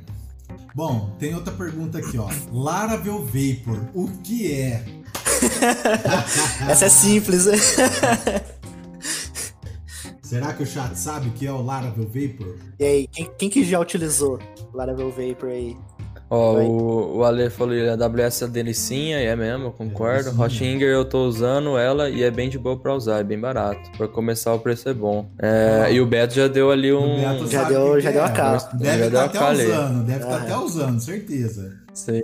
Bom, 0.74 1.10
tem 1.18 1.34
outra 1.34 1.52
pergunta 1.52 1.98
aqui, 1.98 2.18
ó. 2.18 2.28
Laravel 2.52 3.24
Vapor, 3.24 3.88
o 3.94 4.08
que 4.22 4.52
é? 4.52 4.84
Essa 6.68 6.86
é 6.86 6.88
simples, 6.88 7.46
né? 7.46 7.56
Será 10.28 10.52
que 10.52 10.62
o 10.62 10.66
chat 10.66 10.94
sabe 10.94 11.28
o 11.28 11.32
que 11.32 11.46
é 11.46 11.52
o 11.52 11.62
Laravel 11.62 12.04
Vapor? 12.04 12.54
E 12.78 12.84
aí, 12.84 13.06
quem, 13.06 13.30
quem 13.38 13.48
que 13.48 13.64
já 13.64 13.80
utilizou 13.80 14.38
Laravel 14.74 15.10
Vapor 15.10 15.48
aí? 15.48 15.74
Ó, 16.28 16.52
Vai. 16.56 16.66
o, 16.66 17.16
o 17.16 17.24
Ale 17.24 17.48
falou 17.48 17.72
que 17.74 17.88
a 17.88 17.94
AWS 17.94 18.42
é 18.42 18.46
delicinha, 18.48 19.22
e 19.22 19.24
é 19.24 19.34
mesmo, 19.34 19.68
eu 19.68 19.72
concordo. 19.72 20.30
Hoshinger 20.38 20.90
eu 20.90 21.02
tô 21.06 21.24
usando 21.26 21.78
ela 21.78 22.10
e 22.10 22.22
é 22.22 22.30
bem 22.30 22.50
de 22.50 22.58
boa 22.58 22.76
pra 22.78 22.94
usar, 22.94 23.20
é 23.20 23.24
bem 23.24 23.40
barato. 23.40 23.90
Pra 23.96 24.06
começar 24.06 24.52
o 24.52 24.58
preço 24.58 24.86
é 24.90 24.92
bom. 24.92 25.30
É, 25.38 25.84
Ah. 25.86 25.90
e 25.90 25.98
o 25.98 26.04
Beto 26.06 26.34
já 26.34 26.46
deu 26.46 26.70
ali 26.70 26.92
O 26.92 27.00
um... 27.00 27.16
Beto 27.22 27.46
Já 27.46 27.64
deu- 27.64 27.98
já 27.98 28.10
que 28.10 28.16
deu 28.18 28.24
a 28.24 28.28
é. 28.28 28.32
cara. 28.32 28.58
Deve 28.74 29.06
estar 29.06 29.22
a 29.22 29.24
até 29.24 29.38
cara 29.38 29.54
usando, 29.54 30.04
deve 30.04 30.18
estar 30.24 30.34
Aham. 30.36 30.42
até 30.44 30.56
usando, 30.58 31.00
certeza. 31.00 31.72
Sei. 31.94 32.22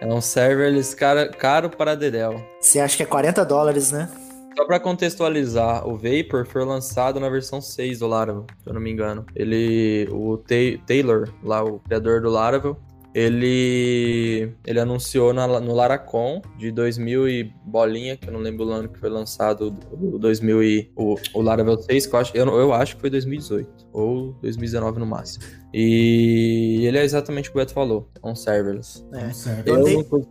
É 0.00 0.06
um 0.12 0.20
serverless 0.20 0.96
cara, 0.96 1.28
caro 1.28 1.70
para 1.70 1.94
Dedel. 1.94 2.34
Você 2.60 2.80
acha 2.80 2.96
que 2.96 3.04
é 3.04 3.06
40 3.06 3.44
dólares, 3.44 3.92
né? 3.92 4.08
Só 4.56 4.64
pra 4.64 4.78
contextualizar, 4.78 5.86
o 5.88 5.96
Vapor 5.96 6.46
foi 6.46 6.64
lançado 6.64 7.18
na 7.18 7.28
versão 7.28 7.60
6 7.60 7.98
do 7.98 8.06
Laravel, 8.06 8.46
se 8.62 8.68
eu 8.68 8.74
não 8.74 8.80
me 8.80 8.90
engano. 8.90 9.24
Ele, 9.34 10.08
o 10.12 10.36
Ta- 10.36 10.54
Taylor, 10.86 11.28
lá 11.42 11.62
o 11.64 11.80
criador 11.80 12.20
do 12.20 12.30
Laravel, 12.30 12.76
ele 13.12 14.52
ele 14.66 14.80
anunciou 14.80 15.32
na- 15.32 15.60
no 15.60 15.72
Laracon 15.74 16.40
de 16.58 16.70
2000 16.70 17.28
e 17.28 17.52
bolinha, 17.64 18.16
que 18.16 18.28
eu 18.28 18.32
não 18.32 18.40
lembro 18.40 18.66
o 18.66 18.70
ano 18.70 18.88
que 18.88 18.98
foi 18.98 19.08
lançado, 19.08 19.76
o 19.92 20.18
2000 20.18 20.62
e 20.62 20.90
o, 20.96 21.16
o 21.32 21.40
Laravel 21.42 21.76
6, 21.80 22.06
que 22.06 22.14
eu 22.14 22.18
acho, 22.20 22.36
eu, 22.36 22.46
eu 22.46 22.72
acho 22.72 22.94
que 22.96 23.00
foi 23.00 23.10
2018 23.10 23.68
ou 23.92 24.32
2019 24.42 24.98
no 24.98 25.06
máximo. 25.06 25.44
E 25.72 26.84
ele 26.86 26.98
é 26.98 27.04
exatamente 27.04 27.48
o 27.48 27.52
que 27.52 27.58
o 27.58 27.60
Beto 27.60 27.72
falou, 27.72 28.08
é 28.22 28.26
um 28.28 28.34
serverless. 28.36 29.04
É. 29.12 29.18
Então, 29.18 29.32
certo. 29.34 29.68
Eu 29.68 29.76
Eu 29.78 29.84
dei- 29.84 30.06
não- 30.10 30.26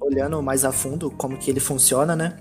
olhando 0.00 0.42
mais 0.42 0.64
a 0.64 0.72
fundo 0.72 1.10
como 1.10 1.36
que 1.38 1.50
ele 1.50 1.60
funciona, 1.60 2.14
né? 2.16 2.36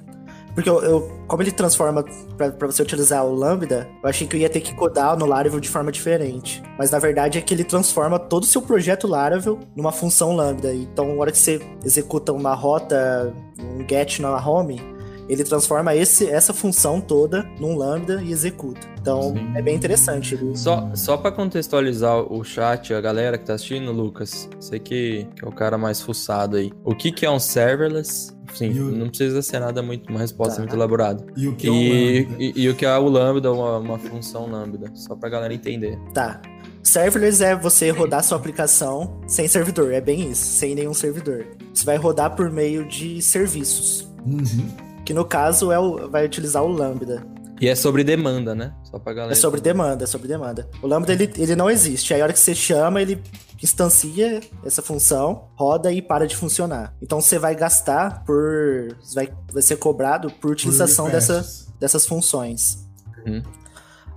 Porque 0.54 0.70
eu, 0.70 0.82
eu- 0.84 1.12
como 1.28 1.42
ele 1.42 1.52
transforma 1.52 2.04
pra 2.38 2.52
pra 2.52 2.68
você 2.68 2.82
utilizar 2.82 3.26
o 3.26 3.34
Lambda, 3.34 3.88
eu 4.04 4.10
achei 4.10 4.28
que 4.28 4.36
eu 4.36 4.40
ia 4.42 4.50
ter 4.50 4.60
que 4.62 4.76
codar 4.76 5.18
no 5.18 5.26
Laravel 5.26 5.60
de 5.60 5.70
forma 5.70 5.92
diferente. 5.92 6.62
Mas 6.78 6.92
na 6.92 7.00
verdade 7.00 7.38
é 7.38 7.42
que 7.42 7.54
ele 7.54 7.64
transforma 7.64 8.20
todo 8.20 8.44
o 8.44 8.46
seu 8.48 8.62
projeto 8.62 9.08
Laravel 9.08 9.60
numa 9.76 9.92
função 9.92 10.36
Lambda. 10.36 10.74
Então, 10.74 11.08
na 11.16 11.22
hora 11.22 11.32
que 11.32 11.38
você 11.38 11.62
executa 11.86 12.34
uma 12.34 12.54
rota, 12.54 13.34
um 13.60 13.88
get 13.88 14.20
na 14.20 14.36
home, 14.46 14.82
ele 15.30 15.44
transforma 15.46 15.96
esse, 15.96 16.28
essa 16.30 16.54
função 16.54 17.00
toda 17.00 17.48
num 17.58 17.78
Lambda 17.78 18.22
e 18.22 18.32
executa. 18.32 18.86
Então, 19.00 19.34
Sim. 19.34 19.54
é 19.56 19.62
bem 19.62 19.76
interessante. 19.76 20.36
Ele- 20.36 20.58
Só, 20.58 20.90
só 20.94 21.16
pra 21.16 21.32
contextualizar 21.32 22.18
o 22.32 22.44
chat, 22.44 22.94
a 22.94 23.00
galera 23.00 23.38
que 23.38 23.46
tá 23.46 23.54
assistindo, 23.54 23.92
Lucas, 23.94 24.50
você 24.60 24.78
que, 24.78 25.26
que 25.36 25.46
é 25.46 25.48
o 25.48 25.52
cara 25.52 25.78
mais 25.78 26.02
fuçado 26.02 26.58
aí. 26.58 26.74
O 26.84 26.94
que, 26.94 27.12
que 27.12 27.26
é 27.26 27.32
um 27.32 27.40
serverless? 27.40 28.36
Sim, 28.54 28.78
o- 28.80 28.92
não 28.92 29.08
precisa 29.10 29.42
ser 29.42 29.60
nada 29.60 29.82
muito, 29.82 30.10
uma 30.10 30.20
resposta 30.20 30.56
Tá. 30.56 30.62
muito 30.62 30.76
elaborada. 30.76 31.26
E 31.38 31.48
o 31.48 31.56
que 31.56 31.68
é 31.68 31.72
o 31.72 31.74
E, 31.76 32.20
Lambda? 32.24 32.36
e, 32.44 32.54
e 32.56 32.70
o 32.70 32.76
que 32.76 32.86
é 32.86 32.98
o 32.98 33.08
Lambda, 33.10 33.52
uma, 33.52 33.78
uma 33.78 33.98
função 34.00 34.50
Lambda, 34.50 34.92
só 34.94 35.16
pra 35.16 35.30
galera 35.30 35.54
entender. 35.54 35.98
Tá. 36.14 36.42
Serverless 36.84 37.44
é 37.44 37.56
você 37.56 37.90
rodar 37.92 38.24
sua 38.24 38.38
aplicação 38.38 39.22
sem 39.28 39.48
servidor, 39.48 39.94
é 39.94 40.02
bem 40.02 40.32
isso, 40.32 40.44
sem 40.44 40.74
nenhum 40.74 40.94
servidor. 40.94 41.46
Você 41.74 41.86
vai 41.86 41.96
rodar 41.96 42.36
por 42.36 42.50
meio 42.52 42.86
de 42.88 43.22
serviços, 43.22 44.08
Uhum. 44.26 44.68
que 45.06 45.14
no 45.14 45.24
caso 45.24 45.72
é 45.72 45.78
o, 45.80 46.10
vai 46.10 46.26
utilizar 46.26 46.64
o 46.64 46.68
Lambda. 46.68 47.24
E 47.62 47.68
é 47.68 47.76
sobre 47.76 48.04
demanda, 48.04 48.56
né? 48.56 48.74
Só 48.84 48.98
pra 48.98 49.14
galera. 49.14 49.34
É 49.34 49.36
sobre 49.36 49.62
demanda, 49.62 50.04
é 50.04 50.08
sobre 50.08 50.28
demanda. 50.28 50.68
O 50.82 50.88
Lambda 50.88 51.14
ele, 51.14 51.32
ele 51.38 51.56
não 51.56 51.70
existe. 51.70 52.12
Aí 52.12 52.20
a 52.20 52.24
hora 52.24 52.34
que 52.34 52.40
você 52.40 52.56
chama, 52.56 53.00
ele 53.00 53.22
instancia 53.62 54.42
essa 54.66 54.82
função, 54.82 55.50
roda 55.56 55.92
e 55.92 56.02
para 56.02 56.28
de 56.28 56.36
funcionar. 56.36 56.96
Então 57.02 57.22
você 57.22 57.38
vai 57.38 57.56
gastar 57.56 58.24
por. 58.24 58.98
Vai, 59.14 59.32
vai 59.52 59.62
ser 59.62 59.78
cobrado 59.78 60.32
por 60.32 60.52
utilização 60.52 61.06
Por 61.06 61.12
dessa, 61.12 61.46
dessas 61.80 62.06
funções. 62.06 62.88
Uhum. 63.26 63.44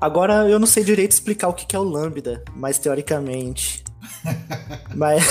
Agora, 0.01 0.49
eu 0.49 0.59
não 0.59 0.67
sei 0.67 0.85
direito 0.85 1.13
explicar 1.13 1.49
o 1.49 1.55
que 1.55 1.67
que 1.67 1.77
é 1.77 1.79
o 1.79 1.83
Lambda, 1.83 2.43
mas 2.55 2.79
teoricamente. 2.79 3.85
mas. 4.95 5.25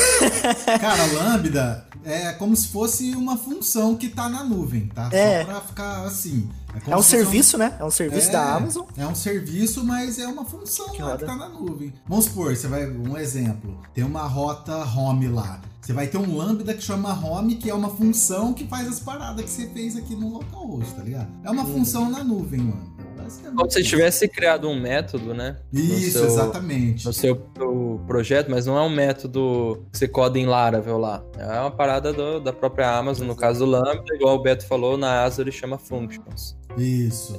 Cara, 0.80 1.06
Lambda 1.14 1.88
é 2.04 2.34
como 2.34 2.56
se 2.56 2.68
fosse 2.68 3.16
uma 3.16 3.38
função 3.38 3.96
que 3.96 4.10
tá 4.10 4.28
na 4.28 4.44
nuvem, 4.44 4.88
tá? 4.88 5.10
É. 5.12 5.40
Só 5.40 5.46
pra 5.46 5.62
ficar 5.62 6.04
assim. 6.06 6.50
Como 6.82 6.96
É 6.96 6.98
um 6.98 7.02
serviço, 7.04 7.58
né? 7.58 7.76
É 7.80 7.84
um 7.84 7.92
serviço 7.92 8.30
É, 8.30 8.32
da 8.32 8.56
Amazon. 8.56 8.86
É 8.98 9.06
um 9.08 9.16
serviço, 9.16 9.84
mas 9.84 10.20
é 10.20 10.28
uma 10.28 10.46
função 10.46 10.90
Que 10.90 11.02
lá 11.02 11.18
que 11.18 11.26
tá 11.26 11.36
na 11.36 11.50
nuvem. 11.50 11.94
Vamos 12.08 12.26
supor, 12.26 12.56
você 12.56 12.68
vai. 12.68 12.86
Um 12.90 13.18
exemplo. 13.18 13.78
Tem 13.94 14.04
uma 14.04 14.24
rota 14.28 14.76
home 14.84 15.28
lá. 15.28 15.62
Você 15.82 15.92
vai 15.92 16.08
ter 16.08 16.18
um 16.18 16.38
lambda 16.38 16.74
que 16.74 16.82
chama 16.82 17.14
home, 17.14 17.56
que 17.56 17.70
é 17.70 17.74
uma 17.74 17.90
função 17.90 18.54
que 18.54 18.66
faz 18.66 18.88
as 18.88 19.00
paradas 19.02 19.44
que 19.44 19.52
você 19.52 19.68
fez 19.68 19.98
aqui 19.98 20.16
no 20.16 20.30
localhost, 20.30 20.94
tá 20.96 21.04
ligado? 21.04 21.28
É 21.44 21.52
uma 21.52 21.64
Uhum. 21.64 21.74
função 21.74 22.10
na 22.10 22.24
nuvem, 22.24 22.62
mano. 22.62 22.94
Basicamente 23.18 23.56
Como 23.58 23.72
se 23.72 23.80
isso. 23.82 23.90
tivesse 23.90 24.28
criado 24.28 24.68
um 24.70 24.80
método, 24.80 25.34
né? 25.34 25.58
no 25.72 25.80
Isso, 25.80 26.12
seu- 26.20 26.26
exatamente. 26.26 27.06
No 27.06 27.14
seu 27.14 27.36
pro- 27.36 28.00
projeto, 28.08 28.50
mas 28.50 28.66
não 28.66 28.78
é 28.78 28.82
um 28.82 28.90
método 28.90 29.86
que 29.92 29.98
você 29.98 30.08
coda 30.08 30.38
em 30.40 30.46
Laravel 30.46 30.98
lá. 30.98 31.24
É 31.38 31.60
uma 31.60 31.72
parada 31.72 32.12
do- 32.14 32.40
da 32.40 32.52
própria 32.54 32.98
Amazon, 32.98 33.28
no 33.28 33.36
caso 33.36 33.60
do 33.60 33.66
Lambda, 33.72 34.04
igual 34.16 34.36
o 34.38 34.42
Beto 34.42 34.66
falou, 34.66 34.98
na 34.98 35.24
Azure 35.24 35.52
chama 35.52 35.78
Functions. 35.78 36.56
Isso. 36.78 37.38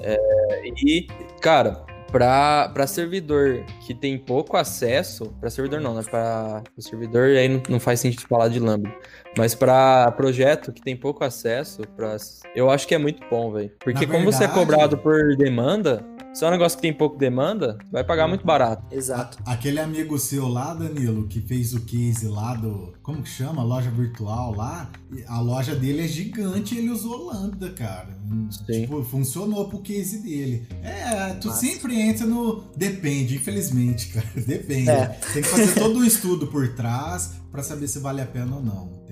E, 0.85 1.07
cara, 1.41 1.85
pra 2.11 2.87
servidor 2.87 3.65
que 3.81 3.93
tem 3.93 4.17
pouco 4.17 4.57
acesso, 4.57 5.35
pra 5.41 5.51
servidor 5.51 5.81
não, 5.81 5.95
né? 5.95 6.03
Pra 6.03 6.63
o 6.77 6.83
servidor 6.83 7.31
aí 7.31 7.49
não, 7.49 7.63
não 7.69 7.81
faz 7.81 8.01
sentido 8.01 8.29
falar 8.29 8.49
de 8.49 8.61
Lambda. 8.61 8.95
Mas 9.37 9.55
pra 9.55 10.13
projeto 10.13 10.73
que 10.73 10.81
tem 10.81 10.97
pouco 10.97 11.25
acesso, 11.25 11.83
pra, 11.97 12.17
eu 12.55 12.71
acho 12.71 12.87
que 12.87 12.95
é 12.95 12.99
muito 12.99 13.21
bom, 13.29 13.53
velho. 13.53 13.73
Porque 13.81 14.07
como 14.07 14.25
você 14.25 14.45
é 14.45 14.49
cobrado 14.49 14.97
por 14.97 15.37
demanda, 15.37 16.05
se 16.35 16.45
é 16.45 16.49
um 16.49 16.51
negócio 16.51 16.77
que 16.77 16.83
tem 16.83 16.93
pouco 16.93 17.17
demanda, 17.17 17.79
vai 17.93 18.03
pagar 18.03 18.27
muito 18.27 18.45
barato. 18.45 18.85
Exato. 18.91 19.39
Aquele 19.47 19.79
amigo 19.81 20.19
seu 20.19 20.49
lá, 20.49 20.75
Danilo, 20.75 21.29
que 21.29 21.41
fez 21.41 21.73
o 21.75 21.81
case 21.83 22.27
lá 22.27 22.55
do. 22.55 22.93
Como 23.03 23.23
que 23.23 23.29
chama? 23.29 23.63
Loja 23.63 23.91
virtual 23.91 24.55
lá. 24.55 24.91
A 25.29 25.41
loja 25.41 25.75
dele 25.75 26.03
é 26.03 26.09
gigante 26.09 26.75
e 26.75 26.79
ele 26.79 26.91
usou 26.91 27.27
Lambda, 27.27 27.71
cara. 27.71 28.19
Sim. 28.51 28.83
Tipo, 28.83 29.03
funcionou 29.05 29.69
pro 29.69 29.79
case 29.79 30.19
dele. 30.23 30.67
É, 30.83 31.35
tu 31.35 31.49
Massa. 31.49 31.61
sempre 31.61 32.01
entra 32.01 32.27
no. 32.27 32.65
Depende, 32.77 33.37
infelizmente, 33.37 34.09
cara. 34.13 34.27
Depende. 34.47 34.91
É. 34.91 35.07
Tem 35.33 35.43
que 35.43 35.49
fazer 35.49 35.75
todo 35.75 35.99
um 36.01 36.05
estudo 36.05 36.49
por 36.49 36.75
trás 36.75 37.35
pra 37.53 37.63
saber 37.63 37.87
se 37.87 38.01
vale 38.01 38.21
a 38.21 38.27
pena 38.27 38.57
ou 38.57 38.63
não. 38.63 39.04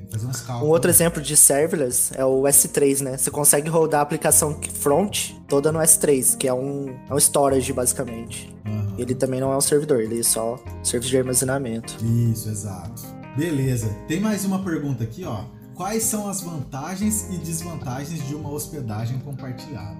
Um 0.62 0.66
outro 0.66 0.90
exemplo 0.90 1.22
de 1.22 1.36
serverless 1.36 2.12
é 2.14 2.24
o 2.24 2.42
S3, 2.42 3.00
né? 3.00 3.16
Você 3.16 3.30
consegue 3.30 3.68
rodar 3.68 4.00
a 4.00 4.02
aplicação 4.02 4.58
front 4.74 5.32
toda 5.48 5.72
no 5.72 5.78
S3, 5.78 6.36
que 6.36 6.46
é 6.46 6.54
um, 6.54 6.94
é 7.08 7.14
um 7.14 7.18
storage, 7.18 7.72
basicamente. 7.72 8.54
Aham. 8.66 8.94
Ele 8.98 9.14
também 9.14 9.40
não 9.40 9.52
é 9.52 9.56
um 9.56 9.60
servidor, 9.60 10.00
ele 10.00 10.20
é 10.20 10.22
só 10.22 10.62
serviço 10.82 11.10
de 11.10 11.18
armazenamento. 11.18 11.96
Isso, 12.04 12.48
exato. 12.48 13.02
Beleza. 13.36 13.88
Tem 14.06 14.20
mais 14.20 14.44
uma 14.44 14.62
pergunta 14.62 15.04
aqui, 15.04 15.24
ó. 15.24 15.44
Quais 15.74 16.02
são 16.02 16.28
as 16.28 16.42
vantagens 16.42 17.28
e 17.30 17.38
desvantagens 17.38 18.26
de 18.28 18.34
uma 18.34 18.50
hospedagem 18.50 19.18
compartilhada? 19.20 19.96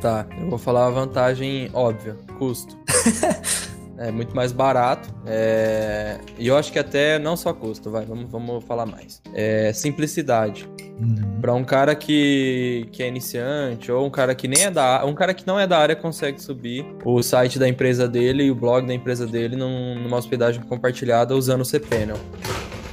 Tá, 0.00 0.26
eu 0.38 0.50
vou 0.50 0.58
falar 0.58 0.86
a 0.86 0.90
vantagem 0.90 1.70
óbvia, 1.72 2.14
custo. 2.38 2.76
é 3.98 4.10
muito 4.10 4.34
mais 4.34 4.52
barato. 4.52 5.08
é, 5.26 6.18
E 6.38 6.46
eu 6.48 6.56
acho 6.56 6.72
que 6.72 6.78
até 6.78 7.18
não 7.18 7.36
só 7.36 7.52
custo, 7.52 7.90
vai, 7.90 8.04
vamos, 8.04 8.30
vamos 8.30 8.64
falar 8.64 8.86
mais. 8.86 9.20
É 9.34 9.72
simplicidade. 9.72 10.68
Uhum. 11.00 11.40
Pra 11.40 11.52
um 11.54 11.64
cara 11.64 11.94
que, 11.94 12.86
que 12.92 13.02
é 13.02 13.08
iniciante, 13.08 13.90
ou 13.90 14.06
um 14.06 14.10
cara 14.10 14.34
que 14.34 14.46
nem 14.46 14.64
é 14.64 14.70
da 14.70 15.04
um 15.04 15.12
cara 15.14 15.34
que 15.34 15.44
não 15.46 15.58
é 15.58 15.66
da 15.66 15.76
área 15.78 15.96
consegue 15.96 16.40
subir 16.40 16.86
o 17.04 17.20
site 17.22 17.58
da 17.58 17.68
empresa 17.68 18.06
dele 18.08 18.44
e 18.44 18.50
o 18.50 18.54
blog 18.54 18.86
da 18.86 18.94
empresa 18.94 19.26
dele 19.26 19.56
num- 19.56 19.96
numa 20.00 20.16
hospedagem 20.16 20.62
compartilhada 20.62 21.34
usando 21.34 21.62
o 21.62 21.64
cPanel. 21.64 22.16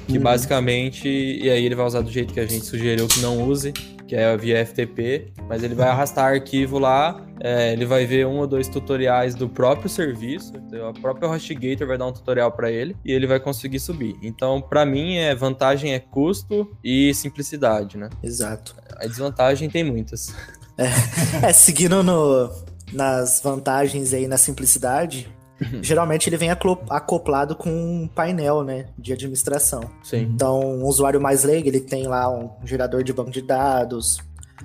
Que 0.07 0.17
Uhum. 0.17 0.23
basicamente, 0.23 1.07
e 1.07 1.49
aí 1.49 1.65
ele 1.65 1.75
vai 1.75 1.85
usar 1.85 2.01
do 2.01 2.11
jeito 2.11 2.33
que 2.33 2.39
a 2.39 2.45
gente 2.45 2.65
sugeriu 2.65 3.07
que 3.07 3.19
não 3.21 3.43
use, 3.43 3.71
que 4.11 4.15
é 4.15 4.35
via 4.35 4.65
FTP, 4.65 5.31
mas 5.47 5.63
ele 5.63 5.73
vai 5.73 5.87
arrastar 5.87 6.33
arquivo 6.33 6.77
lá, 6.77 7.25
é, 7.39 7.71
ele 7.71 7.85
vai 7.85 8.05
ver 8.05 8.27
um 8.27 8.39
ou 8.39 8.45
dois 8.45 8.67
tutoriais 8.67 9.35
do 9.35 9.47
próprio 9.47 9.87
serviço, 9.89 10.51
então 10.57 10.89
a 10.89 10.93
própria 10.93 11.29
HostGator 11.29 11.87
vai 11.87 11.97
dar 11.97 12.07
um 12.07 12.11
tutorial 12.11 12.51
para 12.51 12.69
ele 12.69 12.93
e 13.05 13.11
ele 13.13 13.25
vai 13.25 13.39
conseguir 13.39 13.79
subir. 13.79 14.17
Então, 14.21 14.61
para 14.61 14.85
mim, 14.85 15.15
é 15.15 15.33
vantagem 15.33 15.93
é 15.93 15.99
custo 15.99 16.69
e 16.83 17.13
simplicidade, 17.13 17.97
né? 17.97 18.09
Exato. 18.21 18.75
A 18.97 19.07
desvantagem 19.07 19.69
tem 19.69 19.83
muitas. 19.83 20.35
É, 20.77 21.51
seguindo 21.53 22.03
no, 22.03 22.51
nas 22.91 23.41
vantagens 23.41 24.13
aí 24.13 24.27
na 24.27 24.37
simplicidade, 24.37 25.31
geralmente 25.81 26.27
ele 26.27 26.37
vem 26.37 26.49
acoplado 26.49 27.55
com 27.55 27.69
um 27.69 28.07
painel, 28.07 28.63
né, 28.63 28.87
de 28.97 29.13
administração. 29.13 29.81
Sim. 30.03 30.29
Então, 30.33 30.59
um 30.59 30.85
usuário 30.85 31.21
mais 31.21 31.43
leigo, 31.43 31.67
ele 31.67 31.79
tem 31.79 32.07
lá 32.07 32.29
um 32.29 32.49
gerador 32.65 33.03
de 33.03 33.13
banco 33.13 33.31
de 33.31 33.41
dados. 33.41 34.19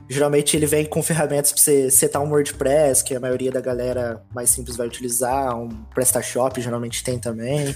Geralmente 0.09 0.57
ele 0.57 0.67
vem 0.67 0.85
com 0.85 1.03
ferramentas 1.03 1.53
para 1.53 1.61
você 1.61 1.91
setar 1.91 2.23
um 2.23 2.31
WordPress, 2.31 3.03
que 3.03 3.15
a 3.15 3.21
maioria 3.21 3.51
da 3.51 3.61
galera 3.61 4.23
mais 4.35 4.51
simples 4.51 4.77
vai 4.77 4.87
utilizar, 4.87 5.59
um 5.59 5.69
PrestaShop 5.95 6.61
geralmente 6.61 7.03
tem 7.03 7.19
também. 7.19 7.75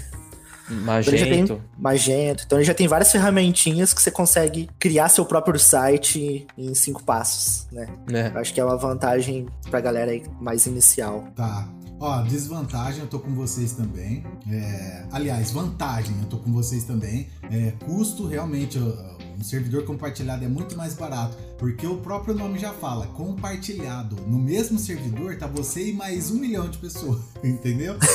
Magento. 0.71 1.61
Magento. 1.77 2.45
Então 2.47 2.59
ele 2.59 2.65
já 2.65 2.75
tem 2.75 2.87
várias 2.87 3.11
ferramentinhas 3.11 3.93
que 3.93 4.01
você 4.01 4.11
consegue 4.11 4.71
criar 4.79 5.09
seu 5.09 5.25
próprio 5.25 5.59
site 5.59 6.47
em 6.57 6.73
cinco 6.75 7.03
passos, 7.03 7.67
né? 7.73 7.89
Eu 8.33 8.41
acho 8.41 8.55
que 8.55 8.61
é 8.61 8.65
uma 8.65 8.77
vantagem 8.77 9.47
pra 9.69 9.81
galera 9.81 10.13
aí 10.13 10.23
mais 10.41 10.67
inicial. 10.67 11.25
Tá. 11.35 11.67
Ó, 12.01 12.23
desvantagem, 12.23 13.01
eu 13.01 13.07
tô 13.07 13.19
com 13.19 13.35
vocês 13.35 13.73
também. 13.73 14.25
É, 14.51 15.05
aliás, 15.13 15.51
vantagem, 15.51 16.17
eu 16.19 16.27
tô 16.29 16.39
com 16.39 16.51
vocês 16.51 16.85
também. 16.85 17.29
É, 17.51 17.73
custo, 17.85 18.27
realmente, 18.27 18.79
um 18.79 19.45
servidor 19.45 19.85
compartilhado 19.85 20.43
é 20.43 20.49
muito 20.49 20.79
mais 20.79 20.95
barato, 20.95 21.37
porque 21.59 21.87
o 21.87 21.99
próprio 21.99 22.35
nome 22.35 22.59
já 22.59 22.73
fala, 22.73 23.07
compartilhado. 23.09 24.17
No 24.27 24.39
mesmo 24.39 24.79
servidor 24.79 25.37
tá 25.37 25.47
você 25.47 25.91
e 25.91 25.93
mais 25.93 26.31
um 26.31 26.39
milhão 26.39 26.71
de 26.71 26.79
pessoas, 26.79 27.21
entendeu? 27.45 27.97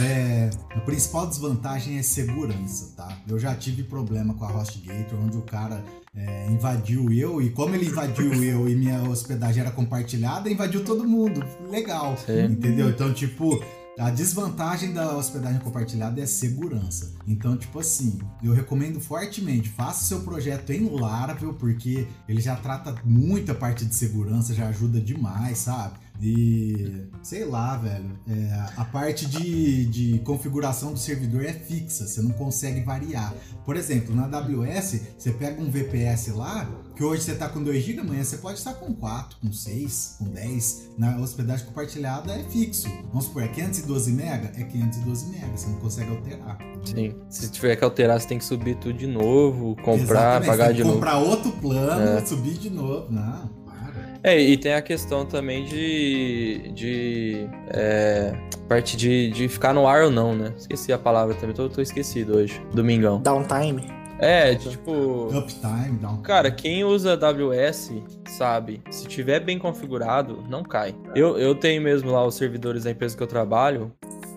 É, 0.00 0.50
a 0.70 0.80
principal 0.80 1.26
desvantagem 1.26 1.98
é 1.98 2.02
segurança, 2.02 2.92
tá? 2.96 3.18
Eu 3.26 3.38
já 3.38 3.54
tive 3.54 3.82
problema 3.82 4.34
com 4.34 4.44
a 4.44 4.52
HostGator, 4.52 5.18
onde 5.18 5.36
o 5.36 5.42
cara 5.42 5.82
é, 6.18 6.50
invadiu 6.50 7.12
eu, 7.12 7.40
e 7.40 7.50
como 7.50 7.74
ele 7.74 7.86
invadiu 7.86 8.32
eu 8.42 8.68
e 8.68 8.74
minha 8.74 9.02
hospedagem 9.02 9.60
era 9.60 9.70
compartilhada, 9.70 10.50
invadiu 10.50 10.84
todo 10.84 11.06
mundo. 11.06 11.44
Legal, 11.70 12.16
Sim. 12.16 12.46
entendeu? 12.46 12.88
Então, 12.88 13.12
tipo, 13.12 13.62
a 13.98 14.10
desvantagem 14.10 14.92
da 14.92 15.16
hospedagem 15.16 15.60
compartilhada 15.60 16.20
é 16.20 16.26
segurança. 16.26 17.12
Então, 17.26 17.56
tipo 17.56 17.80
assim, 17.80 18.18
eu 18.42 18.52
recomendo 18.52 19.00
fortemente, 19.00 19.68
faça 19.68 20.02
o 20.02 20.06
seu 20.06 20.20
projeto 20.20 20.70
em 20.70 20.88
Laravel, 20.88 21.54
porque 21.54 22.06
ele 22.28 22.40
já 22.40 22.54
trata 22.54 22.94
muita 23.04 23.54
parte 23.54 23.84
de 23.84 23.94
segurança, 23.94 24.54
já 24.54 24.68
ajuda 24.68 25.00
demais, 25.00 25.58
sabe? 25.58 25.98
E 26.20 27.06
sei 27.22 27.44
lá, 27.44 27.76
velho. 27.76 28.18
é, 28.28 28.66
a 28.76 28.84
parte 28.84 29.26
de, 29.26 29.86
de 29.86 30.18
configuração 30.20 30.92
do 30.92 30.98
servidor 30.98 31.44
é 31.44 31.52
fixa, 31.52 32.06
você 32.06 32.20
não 32.20 32.30
consegue 32.30 32.80
variar. 32.82 33.32
Por 33.64 33.76
exemplo, 33.76 34.14
na 34.14 34.24
AWS, 34.24 35.00
você 35.16 35.30
pega 35.30 35.60
um 35.60 35.70
VPS 35.70 36.28
lá, 36.28 36.68
que 36.96 37.04
hoje 37.04 37.22
você 37.22 37.34
tá 37.34 37.48
com 37.48 37.62
2 37.62 37.82
GB, 37.84 38.00
amanhã 38.00 38.24
você 38.24 38.38
pode 38.38 38.58
estar 38.58 38.74
com 38.74 38.92
4, 38.94 39.38
com 39.40 39.52
6, 39.52 40.16
com 40.18 40.24
10. 40.30 40.90
Na 40.98 41.16
hospedagem 41.18 41.66
compartilhada 41.66 42.32
é 42.34 42.42
fixo. 42.44 42.88
Vamos 43.08 43.26
supor, 43.26 43.42
é 43.44 43.48
512 43.48 44.10
MB? 44.12 44.22
É 44.56 44.64
512 44.64 45.26
MB, 45.26 45.56
você 45.56 45.66
não 45.68 45.78
consegue 45.78 46.10
alterar. 46.10 46.58
Sim. 46.84 47.14
Se 47.28 47.50
tiver 47.50 47.76
que 47.76 47.84
alterar, 47.84 48.20
você 48.20 48.26
tem 48.26 48.38
que 48.38 48.44
subir 48.44 48.76
tudo 48.76 48.98
de 48.98 49.06
novo, 49.06 49.76
comprar, 49.76 50.42
Exatamente, 50.42 50.46
pagar 50.48 50.64
você 50.64 50.66
tem 50.68 50.76
de 50.76 50.82
que 50.82 50.88
novo. 50.88 50.94
comprar 50.98 51.18
outro 51.18 51.52
plano, 51.52 52.18
É. 52.18 52.26
subir 52.26 52.54
de 52.58 52.70
novo. 52.70 53.12
Não. 53.12 53.57
É, 54.28 54.38
e 54.38 54.58
tem 54.58 54.74
a 54.74 54.82
questão 54.82 55.24
também 55.24 55.64
de. 55.64 56.70
de. 56.74 57.48
É, 57.68 58.34
parte 58.68 58.94
de, 58.94 59.30
de 59.30 59.48
ficar 59.48 59.72
no 59.72 59.86
ar 59.86 60.02
ou 60.02 60.10
não, 60.10 60.34
né? 60.34 60.52
Esqueci 60.58 60.92
a 60.92 60.98
palavra 60.98 61.34
também, 61.34 61.54
tô, 61.54 61.66
tô 61.66 61.80
esquecido 61.80 62.36
hoje. 62.36 62.60
Domingão. 62.74 63.22
Downtime. 63.22 63.86
É, 64.18 64.54
de, 64.54 64.68
tipo. 64.68 65.28
Uptime, 65.34 65.96
down. 65.98 66.18
Cara, 66.18 66.50
quem 66.50 66.84
usa 66.84 67.14
AWS 67.14 67.90
sabe, 68.26 68.82
se 68.90 69.06
tiver 69.06 69.40
bem 69.40 69.58
configurado, 69.58 70.44
não 70.46 70.62
cai. 70.62 70.94
Eu, 71.14 71.38
eu 71.38 71.54
tenho 71.54 71.80
mesmo 71.80 72.10
lá 72.10 72.26
os 72.26 72.34
servidores 72.34 72.84
da 72.84 72.90
empresa 72.90 73.16
que 73.16 73.22
eu 73.22 73.26
trabalho, 73.26 73.92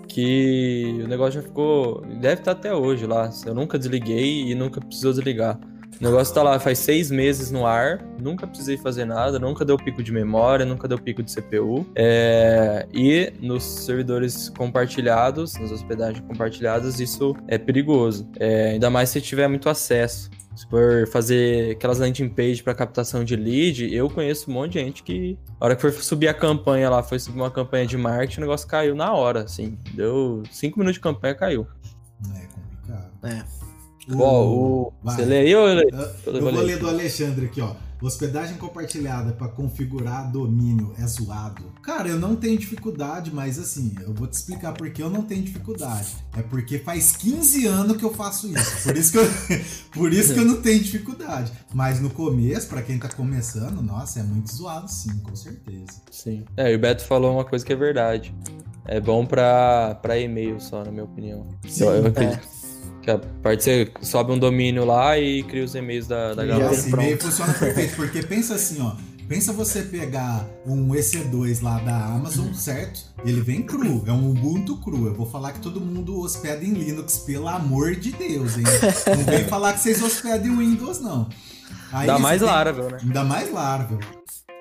que 0.08 1.02
o 1.04 1.08
negócio 1.08 1.42
já 1.42 1.46
ficou. 1.46 2.02
Deve 2.22 2.40
estar 2.42 2.52
até 2.52 2.74
hoje 2.74 3.06
lá. 3.06 3.30
Eu 3.46 3.54
nunca 3.54 3.78
desliguei 3.78 4.50
e 4.50 4.56
nunca 4.56 4.80
precisou 4.80 5.12
desligar. 5.12 5.60
O 6.02 6.04
negócio 6.04 6.34
tá 6.34 6.42
lá 6.42 6.60
faz 6.60 6.80
seis 6.80 7.12
meses 7.12 7.52
no 7.52 7.64
ar, 7.64 8.04
nunca 8.20 8.48
precisei 8.48 8.76
fazer 8.76 9.06
nada, 9.06 9.38
nunca 9.38 9.64
deu 9.64 9.78
pico 9.78 10.02
de 10.02 10.12
memória, 10.12 10.66
nunca 10.66 10.88
deu 10.88 10.98
pico 10.98 11.22
de 11.22 11.32
CPU. 11.32 11.86
É, 11.94 12.88
e 12.92 13.32
nos 13.40 13.64
servidores 13.64 14.50
compartilhados, 14.50 15.54
nas 15.60 15.72
hospedagens 15.72 16.26
compartilhadas, 16.28 17.00
isso 17.00 17.36
é 17.48 17.56
perigoso. 17.60 18.28
É, 18.40 18.72
ainda 18.72 18.90
mais 18.90 19.10
se 19.10 19.22
tiver 19.22 19.48
muito 19.48 19.70
acesso. 19.70 20.32
Se 20.56 20.68
for 20.68 21.08
fazer 21.08 21.74
aquelas 21.74 22.00
landing 22.00 22.30
page 22.30 22.64
para 22.64 22.74
captação 22.74 23.24
de 23.24 23.36
lead, 23.36 23.94
eu 23.94 24.10
conheço 24.10 24.50
um 24.50 24.56
monte 24.56 24.74
de 24.74 24.80
gente 24.80 25.04
que, 25.04 25.38
a 25.60 25.66
hora 25.66 25.76
que 25.76 25.82
foi 25.82 25.92
subir 25.92 26.28
a 26.28 26.34
campanha 26.34 26.90
lá, 26.90 27.04
foi 27.04 27.20
subir 27.20 27.40
uma 27.40 27.52
campanha 27.52 27.86
de 27.86 27.96
marketing, 27.96 28.40
o 28.40 28.42
negócio 28.42 28.68
caiu 28.68 28.96
na 28.96 29.14
hora, 29.14 29.44
assim. 29.44 29.78
Deu 29.94 30.42
cinco 30.52 30.80
minutos 30.80 30.96
de 30.96 31.00
campanha, 31.00 31.36
caiu. 31.36 31.68
É 32.36 32.48
complicado. 32.48 33.12
É. 33.24 33.61
O... 34.16 34.94
Você 35.04 35.26
lê 35.26 35.40
aí 35.40 35.56
ou 35.56 35.68
eu 35.68 35.76
leio? 35.76 35.90
Eu, 36.26 36.34
Eu 36.36 36.42
vou 36.42 36.62
ler 36.62 36.80
do 36.80 36.88
Alexandre 36.88 37.46
aqui, 37.46 37.62
ó. 37.62 37.76
Hospedagem 38.02 38.58
compartilhada 38.58 39.32
para 39.32 39.48
configurar 39.48 40.32
domínio 40.32 40.92
é 40.98 41.06
zoado. 41.06 41.72
Cara, 41.84 42.10
eu 42.10 42.20
não 42.20 42.36
tenho 42.36 42.58
dificuldade, 42.58 43.32
mas 43.32 43.60
assim, 43.60 43.94
eu 44.02 44.12
vou 44.12 44.26
te 44.26 44.34
explicar 44.34 44.74
por 44.74 44.90
que 44.90 45.04
eu 45.04 45.10
não 45.10 45.22
tenho 45.22 45.44
dificuldade. 45.44 46.16
É 46.36 46.42
porque 46.42 46.80
faz 46.80 47.16
15 47.16 47.68
anos 47.68 47.98
que 47.98 48.04
eu 48.04 48.12
faço 48.12 48.48
isso. 48.48 48.84
Por 48.84 48.98
isso 48.98 49.12
que 49.12 49.18
eu, 49.20 49.30
por 49.94 50.14
isso 50.14 50.34
que 50.34 50.40
eu 50.40 50.46
não 50.46 50.60
tenho 50.64 50.80
dificuldade. 50.82 51.52
Mas 51.76 52.02
no 52.02 52.10
começo, 52.10 52.68
para 52.68 52.82
quem 52.82 52.98
tá 52.98 53.08
começando, 53.08 53.84
nossa, 53.84 54.20
é 54.20 54.24
muito 54.24 54.52
zoado 54.52 54.90
sim, 54.90 55.20
com 55.20 55.36
certeza. 55.36 56.02
Sim. 56.10 56.44
É, 56.58 56.72
e 56.72 56.76
o 56.76 56.80
Beto 56.80 57.06
falou 57.06 57.36
uma 57.36 57.46
coisa 57.46 57.64
que 57.64 57.72
é 57.72 57.76
verdade. 57.76 58.34
É 58.86 59.00
bom 59.00 59.28
pra, 59.28 59.94
pra 60.02 60.18
e-mail 60.18 60.60
só, 60.60 60.84
na 60.84 60.92
minha 60.92 61.04
opinião. 61.04 61.48
Sim, 61.68 61.84
eu, 61.84 61.92
eu 61.92 62.06
acredito. 62.08 62.61
Que 63.02 63.10
a 63.12 63.18
parte 63.18 63.64
você 63.64 63.92
sobe 64.02 64.32
um 64.32 64.38
domínio 64.40 64.86
lá 64.86 65.18
e 65.18 65.42
cria 65.44 65.64
os 65.64 65.74
e-mails 65.74 66.08
da, 66.08 66.34
da 66.34 66.44
E 66.44 66.46
E 66.46 66.50
galera. 66.50 66.70
assim, 66.72 66.96
meio 66.96 67.20
funciona 67.20 67.54
perfeito, 67.54 67.96
porque 67.96 68.22
pensa 68.22 68.56
assim, 68.56 68.82
ó. 68.82 68.94
Pensa 69.28 69.54
você 69.54 69.84
pegar 69.84 70.46
um 70.68 70.90
EC2 70.90 71.62
lá 71.64 71.80
da 71.80 71.96
Amazon, 72.06 72.54
certo? 72.54 73.00
Ele 73.24 73.40
vem 73.40 73.62
cru, 73.64 74.04
é 74.06 74.12
um 74.12 74.30
Ubuntu 74.32 74.76
cru. 74.82 75.08
Eu 75.08 75.14
vou 75.16 75.26
falar 75.26 75.54
que 75.54 75.62
todo 75.62 75.80
mundo 75.80 76.20
hospeda 76.20 76.66
em 76.66 76.74
Linux, 76.74 77.20
pelo 77.20 77.48
amor 77.48 77.96
de 77.96 78.12
Deus, 78.12 78.58
hein? 78.58 78.66
Não 79.08 79.24
vem 79.24 79.46
falar 79.48 79.72
que 79.74 79.80
vocês 79.80 80.04
hospedam 80.04 80.48
em 80.48 80.58
Windows, 80.58 81.00
não. 81.00 81.30
Aí 81.94 82.08
Dá 82.08 82.20
mais 82.20 82.42
tem- 82.42 82.50
Laravel, 82.50 82.90
né? 82.92 82.98
Ainda 83.02 83.24
mais 83.24 83.52
Laravel. 83.52 84.00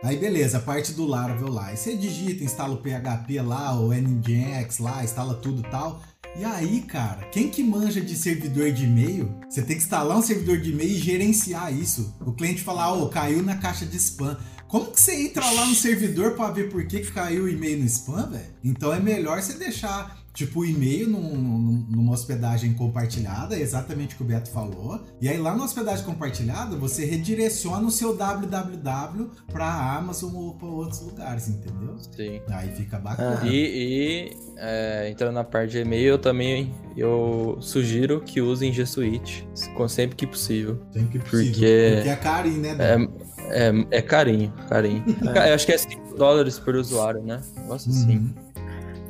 Aí 0.05 0.17
beleza, 0.17 0.59
a 0.59 0.61
parte 0.61 0.93
do 0.93 1.05
Laravel 1.05 1.49
lá. 1.51 1.67
Aí 1.67 1.77
você 1.77 1.97
digita, 1.97 2.45
instala 2.45 2.73
o 2.73 2.79
PHP 2.79 3.41
lá, 3.43 3.75
o 3.79 3.93
Nginx 3.93 4.79
lá, 4.79 5.03
instala 5.03 5.35
tudo 5.35 5.61
e 5.67 5.71
tal. 5.71 6.01
E 6.39 6.45
aí, 6.45 6.81
cara, 6.83 7.27
quem 7.33 7.49
que 7.49 7.63
manja 7.63 8.01
de 8.01 8.17
servidor 8.17 8.71
de 8.71 8.85
e-mail? 8.85 9.35
Você 9.49 9.63
tem 9.63 9.77
que 9.77 9.83
instalar 9.83 10.17
um 10.17 10.23
servidor 10.23 10.59
de 10.59 10.71
e-mail 10.71 10.91
e 10.91 10.99
gerenciar 10.99 11.75
isso. 11.75 12.15
O 12.21 12.33
cliente 12.33 12.63
falar, 12.63 12.93
ô, 12.93 13.09
caiu 13.09 13.43
na 13.43 13.57
caixa 13.57 13.85
de 13.85 13.97
spam. 13.97 14.39
Como 14.69 14.87
que 14.87 15.01
você 15.01 15.27
entra 15.27 15.45
lá 15.51 15.67
no 15.67 15.75
servidor 15.75 16.37
pra 16.37 16.51
ver 16.51 16.71
por 16.71 16.87
que, 16.87 17.01
que 17.01 17.11
caiu 17.11 17.45
o 17.45 17.49
e-mail 17.49 17.81
no 17.81 17.87
spam, 17.87 18.31
velho? 18.31 18.55
Então 18.63 18.93
é 18.95 19.01
melhor 19.01 19.43
você 19.43 19.55
deixar, 19.55 20.20
tipo, 20.33 20.61
o 20.61 20.65
e-mail 20.65 21.09
num- 21.09 21.37
num- 21.37 21.87
numa 21.91 22.13
hospedagem 22.13 22.73
compartilhada, 22.75 23.57
é 23.57 23.61
exatamente 23.61 24.15
o 24.15 24.19
que 24.19 24.23
o 24.23 24.27
Beto 24.27 24.51
falou. 24.51 25.01
E 25.21 25.29
aí 25.29 25.37
lá 25.39 25.55
na 25.57 25.65
hospedagem 25.65 26.05
compartilhada, 26.05 26.77
você 26.77 27.05
redireciona 27.05 27.87
o 27.87 27.91
seu 27.91 28.17
www 28.17 29.31
pra 29.53 29.97
Amazon 29.97 30.35
ou 30.35 30.55
pra 30.55 30.69
outros 30.69 31.01
lugares, 31.03 31.49
entendeu? 31.49 31.97
Sim. 32.17 32.41
Aí 32.51 32.71
fica 32.75 32.99
bacana. 32.99 33.47
E, 33.47 34.31
e, 34.31 34.37
é, 34.57 35.11
entrando 35.11 35.35
na 35.35 35.45
parte 35.45 35.73
de 35.73 35.79
e-mail, 35.79 36.07
eu 36.13 36.19
também 36.19 36.73
eu 36.97 37.57
sugiro 37.61 38.21
que 38.21 38.41
usem 38.41 38.73
G 38.73 38.85
Suite 38.87 39.47
sempre 39.89 40.17
que 40.17 40.27
possível. 40.27 40.81
Sempre 40.93 41.19
que 41.19 41.25
possível. 41.25 41.53
porque- 41.53 41.93
Porque 41.97 42.09
é 42.09 42.17
carinho, 42.17 42.61
né? 42.61 42.69
É, 42.71 42.75
Beto? 42.99 43.13
é, 43.51 43.99
é 43.99 44.03
carinho, 44.03 44.53
carinho. 44.69 45.05
Eu 45.51 45.55
acho 45.55 45.67
que 45.67 45.73
é 45.73 45.79
5 45.79 46.17
dólares 46.17 46.59
por 46.59 46.75
usuário, 46.77 47.23
né? 47.23 47.41
Nossa, 47.67 47.91
sim. 47.91 48.35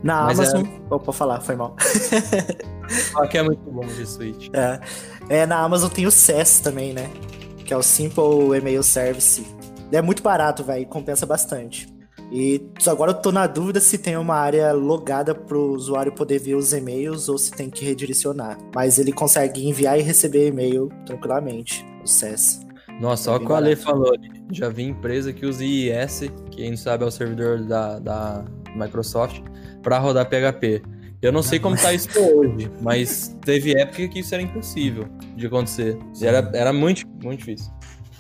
Na 0.02 0.24
Mas 0.24 0.38
Amazon. 0.38 0.64
Opa, 0.90 1.12
falar, 1.12 1.40
foi 1.40 1.56
mal. 1.56 1.76
Aqui 3.16 3.38
é 3.38 3.42
muito 3.42 3.70
bom 3.70 3.86
G 3.88 4.06
Suite. 4.06 4.50
É. 4.52 4.80
É, 5.28 5.46
na 5.46 5.60
Amazon 5.60 5.90
tem 5.90 6.06
o 6.06 6.10
SES 6.10 6.60
também, 6.60 6.92
né? 6.92 7.10
Que 7.64 7.72
é 7.72 7.76
o 7.76 7.82
Simple 7.82 8.56
Email 8.56 8.82
Service. 8.82 9.46
É 9.92 10.02
muito 10.02 10.22
barato, 10.22 10.64
velho, 10.64 10.86
compensa 10.86 11.26
bastante. 11.26 11.88
E 12.32 12.64
agora 12.86 13.10
eu 13.10 13.14
tô 13.14 13.32
na 13.32 13.46
dúvida 13.46 13.80
se 13.80 13.98
tem 13.98 14.16
uma 14.16 14.36
área 14.36 14.72
logada 14.72 15.34
pro 15.34 15.72
usuário 15.72 16.12
poder 16.12 16.38
ver 16.38 16.54
os 16.54 16.72
e-mails 16.72 17.28
ou 17.28 17.36
se 17.36 17.50
tem 17.50 17.68
que 17.68 17.84
redirecionar. 17.84 18.56
Mas 18.72 18.98
ele 18.98 19.12
consegue 19.12 19.68
enviar 19.68 19.98
e 19.98 20.02
receber 20.02 20.46
e-mail 20.46 20.88
tranquilamente, 21.04 21.84
o 22.02 22.06
SES. 22.06 22.60
Nossa, 23.00 23.30
É 23.30 23.34
olha 23.34 23.42
o 23.42 23.46
que 23.46 23.52
o 23.52 23.54
Ale 23.54 23.76
falou 23.76 24.12
ali. 24.12 24.30
Já 24.52 24.68
vi 24.68 24.84
empresa 24.84 25.32
que 25.32 25.44
usa 25.44 25.64
IIS, 25.64 26.30
que 26.50 26.62
gente 26.64 26.78
sabe 26.78 27.02
é 27.02 27.06
o 27.06 27.10
servidor 27.10 27.62
da, 27.62 27.98
da 27.98 28.44
Microsoft, 28.76 29.40
para 29.82 29.98
rodar 29.98 30.28
PHP. 30.28 30.82
Eu 31.22 31.32
não 31.32 31.42
sei 31.42 31.58
como 31.58 31.76
tá 31.76 31.92
isso 31.92 32.08
hoje, 32.18 32.70
mas 32.80 33.36
teve 33.44 33.78
época 33.78 34.08
que 34.08 34.20
isso 34.20 34.34
era 34.34 34.42
impossível 34.42 35.06
de 35.36 35.46
acontecer. 35.46 35.98
Era, 36.22 36.50
era 36.54 36.72
muito, 36.72 37.06
muito 37.22 37.40
difícil. 37.40 37.70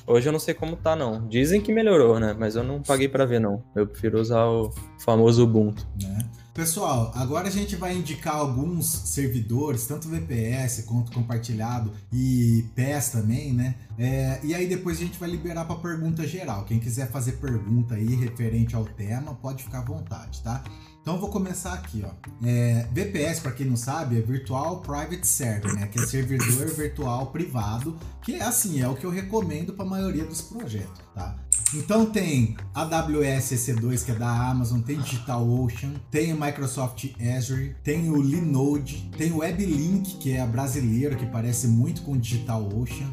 Hoje 0.06 0.28
eu 0.28 0.32
não 0.32 0.40
sei 0.40 0.52
como 0.54 0.76
tá, 0.76 0.94
não. 0.96 1.26
Dizem 1.28 1.60
que 1.60 1.72
melhorou, 1.72 2.18
né? 2.18 2.34
Mas 2.38 2.56
eu 2.56 2.64
não 2.64 2.82
paguei 2.82 3.08
pra 3.08 3.24
ver, 3.24 3.40
não. 3.40 3.62
Eu 3.74 3.86
prefiro 3.86 4.20
usar 4.20 4.44
o 4.44 4.70
famoso 4.98 5.44
Ubuntu. 5.44 5.86
né? 6.02 6.18
Pessoal, 6.52 7.12
agora 7.14 7.46
a 7.46 7.50
gente 7.50 7.76
vai 7.76 7.96
indicar 7.96 8.34
alguns 8.34 8.86
servidores, 8.86 9.86
tanto 9.86 10.08
VPS 10.08 10.82
quanto 10.82 11.12
compartilhado 11.12 11.92
e 12.12 12.66
PES 12.74 13.10
também, 13.10 13.52
né? 13.52 13.76
É, 13.96 14.40
e 14.42 14.52
aí 14.52 14.66
depois 14.66 14.98
a 14.98 15.00
gente 15.00 15.18
vai 15.18 15.30
liberar 15.30 15.64
para 15.64 15.76
pergunta 15.76 16.26
geral. 16.26 16.64
Quem 16.64 16.80
quiser 16.80 17.08
fazer 17.08 17.32
pergunta 17.32 17.94
aí 17.94 18.16
referente 18.16 18.74
ao 18.74 18.84
tema, 18.84 19.34
pode 19.36 19.62
ficar 19.62 19.78
à 19.78 19.84
vontade, 19.84 20.42
tá? 20.42 20.62
Então 21.00 21.14
eu 21.14 21.20
vou 21.20 21.30
começar 21.30 21.72
aqui, 21.72 22.04
ó. 22.04 22.10
É, 22.44 22.86
VPS, 22.92 23.40
para 23.40 23.52
quem 23.52 23.66
não 23.66 23.76
sabe, 23.76 24.18
é 24.18 24.20
Virtual 24.20 24.80
Private 24.80 25.26
Server, 25.26 25.74
né? 25.74 25.86
Que 25.86 25.98
é 25.98 26.06
servidor 26.06 26.66
virtual 26.68 27.26
privado, 27.28 27.98
que 28.22 28.34
é 28.34 28.42
assim, 28.42 28.80
é 28.82 28.88
o 28.88 28.94
que 28.94 29.04
eu 29.04 29.10
recomendo 29.10 29.72
para 29.72 29.84
a 29.84 29.88
maioria 29.88 30.24
dos 30.24 30.42
projetos, 30.42 31.00
tá? 31.14 31.36
Então 31.74 32.06
tem 32.06 32.56
AWS 32.74 33.52
EC2, 33.52 34.04
que 34.04 34.10
é 34.10 34.14
da 34.14 34.28
Amazon, 34.28 34.80
tem 34.80 34.98
DigitalOcean, 34.98 35.92
tem 36.10 36.32
o 36.32 36.40
Microsoft 36.40 37.06
Azure, 37.36 37.76
tem 37.84 38.10
o 38.10 38.20
Linode, 38.20 39.10
tem 39.16 39.32
o 39.32 39.38
WebLink, 39.38 40.16
que 40.18 40.32
é 40.32 40.40
a 40.40 40.46
brasileira, 40.46 41.14
que 41.14 41.26
parece 41.26 41.68
muito 41.68 42.02
com 42.02 42.12
o 42.12 42.18
DigitalOcean, 42.18 43.06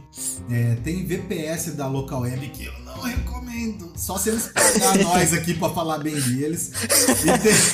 é, 0.50 0.76
tem 0.84 1.06
VPS 1.06 1.74
da 1.76 1.88
Local 1.88 2.22
Web, 2.22 2.50
que 2.50 2.66
eu 2.66 2.74
não 2.84 3.02
recomendo, 3.02 3.92
só 3.96 4.18
se 4.18 4.30
eles 4.30 4.48
pagar 4.48 4.98
nós 5.04 5.34
aqui 5.34 5.54
para 5.54 5.74
falar 5.74 6.00
bem 6.00 6.20
deles. 6.20 6.72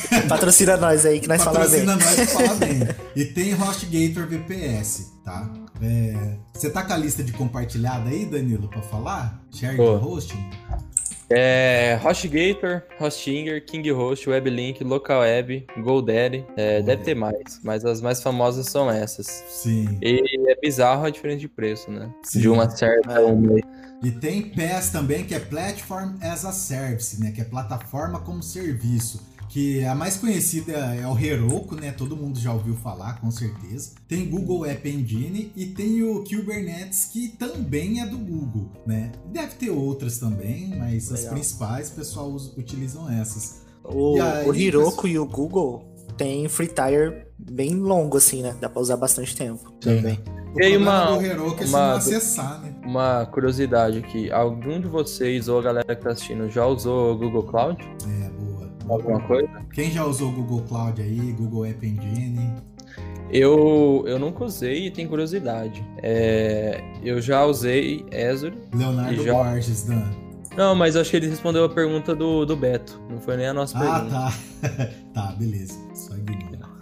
Tem... 0.10 0.22
Patrocina 0.28 0.78
nós 0.78 1.06
aí 1.06 1.20
que 1.20 1.28
nós 1.28 1.44
falamos 1.44 1.72
bem. 1.72 1.86
Patrocina 1.86 2.06
nós 2.06 2.16
pra 2.16 2.48
falar 2.48 2.56
bem. 2.56 2.80
E 3.16 3.26
tem 3.26 3.54
HostGator 3.54 4.28
VPS, 4.28 5.14
tá? 5.24 5.63
É, 5.84 6.38
Você 6.54 6.70
tá 6.70 6.84
com 6.84 6.94
a 6.94 6.98
lista 6.98 7.24
de 7.24 7.34
compartilhada 7.34 8.10
aí, 8.10 8.26
Danilo, 8.26 8.68
pra 8.70 8.82
falar? 8.82 9.44
Share 9.52 9.76
Pô. 9.76 9.96
hosting? 9.98 10.50
É, 11.30 12.00
HostGator, 12.04 12.84
Hostinger, 13.00 13.66
KingHost, 13.66 14.30
WebLink, 14.30 14.84
LocalWeb, 14.84 15.66
GoDaddy. 15.82 16.46
É, 16.56 16.82
deve 16.82 17.04
ter 17.04 17.16
mais, 17.16 17.60
mas 17.64 17.84
as 17.86 18.02
mais 18.02 18.22
famosas 18.22 18.68
são 18.68 18.90
essas. 18.92 19.26
Sim. 19.50 19.98
E 20.02 20.22
é 20.52 20.56
bizarro 20.62 21.06
a 21.06 21.10
diferença 21.10 21.40
de 21.40 21.48
preço, 21.50 21.90
né? 21.90 22.10
Sim. 22.24 22.42
De 22.42 22.50
uma 22.50 22.70
certa 22.70 23.14
É. 23.14 23.20
uma. 23.26 23.58
E 24.04 24.12
tem 24.12 24.44
PaaS 24.50 24.90
também, 24.92 25.24
que 25.24 25.34
é 25.34 25.40
Platform 25.40 26.18
as 26.22 26.46
a 26.46 26.52
Service, 26.52 27.20
né? 27.20 27.32
Que 27.32 27.42
é 27.42 27.46
plataforma 27.46 28.20
como 28.20 28.44
serviço. 28.44 29.22
Que 29.54 29.86
a 29.86 29.94
mais 29.94 30.18
conhecida 30.18 30.72
é 30.96 31.08
o 31.08 31.16
Heroku, 31.18 31.76
né? 31.76 31.92
Todo 31.92 32.18
mundo 32.18 32.40
já 32.40 32.52
ouviu 32.52 32.74
falar, 32.74 33.22
com 33.22 33.30
certeza. 33.30 33.92
Tem 34.08 34.28
Google 34.28 34.66
App 34.66 34.90
Engine 34.90 35.52
e 35.56 35.68
tem 35.68 36.02
o 36.02 36.24
Kubernetes, 36.24 37.06
que 37.06 37.28
também 37.38 38.02
é 38.02 38.06
do 38.08 38.18
Google, 38.18 38.72
né? 38.84 39.12
Deve 39.32 39.54
ter 39.54 39.70
outras 39.70 40.18
também, 40.18 40.76
mas 40.76 41.12
as 41.12 41.20
Legal. 41.20 41.34
principais, 41.36 41.90
o 41.90 41.94
pessoal 41.94 42.30
usa- 42.32 42.52
utilizam 42.58 43.08
essas. 43.12 43.62
O, 43.84 44.20
aí, 44.20 44.50
o 44.50 44.56
Heroku 44.56 45.08
e 45.08 45.20
o 45.20 45.26
Google 45.28 45.86
tem 46.18 46.50
free 46.50 46.68
tire 46.70 47.28
bem 47.38 47.76
longo, 47.76 48.18
assim, 48.18 48.42
né? 48.42 48.56
Dá 48.60 48.68
pra 48.68 48.82
usar 48.82 48.98
bastante 48.98 49.36
tempo 49.36 49.68
Sim. 49.84 49.98
também. 49.98 50.20
O 50.56 50.60
E 50.60 50.66
aí, 50.66 50.72
problema 50.74 51.10
uma- 51.12 51.18
do 51.20 51.26
Heroku 51.26 51.64
é 51.64 51.68
se 51.68 51.70
uma- 51.70 51.88
não 51.90 51.98
acessar, 51.98 52.60
né? 52.60 52.74
Uma 52.84 53.26
curiosidade 53.28 54.00
aqui: 54.00 54.32
algum 54.32 54.82
de 54.82 54.88
vocês 54.88 55.48
ou 55.48 55.60
a 55.60 55.62
galera 55.62 55.96
que 55.96 56.02
tá 56.02 56.10
assistindo 56.12 56.50
já 56.50 56.66
usou 56.66 57.14
o 57.14 57.18
Google 57.20 57.44
Cloud? 57.44 57.80
É. 58.20 58.23
Alguma 58.90 59.20
coisa? 59.22 59.50
Quem 59.74 59.92
já 59.92 60.06
usou 60.06 60.30
o 60.30 60.32
Google 60.34 60.62
Cloud 60.68 61.02
aí, 61.02 61.32
Google 61.34 61.66
App 61.66 61.86
Engine? 61.86 62.52
Eu, 63.32 64.04
eu 64.06 64.20
nunca 64.20 64.44
usei 64.44 64.88
e 64.88 64.92
tenho 64.92 65.10
curiosidade. 65.10 65.84
É, 66.04 66.80
eu 67.04 67.20
já 67.20 67.44
usei 67.46 68.06
Azure. 68.32 68.56
Leonardo 68.74 69.24
já- 69.24 69.34
Borges, 69.34 69.84
Dan. 69.86 70.04
Não, 70.56 70.76
mas 70.76 70.96
acho 70.96 71.10
que 71.10 71.18
ele 71.18 71.28
respondeu 71.28 71.64
a 71.64 71.70
pergunta 71.70 72.14
do, 72.14 72.46
do 72.46 72.56
Beto. 72.56 73.02
Não 73.10 73.20
foi 73.20 73.36
nem 73.38 73.48
a 73.48 73.54
nossa 73.54 73.76
Ah, 73.80 73.82
pergunta. 74.02 74.12
tá. 74.14 74.90
tá, 75.14 75.32
beleza. 75.36 75.74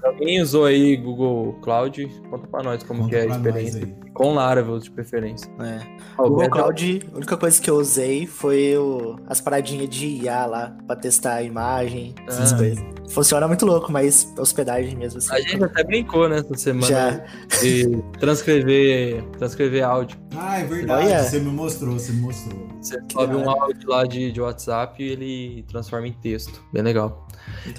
Alguém 0.04 0.42
usou 0.42 0.66
aí 0.66 0.98
Google 0.98 1.54
Cloud? 1.62 2.08
Conta 2.30 2.48
pra 2.48 2.64
nós 2.64 2.84
como 2.84 3.02
Conta 3.04 3.10
que 3.12 3.16
é 3.16 3.22
a 3.22 3.26
experiência. 3.36 3.96
Com 4.14 4.34
Laravel 4.34 4.80
de 4.80 4.90
preferência. 4.92 5.50
É. 5.60 5.80
Ó, 6.18 6.24
o 6.24 6.30
Google 6.30 6.38
Beto- 6.44 6.52
Cloud, 6.56 7.02
a 7.14 7.18
única 7.18 7.38
coisa 7.38 7.62
que 7.62 7.70
eu 7.70 7.76
usei 7.76 8.26
foi 8.26 8.76
o- 8.78 9.16
as 9.28 9.40
paradinhas 9.40 9.90
de 9.90 10.06
IA 10.08 10.46
lá, 10.46 10.76
pra 10.88 10.96
testar 10.96 11.36
a 11.36 11.44
imagem, 11.44 12.14
essas 12.28 12.52
Ah. 12.54 12.58
coisas. 12.58 12.84
Funciona 13.10 13.48
muito 13.48 13.66
louco, 13.66 13.92
mas 13.92 14.34
hospedagem 14.38 14.96
mesmo 14.96 15.18
assim. 15.20 15.34
A 15.34 15.40
gente 15.42 15.64
até 15.64 15.84
brincou 15.84 16.28
nessa 16.30 16.54
semana 16.56 16.88
Já. 16.88 17.24
de 17.62 18.02
transcrever, 18.20 19.24
transcrever 19.38 19.84
áudio. 19.84 20.18
Ah, 20.36 20.60
é 20.60 20.64
verdade. 20.66 21.06
Olha. 21.08 21.24
Você 21.24 21.40
me 21.40 21.52
mostrou, 21.52 21.94
você 21.94 22.12
me 22.12 22.22
mostrou. 22.22 22.68
Você 22.82 23.00
sobe 23.12 23.36
um 23.36 23.50
áudio 23.50 23.90
lá 23.90 24.06
de, 24.06 24.32
de 24.32 24.42
WhatsApp 24.42 25.02
e 25.04 25.08
ele 25.10 25.66
transforma 25.68 26.08
em 26.08 26.14
texto. 26.14 26.64
Bem 26.74 26.82
legal. 26.82 27.28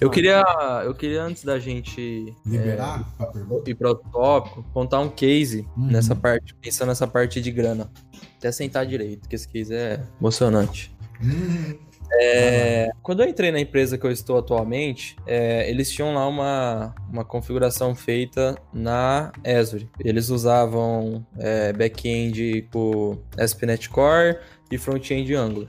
Eu 0.01 0.11
queria, 0.11 0.43
eu 0.85 0.95
queria 0.95 1.23
antes 1.23 1.45
da 1.45 1.59
gente 1.59 2.35
Liberar 2.47 3.05
pra 3.17 3.33
é, 3.35 3.71
ir 3.71 3.75
para 3.75 3.91
o 3.91 3.95
tópico, 3.95 4.63
contar 4.73 5.01
um 5.01 5.09
case 5.09 5.67
Uhum. 5.77 5.87
nessa 5.87 6.15
parte, 6.15 6.55
pensando 6.55 6.89
nessa 6.89 7.07
parte 7.07 7.41
de 7.41 7.51
grana. 7.51 7.91
Até 8.39 8.51
sentar 8.53 8.85
direito, 8.87 9.29
que 9.29 9.35
esse 9.37 9.49
case 9.49 9.75
é 9.75 10.01
emocionante. 10.21 10.95
Hum, 11.23 11.79
É, 12.21 12.91
quando 13.03 13.23
eu 13.23 13.29
entrei 13.29 13.51
na 13.51 13.59
empresa 13.59 13.97
que 13.97 14.05
eu 14.07 14.11
estou 14.11 14.37
atualmente, 14.39 15.17
é, 15.27 15.69
eles 15.71 15.91
tinham 15.91 16.13
lá 16.13 16.29
uma, 16.29 16.95
uma 17.11 17.25
configuração 17.25 17.95
feita 17.95 18.55
na 18.73 19.33
Azure. 19.47 19.89
Eles 19.99 20.29
usavam 20.29 21.27
é, 21.39 21.73
back-end 21.73 22.69
com 22.71 23.19
ASP.NET 23.39 23.89
Core 23.89 24.37
e 24.73 24.79
front-end 24.79 25.31
Angular. 25.35 25.69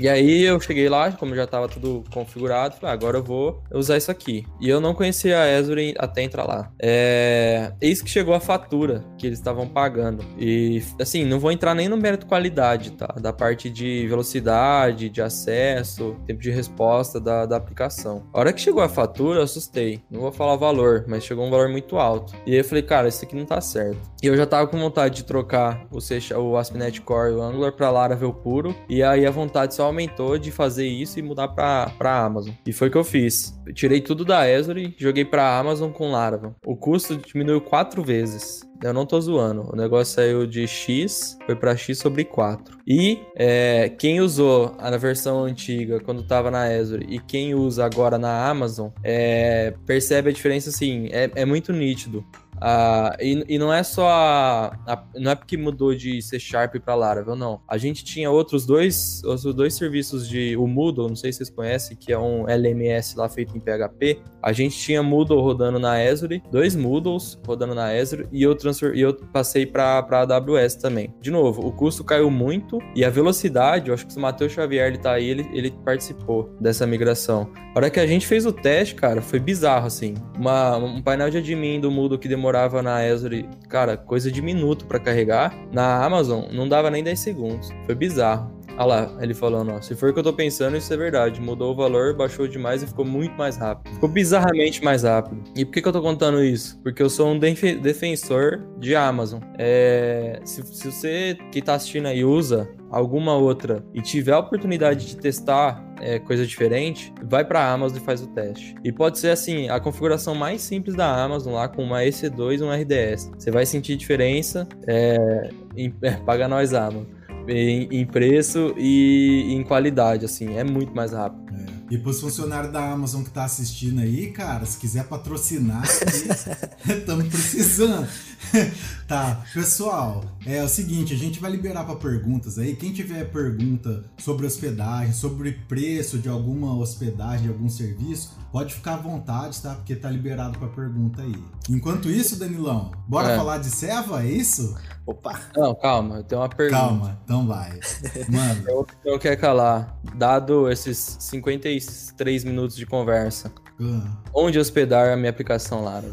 E 0.00 0.08
aí 0.08 0.44
eu 0.44 0.58
cheguei 0.58 0.88
lá, 0.88 1.12
como 1.12 1.34
já 1.34 1.44
estava 1.44 1.68
tudo 1.68 2.02
configurado, 2.10 2.76
falei, 2.76 2.90
ah, 2.90 2.94
agora 2.94 3.18
eu 3.18 3.22
vou 3.22 3.62
usar 3.70 3.98
isso 3.98 4.10
aqui. 4.10 4.46
E 4.58 4.66
eu 4.66 4.80
não 4.80 4.94
conhecia 4.94 5.38
a 5.38 5.58
Azure 5.58 5.94
até 5.98 6.22
entrar 6.22 6.44
lá. 6.44 6.72
É... 6.80 7.70
Eis 7.82 8.00
que 8.00 8.08
chegou 8.08 8.32
a 8.32 8.40
fatura 8.40 9.04
que 9.18 9.26
eles 9.26 9.38
estavam 9.38 9.68
pagando. 9.68 10.24
E, 10.38 10.82
assim, 10.98 11.26
não 11.26 11.38
vou 11.38 11.52
entrar 11.52 11.74
nem 11.74 11.86
no 11.86 11.98
mérito 11.98 12.24
qualidade, 12.24 12.92
tá? 12.92 13.08
Da 13.20 13.30
parte 13.30 13.68
de 13.68 14.06
velocidade, 14.08 15.10
de 15.10 15.20
acesso, 15.20 16.16
tempo 16.26 16.40
de 16.40 16.50
resposta 16.50 17.20
da, 17.20 17.44
da 17.44 17.56
aplicação. 17.56 18.26
A 18.32 18.40
hora 18.40 18.54
que 18.54 18.60
chegou 18.60 18.82
a 18.82 18.88
fatura, 18.88 19.40
eu 19.40 19.44
assustei. 19.44 20.00
Não 20.10 20.22
vou 20.22 20.32
falar 20.32 20.54
o 20.54 20.58
valor, 20.58 21.04
mas 21.06 21.24
chegou 21.24 21.44
um 21.44 21.50
valor 21.50 21.68
muito 21.68 21.98
alto. 21.98 22.32
E 22.46 22.52
aí 22.52 22.58
eu 22.58 22.64
falei, 22.64 22.82
cara, 22.82 23.06
isso 23.06 23.22
aqui 23.22 23.36
não 23.36 23.44
tá 23.44 23.60
certo. 23.60 24.00
E 24.22 24.26
eu 24.26 24.36
já 24.36 24.46
tava 24.46 24.66
com 24.66 24.78
vontade 24.78 25.16
de 25.16 25.24
trocar 25.24 25.86
o, 25.90 25.98
o 26.38 26.56
ASP.NET 26.56 27.02
Core 27.02 27.32
e 27.32 27.34
o 27.34 27.42
Angular 27.42 27.72
pra 27.72 27.90
Laravel 27.90 28.32
puro. 28.32 28.74
E 28.88 29.02
aí 29.02 29.26
a 29.26 29.30
vontade 29.30 29.74
só 29.74 29.89
aumentou 29.90 30.38
de 30.38 30.50
fazer 30.50 30.86
isso 30.86 31.18
e 31.18 31.22
mudar 31.22 31.48
pra, 31.48 31.90
pra 31.98 32.24
Amazon. 32.24 32.54
E 32.66 32.72
foi 32.72 32.88
o 32.88 32.90
que 32.90 32.96
eu 32.96 33.04
fiz. 33.04 33.58
Eu 33.66 33.74
tirei 33.74 34.00
tudo 34.00 34.24
da 34.24 34.40
Azure, 34.40 34.94
joguei 34.98 35.24
pra 35.24 35.58
Amazon 35.58 35.90
com 35.90 36.10
Laravel. 36.10 36.54
O 36.64 36.76
custo 36.76 37.16
diminuiu 37.16 37.60
quatro 37.60 38.02
vezes. 38.02 38.68
Eu 38.82 38.94
não 38.94 39.04
tô 39.04 39.20
zoando. 39.20 39.68
O 39.70 39.76
negócio 39.76 40.14
saiu 40.14 40.46
de 40.46 40.66
X, 40.66 41.36
foi 41.44 41.54
pra 41.54 41.76
X 41.76 41.98
sobre 41.98 42.24
4. 42.24 42.78
E 42.86 43.18
é, 43.36 43.90
quem 43.90 44.20
usou 44.20 44.74
a 44.78 44.90
versão 44.96 45.44
antiga 45.44 46.00
quando 46.00 46.22
tava 46.22 46.50
na 46.50 46.64
Azure 46.64 47.06
e 47.08 47.18
quem 47.18 47.54
usa 47.54 47.84
agora 47.84 48.18
na 48.18 48.48
Amazon 48.48 48.88
é, 49.04 49.74
percebe 49.84 50.30
a 50.30 50.32
diferença 50.32 50.70
assim, 50.70 51.08
é, 51.12 51.30
é 51.34 51.44
muito 51.44 51.72
nítido. 51.72 52.24
Ah, 52.60 53.16
e, 53.20 53.44
e 53.48 53.58
não 53.58 53.72
é 53.72 53.82
só 53.82 54.08
a, 54.08 54.66
a- 54.86 55.04
não 55.16 55.30
é 55.30 55.34
porque 55.34 55.56
mudou 55.56 55.94
de 55.94 56.20
C 56.22 56.38
Sharp 56.38 56.76
para 56.76 56.94
Laravel, 56.94 57.34
não. 57.36 57.60
A 57.68 57.78
gente 57.78 58.04
tinha 58.04 58.30
outros 58.30 58.66
dois, 58.66 59.22
outros 59.24 59.54
dois 59.54 59.74
serviços 59.74 60.28
de 60.28 60.56
o 60.56 60.66
Moodle, 60.66 61.08
não 61.08 61.16
sei 61.16 61.32
se 61.32 61.38
vocês 61.38 61.50
conhecem, 61.50 61.96
que 61.96 62.12
é 62.12 62.18
um 62.18 62.48
LMS 62.48 63.16
lá 63.16 63.28
feito 63.28 63.56
em 63.56 63.60
PHP. 63.60 64.20
A 64.42 64.52
gente 64.52 64.76
tinha 64.78 65.02
Moodle 65.02 65.40
rodando 65.40 65.78
na 65.78 65.94
Azure, 65.94 66.42
dois 66.50 66.74
Moodles 66.76 67.38
rodando 67.46 67.74
na 67.74 67.86
Azure 67.90 68.26
e 68.32 68.42
eu 68.42 68.54
transfer, 68.54 68.94
e 68.94 69.00
eu 69.00 69.14
passei 69.14 69.64
para 69.66 70.04
AWS 70.10 70.74
também. 70.76 71.14
De 71.20 71.30
novo, 71.30 71.66
o 71.66 71.72
custo 71.72 72.04
caiu 72.04 72.30
muito 72.30 72.78
e 72.94 73.04
a 73.04 73.10
velocidade, 73.10 73.88
eu 73.88 73.94
acho 73.94 74.06
que 74.06 74.12
se 74.12 74.18
o 74.18 74.22
Matheus 74.22 74.52
Xavier 74.52 74.88
ele 74.88 74.98
tá 74.98 75.12
aí, 75.12 75.28
ele, 75.28 75.48
ele 75.52 75.70
participou 75.84 76.50
dessa 76.60 76.86
migração. 76.86 77.50
A 77.74 77.78
hora 77.78 77.90
que 77.90 78.00
a 78.00 78.06
gente 78.06 78.26
fez 78.26 78.44
o 78.46 78.52
teste, 78.52 78.94
cara, 78.96 79.22
foi 79.22 79.38
bizarro, 79.38 79.86
assim. 79.86 80.14
Uma, 80.36 80.76
um 80.76 81.00
painel 81.00 81.30
de 81.30 81.38
admin 81.38 81.80
do 81.80 81.90
Moodle 81.90 82.18
que 82.18 82.26
demorava 82.50 82.82
na 82.82 82.96
Azure, 82.96 83.48
cara, 83.68 83.96
coisa 83.96 84.30
de 84.30 84.42
minuto 84.42 84.84
pra 84.84 84.98
carregar. 84.98 85.54
Na 85.72 86.04
Amazon, 86.04 86.46
não 86.50 86.68
dava 86.68 86.90
nem 86.90 87.02
10 87.02 87.18
segundos. 87.18 87.70
Foi 87.86 87.94
bizarro. 87.94 88.50
Olha 88.80 88.86
lá, 88.86 89.16
ele 89.20 89.34
falando, 89.34 89.72
ó, 89.72 89.80
se 89.82 89.94
for 89.94 90.08
o 90.08 90.12
que 90.14 90.20
eu 90.20 90.24
tô 90.24 90.32
pensando, 90.32 90.74
isso 90.74 90.90
é 90.90 90.96
verdade. 90.96 91.38
Mudou 91.38 91.72
o 91.72 91.76
valor, 91.76 92.16
baixou 92.16 92.48
demais 92.48 92.82
e 92.82 92.86
ficou 92.86 93.04
muito 93.04 93.36
mais 93.36 93.58
rápido. 93.58 93.92
Ficou 93.92 94.08
bizarramente 94.08 94.82
mais 94.82 95.02
rápido. 95.02 95.44
E 95.54 95.66
por 95.66 95.72
que, 95.72 95.82
que 95.82 95.88
eu 95.88 95.92
tô 95.92 96.00
contando 96.00 96.42
isso? 96.42 96.80
Porque 96.82 97.02
eu 97.02 97.10
sou 97.10 97.28
um 97.28 97.38
defe- 97.38 97.74
defensor 97.74 98.58
de 98.78 98.96
Amazon. 98.96 99.42
É, 99.58 100.40
se, 100.46 100.62
se 100.62 100.90
você 100.90 101.36
que 101.52 101.60
tá 101.60 101.74
assistindo 101.74 102.06
aí 102.06 102.24
usa 102.24 102.70
alguma 102.90 103.36
outra 103.36 103.84
e 103.92 104.00
tiver 104.00 104.32
a 104.32 104.38
oportunidade 104.38 105.06
de 105.06 105.16
testar 105.18 105.84
é, 106.00 106.18
coisa 106.18 106.46
diferente, 106.46 107.12
vai 107.22 107.44
para 107.44 107.70
Amazon 107.70 107.98
e 107.98 108.00
faz 108.00 108.22
o 108.22 108.28
teste. 108.28 108.74
E 108.82 108.90
pode 108.90 109.18
ser 109.18 109.28
assim, 109.28 109.68
a 109.68 109.78
configuração 109.78 110.34
mais 110.34 110.62
simples 110.62 110.96
da 110.96 111.22
Amazon 111.22 111.52
lá 111.52 111.68
com 111.68 111.84
uma 111.84 112.00
EC2 112.02 112.60
e 112.60 112.62
um 112.62 112.72
RDS. 112.72 113.30
Você 113.38 113.50
vai 113.50 113.66
sentir 113.66 113.94
diferença, 113.96 114.66
é, 114.86 115.50
em, 115.76 115.94
é, 116.02 116.12
paga 116.12 116.48
nós 116.48 116.72
Amazon, 116.72 117.04
em, 117.48 117.88
em 117.90 118.06
preço 118.06 118.74
e 118.78 119.46
em 119.54 119.62
qualidade, 119.62 120.24
assim, 120.24 120.56
é 120.56 120.64
muito 120.64 120.94
mais 120.94 121.12
rápido. 121.12 121.50
E 121.90 121.98
pros 121.98 122.20
funcionários 122.20 122.72
da 122.72 122.92
Amazon 122.92 123.24
que 123.24 123.30
tá 123.30 123.42
assistindo 123.44 124.00
aí, 124.00 124.30
cara, 124.30 124.64
se 124.64 124.78
quiser 124.78 125.04
patrocinar, 125.08 125.82
estamos 126.86 127.26
precisando. 127.28 128.06
tá, 129.08 129.42
pessoal, 129.52 130.24
é 130.46 130.62
o 130.62 130.68
seguinte, 130.68 131.12
a 131.12 131.16
gente 131.16 131.40
vai 131.40 131.50
liberar 131.50 131.84
para 131.84 131.96
perguntas 131.96 132.58
aí. 132.58 132.76
Quem 132.76 132.92
tiver 132.92 133.24
pergunta 133.30 134.04
sobre 134.18 134.46
hospedagem, 134.46 135.12
sobre 135.12 135.52
preço 135.68 136.18
de 136.18 136.28
alguma 136.28 136.74
hospedagem, 136.76 137.42
de 137.42 137.48
algum 137.48 137.68
serviço, 137.68 138.36
pode 138.52 138.72
ficar 138.74 138.94
à 138.94 138.96
vontade, 138.98 139.60
tá? 139.60 139.74
Porque 139.74 139.94
tá 139.96 140.08
liberado 140.10 140.58
para 140.58 140.68
pergunta 140.68 141.22
aí. 141.22 141.34
Enquanto 141.68 142.08
isso, 142.08 142.36
Danilão, 142.38 142.92
bora 143.08 143.32
É. 143.32 143.36
falar 143.36 143.58
de 143.58 143.68
Seva, 143.70 144.22
é 144.24 144.30
isso? 144.30 144.74
Opa! 145.10 145.40
Não, 145.56 145.74
calma, 145.74 146.18
eu 146.18 146.22
tenho 146.22 146.40
uma 146.40 146.48
pergunta. 146.48 146.80
Calma, 146.80 147.18
então 147.24 147.44
vai. 147.44 147.80
Mano, 148.28 148.62
Eu, 148.70 148.86
eu 149.04 149.18
quero 149.18 149.40
calar. 149.40 149.98
Dado 150.14 150.70
esses 150.70 151.16
53 151.18 152.44
minutos 152.44 152.76
de 152.76 152.86
conversa, 152.86 153.52
ah, 153.80 154.16
onde 154.32 154.56
hospedar 154.56 155.12
a 155.12 155.16
minha 155.16 155.30
aplicação 155.30 155.82
Lara? 155.82 156.06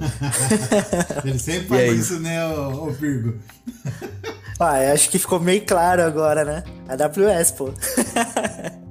ele 1.23 1.37
sempre 1.37 1.67
faz 1.67 1.99
isso, 1.99 2.19
né, 2.19 2.43
ô, 2.47 2.87
ô 2.87 2.91
Virgo? 2.91 3.37
Ah, 4.59 4.83
eu 4.83 4.93
acho 4.93 5.11
que 5.11 5.19
ficou 5.19 5.39
meio 5.39 5.63
claro 5.63 6.01
agora, 6.01 6.43
né? 6.43 6.63
AWS, 6.87 7.51
pô. 7.51 7.71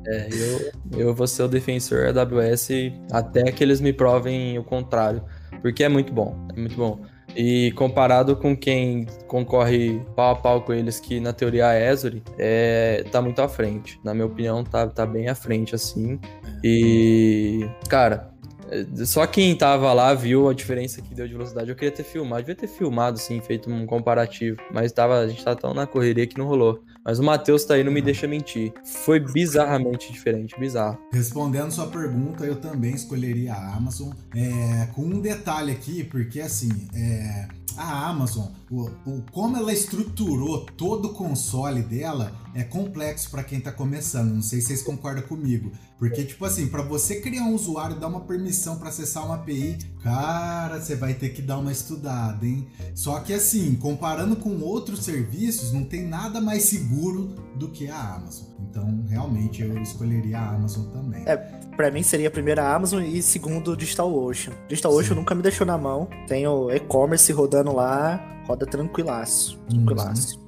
É, 0.07 0.29
eu, 0.31 0.73
eu 0.97 1.13
vou 1.13 1.27
ser 1.27 1.43
o 1.43 1.49
defensor 1.49 2.07
AWS 2.07 2.69
até 3.11 3.51
que 3.51 3.65
eles 3.65 3.81
me 3.81 3.93
provem 3.93 4.57
o 4.61 4.63
contrário. 4.63 5.25
Porque 5.61 5.83
é 5.83 5.89
muito 5.89 6.13
bom, 6.13 6.47
é 6.55 6.61
muito 6.61 6.77
bom. 6.77 7.05
E 7.37 7.71
comparado 7.73 8.35
com 8.35 8.57
quem 8.57 9.07
concorre 9.27 10.01
pau 10.15 10.33
a 10.33 10.37
pau 10.37 10.63
com 10.63 10.73
eles, 10.73 10.99
que 10.99 11.21
na 11.21 11.35
teoria 11.35 11.67
a 11.67 11.91
Azure, 11.91 12.23
é, 12.39 13.05
tá 13.13 13.21
muito 13.21 13.43
à 13.43 13.49
frente. 13.49 14.01
Na 14.03 14.15
minha 14.15 14.27
opinião, 14.27 14.65
tá, 14.65 14.87
tá 14.87 15.05
bem 15.05 15.29
à 15.29 15.35
frente, 15.35 15.75
assim. 15.75 16.19
E, 16.65 17.69
cara, 17.91 18.31
é, 18.71 19.05
só 19.05 19.27
quem 19.27 19.55
tava 19.55 19.93
lá 19.93 20.15
viu 20.15 20.49
a 20.49 20.55
diferença 20.55 21.03
que 21.03 21.15
deu 21.15 21.27
de 21.27 21.35
velocidade. 21.35 21.69
Eu 21.69 21.77
queria 21.77 21.93
ter 21.93 22.05
filmado, 22.05 22.41
devia 22.41 22.55
ter 22.55 22.69
filmado, 22.69 23.19
assim, 23.19 23.39
feito 23.41 23.71
um 23.71 23.85
comparativo. 23.85 24.59
Mas 24.73 24.91
tava, 24.91 25.19
a 25.19 25.29
gente 25.29 25.45
tá 25.45 25.55
tão 25.55 25.75
na 25.75 25.87
correria 25.87 26.27
que 26.27 26.39
não 26.39 26.47
rolou. 26.47 26.83
Mas 27.07 27.21
o 27.21 27.23
Matheus 27.23 27.65
tá 27.65 27.75
aí, 27.75 27.85
não 27.85 27.93
me 27.93 28.03
deixa 28.03 28.27
mentir. 28.27 28.73
Foi 29.05 29.21
bizarramente 29.21 30.13
diferente, 30.13 30.59
bizarro. 30.59 30.99
Respondendo 31.13 31.71
sua 31.71 31.87
pergunta, 31.87 32.45
eu 32.45 32.57
também 32.57 32.95
escolheria 32.95 33.55
a 33.55 33.77
Amazon. 33.77 34.11
É, 34.35 34.87
com 34.95 35.03
um 35.03 35.21
detalhe 35.21 35.71
aqui, 35.71 36.03
porque 36.03 36.41
assim, 36.41 36.71
é, 36.93 37.47
a 37.77 38.09
Amazon, 38.09 38.47
o, 38.71 38.91
o- 39.07 39.23
como 39.31 39.57
ela 39.57 39.73
estruturou 39.73 40.67
todo 40.77 41.07
o 41.09 41.13
console 41.15 41.81
dela 41.83 42.33
é 42.55 42.65
complexo 42.65 43.31
para 43.31 43.45
quem 43.45 43.61
tá 43.61 43.71
começando. 43.71 44.33
Não 44.35 44.43
sei 44.43 44.61
se 44.61 44.69
vocês 44.69 44.83
concordam 44.83 45.23
comigo. 45.23 45.71
Porque, 45.99 46.25
tipo 46.25 46.45
assim, 46.45 46.69
para 46.69 46.83
você 46.83 47.21
criar 47.21 47.45
um 47.45 47.55
usuário 47.55 47.97
e 47.97 47.99
dar 47.99 48.09
uma 48.09 48.21
permissão 48.21 48.77
para 48.77 48.91
acessar 48.91 49.25
uma 49.25 49.37
API, 49.37 49.79
cara, 50.03 50.81
você 50.81 50.95
vai 50.95 51.15
ter 51.15 51.31
que 51.31 51.41
dar 51.41 51.59
uma 51.59 51.73
estudada, 51.73 52.45
hein? 52.45 52.67
Só 52.95 53.19
que 53.21 53.33
assim, 53.33 53.75
comparando 53.77 54.37
com 54.37 54.61
outros 54.61 55.05
serviços, 55.05 55.73
não 55.73 55.85
tem 55.85 56.07
nada 56.07 56.41
mais 56.41 56.65
seguro 56.65 57.35
do 57.55 57.69
que 57.69 57.89
a 57.89 58.15
Amazon. 58.15 58.47
Então, 58.69 59.05
realmente, 59.09 59.63
eu 59.63 59.81
escolheria 59.81 60.39
a 60.39 60.55
Amazon 60.55 60.85
também. 60.93 61.23
É, 61.27 61.37
Pra 61.77 61.91
mim 61.91 62.03
seria 62.03 62.29
a 62.29 62.31
primeira 62.31 62.63
a 62.63 62.75
Amazon 62.75 63.03
e 63.05 63.21
segundo 63.23 63.73
o 63.73 63.77
DigitalOcean. 63.77 64.55
DigitalOcean 64.67 65.15
nunca 65.15 65.35
me 65.35 65.43
deixou 65.43 65.67
na 65.67 65.77
mão. 65.77 66.09
Tem 66.27 66.47
o 66.47 66.71
e-commerce 66.71 67.31
rodando 67.33 67.71
lá, 67.71 68.19
roda 68.47 68.65
tranquilaço. 68.65 69.59
Tranquilaço. 69.69 70.46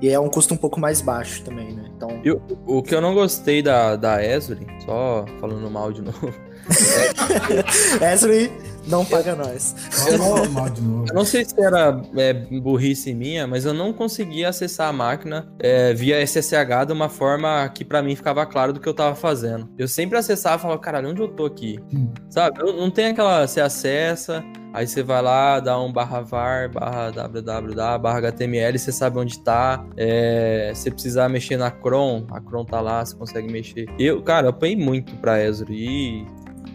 E 0.00 0.08
é 0.08 0.18
um 0.18 0.28
custo 0.28 0.54
um 0.54 0.56
pouco 0.56 0.80
mais 0.80 1.00
baixo 1.00 1.42
também, 1.42 1.72
né? 1.72 1.90
Então, 1.96 2.20
E 2.24 2.30
o, 2.66 2.82
que 2.82 2.94
eu 2.94 3.00
não 3.00 3.14
gostei 3.14 3.62
da, 3.62 3.96
da 3.96 4.14
Azure, 4.14 4.66
só 4.84 5.24
falando 5.40 5.70
mal 5.70 5.92
de 5.92 6.02
novo, 6.02 6.32
Azure 8.12 8.50
não 8.86 9.04
paga 9.04 9.34
nós. 9.34 9.74
Fala 9.90 10.48
mal 10.48 10.70
de 10.70 10.80
novo. 10.80 11.06
eu 11.08 11.14
não 11.14 11.24
sei 11.24 11.44
se 11.44 11.60
era 11.60 12.00
é, 12.16 12.32
burrice 12.32 13.14
minha, 13.14 13.46
mas 13.46 13.64
eu 13.64 13.74
não 13.74 13.92
conseguia 13.92 14.48
acessar 14.48 14.88
a 14.88 14.92
máquina 14.92 15.52
é, 15.58 15.92
via 15.92 16.20
SSH 16.26 16.86
de 16.86 16.92
uma 16.92 17.08
forma 17.08 17.68
que 17.68 17.84
pra 17.84 18.02
mim 18.02 18.16
ficava 18.16 18.44
claro 18.46 18.72
do 18.72 18.80
que 18.80 18.88
eu 18.88 18.94
tava 18.94 19.14
fazendo. 19.14 19.68
Eu 19.78 19.86
sempre 19.86 20.16
acessava 20.18 20.56
e 20.56 20.62
falava, 20.62 20.80
caralho, 20.80 21.10
onde 21.10 21.20
eu 21.20 21.28
tô 21.28 21.44
aqui? 21.44 21.78
Hum. 21.94 22.08
Sabe? 22.28 22.58
Não, 22.58 22.72
não 22.72 22.90
tem 22.90 23.06
aquela. 23.06 23.46
Você 23.46 23.60
acessa, 23.60 24.42
Aí 24.72 24.86
você 24.86 25.02
vai 25.02 25.20
lá, 25.20 25.58
dá 25.58 25.80
um 25.80 25.92
barra 25.92 26.20
var, 26.20 26.68
barra 26.68 27.10
www, 27.10 27.98
barra 27.98 28.18
HTML, 28.18 28.78
você 28.78 28.92
sabe 28.92 29.18
onde 29.18 29.38
tá. 29.40 29.84
É, 29.96 30.72
se 30.74 30.90
precisar 30.90 31.28
mexer 31.28 31.56
na 31.56 31.70
Chrome, 31.70 32.26
a 32.30 32.40
Chrome 32.40 32.66
tá 32.66 32.80
lá, 32.80 33.04
você 33.04 33.16
consegue 33.16 33.50
mexer. 33.50 33.86
Eu, 33.98 34.22
cara, 34.22 34.46
eu 34.46 34.50
apanhei 34.50 34.76
muito 34.76 35.16
pra 35.16 35.42
Ezra 35.42 35.68
e 35.70 36.24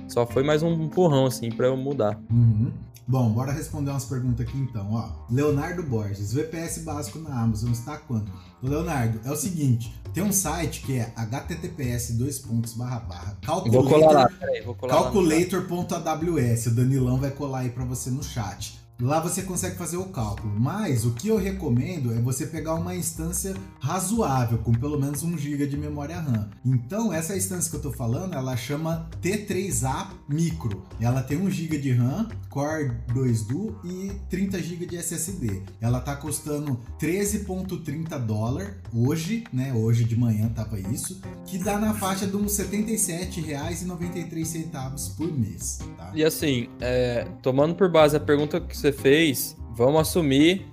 só 0.10 0.26
foi 0.26 0.44
mais 0.44 0.62
um 0.62 0.74
empurrão, 0.74 1.26
assim, 1.26 1.50
pra 1.50 1.68
eu 1.68 1.78
mudar. 1.78 2.20
Uhum. 2.30 2.72
Bom, 3.08 3.30
bora 3.30 3.52
responder 3.52 3.92
umas 3.92 4.06
perguntas 4.06 4.48
aqui 4.48 4.58
então, 4.58 4.92
ó. 4.92 5.10
Leonardo 5.32 5.84
Borges, 5.84 6.34
VPS 6.34 6.80
básico 6.80 7.20
na 7.20 7.40
Amazon 7.40 7.72
está 7.72 7.98
quanto? 7.98 8.32
Leonardo, 8.64 9.20
é 9.24 9.32
o 9.32 9.36
seguinte, 9.36 9.94
tem 10.16 10.24
um 10.24 10.32
site 10.32 10.80
que 10.80 10.98
é 10.98 11.14
https 11.18 12.12
dois 12.12 12.40
pontos 12.40 12.72
barra 12.72 13.02
barra 13.02 13.38
calculator.aws, 14.88 16.66
o 16.68 16.72
Danilão 16.72 17.20
vai 17.20 17.32
colar 17.32 17.60
aí 17.60 17.70
para 17.70 17.84
você 17.84 18.10
no 18.10 18.24
chat. 18.24 18.80
Lá 19.02 19.20
você 19.20 19.42
consegue 19.42 19.76
fazer 19.76 19.98
o 19.98 20.06
cálculo, 20.06 20.58
mas 20.58 21.06
o 21.06 21.12
que 21.12 21.28
eu 21.28 21.38
recomendo 21.38 22.14
é 22.14 22.22
você 22.22 22.48
pegar 22.48 22.76
uma 22.76 22.96
instância 22.96 23.54
razoável, 23.78 24.58
com 24.60 24.72
pelo 24.72 24.98
menos 24.98 25.22
1 25.22 25.38
GB 25.38 25.68
de 25.68 25.76
memória 25.76 26.18
RAM. 26.18 26.50
Então, 26.64 27.12
essa 27.12 27.36
instância 27.36 27.70
que 27.70 27.76
eu 27.76 27.80
estou 27.80 27.92
falando, 27.92 28.36
ela 28.36 28.56
chama 28.56 29.10
T3A 29.22 30.12
Micro. 30.30 30.86
Ela 31.02 31.22
tem 31.22 31.38
1 31.38 31.50
GB 31.50 31.78
de 31.78 31.92
RAM, 31.92 32.30
Core 32.50 32.94
2 33.14 33.44
Duo 33.44 33.78
e 33.84 34.14
30 34.30 34.64
GB 34.64 34.86
de 34.86 34.96
SSD. 34.96 35.62
Ela 35.82 36.00
está 36.00 36.16
custando 36.16 36.80
13.30 36.98 38.18
dólar 38.26 38.78
hoje, 38.94 39.44
né? 39.52 39.74
Hoje 39.74 40.06
de 40.06 40.18
manhã 40.18 40.48
tava 40.48 40.80
isso, 40.80 41.20
que 41.46 41.58
dá 41.58 41.78
na 41.78 41.94
faixa 41.94 42.26
de 42.26 42.38
uns 42.38 42.58
R$ 42.58 42.66
77,93 42.66 45.18
por 45.18 45.30
mês. 45.38 45.80
Tá? 45.98 46.14
E 46.16 46.24
assim, 46.24 46.70
é, 46.80 47.28
tomando 47.42 47.76
por 47.76 47.92
base 47.92 48.16
a 48.16 48.22
pergunta 48.22 48.62
que 48.62 48.85
você 48.85 48.85
fez, 48.92 49.56
vamos 49.76 50.02
assumir 50.02 50.66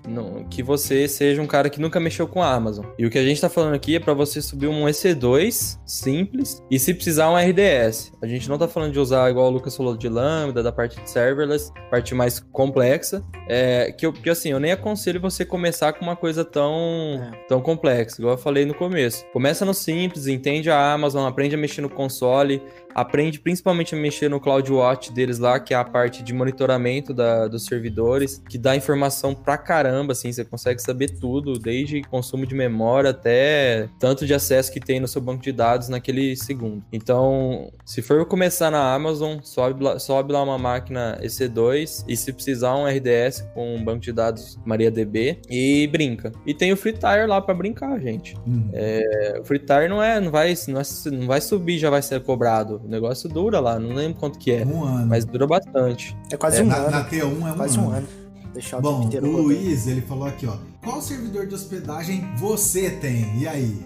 que 0.49 0.63
você 0.63 1.09
seja 1.09 1.43
um 1.43 1.47
cara 1.47 1.69
que 1.69 1.81
nunca 1.81 1.99
mexeu 1.99 2.27
com 2.27 2.43
a 2.43 2.53
Amazon. 2.53 2.87
E 2.99 3.05
o 3.05 3.11
que 3.11 3.19
a 3.19 3.23
gente 3.23 3.35
está 3.35 3.49
falando 3.49 3.75
aqui 3.75 3.97
é 3.97 4.01
para 4.01 4.15
você 4.15 4.41
subir 4.41 4.69
um 4.69 4.85
EC2 4.87 5.79
simples 5.85 6.63
e 6.71 6.79
se 6.79 6.95
precisar 6.95 7.31
um 7.31 7.37
RDS. 7.37 8.13
A 8.23 8.27
gente 8.27 8.49
não 8.49 8.57
está 8.57 8.69
falando 8.69 8.93
de 8.93 9.01
usar 9.01 9.31
igual 9.31 9.49
o 9.49 9.51
Lucas 9.51 9.77
falou 9.77 9.97
de 9.97 10.09
Lambda, 10.09 10.63
da 10.63 10.73
parte 10.73 11.01
de 11.01 11.11
serverless, 11.11 11.73
parte 11.91 12.15
mais 12.15 12.39
complexa. 12.41 13.23
É, 13.49 13.93
que, 13.93 14.07
eu, 14.07 14.13
que 14.13 14.31
assim, 14.31 14.51
eu 14.51 14.61
nem 14.61 14.73
aconselho 14.73 15.21
você 15.21 15.45
começar 15.45 15.93
com 15.93 16.05
uma 16.05 16.17
coisa 16.17 16.45
tão, 16.45 17.21
é. 17.21 17.47
tão 17.49 17.61
complexa, 17.61 18.21
igual 18.21 18.35
eu 18.35 18.39
falei 18.39 18.65
no 18.65 18.75
começo. 18.75 19.25
Começa 19.33 19.65
no 19.65 19.75
simples, 19.75 20.27
entende 20.27 20.71
a 20.71 20.93
Amazon, 20.93 21.27
aprende 21.27 21.55
a 21.55 21.59
mexer 21.59 21.81
no 21.81 21.91
console, 21.91 22.63
aprende 22.95 23.41
principalmente 23.41 23.95
a 23.95 23.99
mexer 23.99 24.29
no 24.29 24.41
CloudWatch 24.41 25.11
deles 25.11 25.39
lá, 25.39 25.59
que 25.59 25.75
é 25.75 25.77
a 25.77 25.85
parte 25.85 26.23
de 26.23 26.33
monitoramento 26.33 27.13
da, 27.13 27.49
dos 27.49 27.65
servidores, 27.65 28.43
que 28.49 28.59
dá 28.59 28.77
informação 28.93 29.35
pra 29.35 29.57
caramba, 29.57 30.13
assim, 30.13 30.33
você 30.33 30.45
consegue 30.45 30.81
saber 30.81 31.11
tudo, 31.11 31.59
desde 31.59 32.03
consumo 32.03 32.47
de 32.47 32.55
memória 32.55 33.11
até 33.11 33.89
tanto 33.99 34.27
de 34.27 34.35
acesso 34.35 34.73
que 34.73 34.81
tem 34.81 35.01
no 35.01 35.09
seu 35.09 35.21
banco 35.21 35.43
de 35.43 35.53
dados 35.53 35.89
naquele 35.89 36.37
segundo. 36.37 36.83
Então, 36.93 37.71
se 37.85 38.03
for 38.03 38.25
começar 38.27 38.71
na 38.71 38.95
Amazon, 38.95 39.39
sobe 39.43 39.83
lá, 39.83 39.99
sobe 39.99 40.33
lá 40.33 40.43
uma 40.43 40.59
máquina 40.59 41.19
EC2 41.23 42.05
e 42.07 42.17
se 42.17 42.33
precisar 42.33 42.77
um 42.77 42.87
RDS 42.87 43.49
com 43.55 43.77
um 43.77 43.85
banco 43.85 44.01
de 44.01 44.13
dados 44.13 44.59
MariaDB 44.65 45.41
e 45.49 45.89
brinca. 45.89 46.33
E 46.47 46.55
tem 46.55 46.73
o 46.73 46.77
FreeTire 46.77 47.27
lá 47.27 47.41
para 47.41 47.55
brincar, 47.55 47.99
gente. 48.01 48.37
Hum. 48.47 48.69
É, 48.73 49.39
o 49.41 49.45
FreeTire 49.45 49.89
não 49.89 50.03
é, 50.03 50.21
não 50.21 50.31
vai, 50.31 50.55
não, 50.69 50.81
é, 50.81 51.11
não 51.11 51.27
vai 51.27 51.41
subir, 51.41 51.79
já 51.79 51.91
vai 51.91 52.03
ser 52.03 52.21
cobrado. 52.23 52.81
O 52.85 52.89
negócio 52.89 53.29
dura 53.29 53.61
lá, 53.61 53.79
não 53.79 53.95
lembro 53.95 54.19
quanto 54.19 54.39
que 54.39 54.53
é. 54.53 54.65
Um 54.65 54.85
ano. 54.85 55.07
Mas 55.07 55.25
dura 55.25 55.47
bastante. 55.47 56.17
É 56.31 56.37
quase 56.37 56.61
é, 56.61 56.63
um 56.63 56.67
na, 56.67 56.77
ano. 56.77 56.91
Na 56.91 57.05
T1 57.05 57.23
é 57.23 57.25
um 57.25 57.55
quase 57.57 57.79
ano. 57.79 57.89
um 57.89 57.91
ano. 57.93 58.22
Deixar 58.53 58.79
o 58.79 58.83
Bom, 58.83 59.09
o 59.09 59.27
Luiz, 59.43 59.87
ele 59.87 60.03
falou 60.03 60.27
aqui, 60.27 60.47
ó. 60.47 60.57
Qual 60.85 61.01
servidor 61.01 61.47
de 61.47 61.55
hospedagem 61.55 62.23
você 62.37 62.91
tem? 62.91 63.39
E 63.39 63.49
aí? 63.49 63.83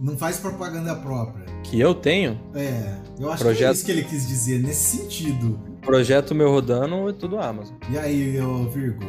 Não 0.00 0.16
faz 0.16 0.38
propaganda 0.38 0.94
própria. 0.94 1.46
Que 1.64 1.80
eu 1.80 1.94
tenho? 1.94 2.40
É, 2.54 2.94
eu 3.18 3.32
acho 3.32 3.42
Projeto... 3.42 3.58
que 3.58 3.64
é 3.64 3.72
isso 3.72 3.84
que 3.84 3.90
ele 3.90 4.04
quis 4.04 4.28
dizer, 4.28 4.62
nesse 4.62 4.98
sentido. 4.98 5.58
Projeto 5.82 6.34
meu 6.34 6.50
rodando 6.50 7.08
é 7.08 7.12
tudo 7.12 7.38
Amazon. 7.38 7.74
E 7.90 7.98
aí, 7.98 8.36
eu, 8.36 8.70
Virgo? 8.70 9.04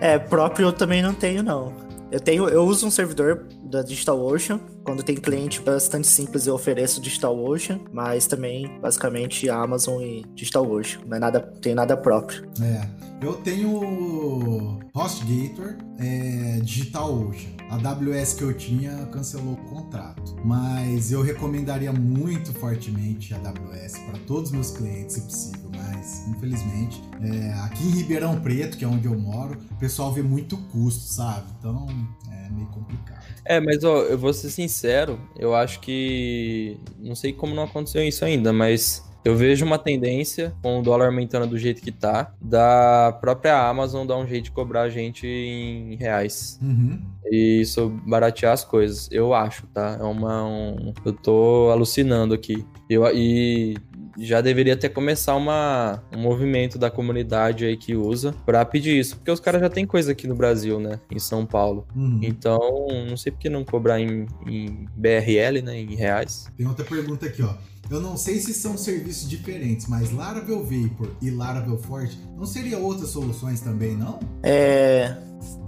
É, 0.00 0.18
próprio 0.18 0.68
eu 0.68 0.72
também 0.72 1.02
não 1.02 1.12
tenho, 1.12 1.42
não. 1.42 1.72
Eu 2.10 2.20
tenho, 2.20 2.48
eu 2.48 2.64
uso 2.64 2.86
um 2.86 2.90
servidor 2.90 3.46
da 3.68 3.82
DigitalOcean. 3.82 4.60
Quando 4.84 5.02
tem 5.02 5.16
cliente 5.16 5.60
bastante 5.60 6.06
simples, 6.06 6.46
eu 6.46 6.54
ofereço 6.54 7.00
DigitalOcean, 7.00 7.80
mas 7.92 8.26
também 8.26 8.78
basicamente 8.80 9.48
Amazon 9.48 10.02
e 10.02 10.24
DigitalOcean. 10.34 11.00
Não 11.06 11.16
é 11.16 11.20
nada, 11.20 11.40
tem 11.40 11.74
nada 11.74 11.96
próprio. 11.96 12.48
É. 12.62 12.88
Eu 13.20 13.34
tenho 13.34 14.78
HostGator, 14.94 15.76
é, 15.98 16.60
DigitalOcean. 16.62 17.58
A 17.68 17.74
AWS 17.74 18.34
que 18.34 18.42
eu 18.42 18.54
tinha 18.54 19.06
cancelou 19.12 19.52
o 19.52 19.56
contrato, 19.56 20.36
mas 20.42 21.12
eu 21.12 21.20
recomendaria 21.20 21.92
muito 21.92 22.50
fortemente 22.54 23.34
a 23.34 23.36
AWS 23.36 23.98
para 24.06 24.18
todos 24.20 24.44
os 24.44 24.52
meus 24.52 24.70
clientes, 24.70 25.16
se 25.16 25.20
possível. 25.20 25.70
Mas 25.76 26.26
infelizmente, 26.28 27.02
é, 27.20 27.52
aqui 27.64 27.84
em 27.84 27.90
Ribeirão 27.90 28.40
Preto, 28.40 28.78
que 28.78 28.84
é 28.84 28.88
onde 28.88 29.06
eu 29.06 29.18
moro, 29.18 29.58
o 29.70 29.74
pessoal 29.76 30.12
vê 30.12 30.22
muito 30.22 30.56
custo, 30.56 31.12
sabe? 31.12 31.46
Então 31.58 31.86
é 32.48 32.52
meio 32.54 32.68
complicado. 32.68 33.24
É, 33.44 33.60
mas 33.60 33.84
ó, 33.84 34.02
eu 34.02 34.18
vou 34.18 34.32
ser 34.32 34.50
sincero, 34.50 35.20
eu 35.38 35.54
acho 35.54 35.80
que. 35.80 36.78
Não 36.98 37.14
sei 37.14 37.32
como 37.32 37.54
não 37.54 37.64
aconteceu 37.64 38.02
isso 38.02 38.24
ainda, 38.24 38.52
mas 38.52 39.06
eu 39.24 39.36
vejo 39.36 39.64
uma 39.64 39.78
tendência, 39.78 40.54
com 40.62 40.78
o 40.78 40.82
dólar 40.82 41.06
aumentando 41.06 41.46
do 41.46 41.58
jeito 41.58 41.82
que 41.82 41.92
tá, 41.92 42.32
da 42.40 43.16
própria 43.20 43.68
Amazon 43.68 44.06
dar 44.06 44.16
um 44.16 44.26
jeito 44.26 44.44
de 44.44 44.50
cobrar 44.50 44.82
a 44.82 44.88
gente 44.88 45.26
em 45.26 45.96
reais. 45.96 46.58
Uhum. 46.62 47.00
E 47.26 47.60
isso 47.60 47.90
baratear 48.06 48.52
as 48.52 48.64
coisas, 48.64 49.08
eu 49.10 49.34
acho, 49.34 49.66
tá? 49.66 49.98
É 50.00 50.04
uma. 50.04 50.44
Um, 50.46 50.94
eu 51.04 51.12
tô 51.12 51.68
alucinando 51.70 52.32
aqui. 52.32 52.64
Eu, 52.88 53.04
e 53.14 53.76
já 54.18 54.40
deveria 54.40 54.76
ter 54.76 54.88
começar 54.88 55.36
uma, 55.36 56.02
um 56.14 56.20
movimento 56.20 56.78
da 56.78 56.90
comunidade 56.90 57.64
aí 57.64 57.76
que 57.76 57.94
usa 57.94 58.34
para 58.44 58.64
pedir 58.64 58.98
isso, 58.98 59.16
porque 59.16 59.30
os 59.30 59.40
caras 59.40 59.60
já 59.60 59.70
tem 59.70 59.86
coisa 59.86 60.12
aqui 60.12 60.26
no 60.26 60.34
Brasil, 60.34 60.80
né, 60.80 60.98
em 61.10 61.18
São 61.18 61.46
Paulo. 61.46 61.86
Uhum. 61.94 62.20
Então, 62.22 62.58
não 63.08 63.16
sei 63.16 63.30
por 63.30 63.38
que 63.38 63.48
não 63.48 63.64
cobrar 63.64 64.00
em, 64.00 64.26
em 64.46 64.86
BRL, 64.96 65.62
né, 65.62 65.78
em 65.78 65.94
reais. 65.94 66.50
Tem 66.56 66.66
outra 66.66 66.84
pergunta 66.84 67.26
aqui, 67.26 67.42
ó. 67.42 67.54
Eu 67.90 68.02
não 68.02 68.18
sei 68.18 68.38
se 68.38 68.52
são 68.52 68.76
serviços 68.76 69.28
diferentes, 69.28 69.86
mas 69.86 70.12
Laravel 70.12 70.62
Vapor 70.62 71.10
e 71.22 71.30
Laravel 71.30 71.78
Forge 71.78 72.18
não 72.36 72.44
seriam 72.44 72.82
outras 72.82 73.08
soluções 73.08 73.60
também, 73.60 73.96
não? 73.96 74.20
É. 74.42 75.16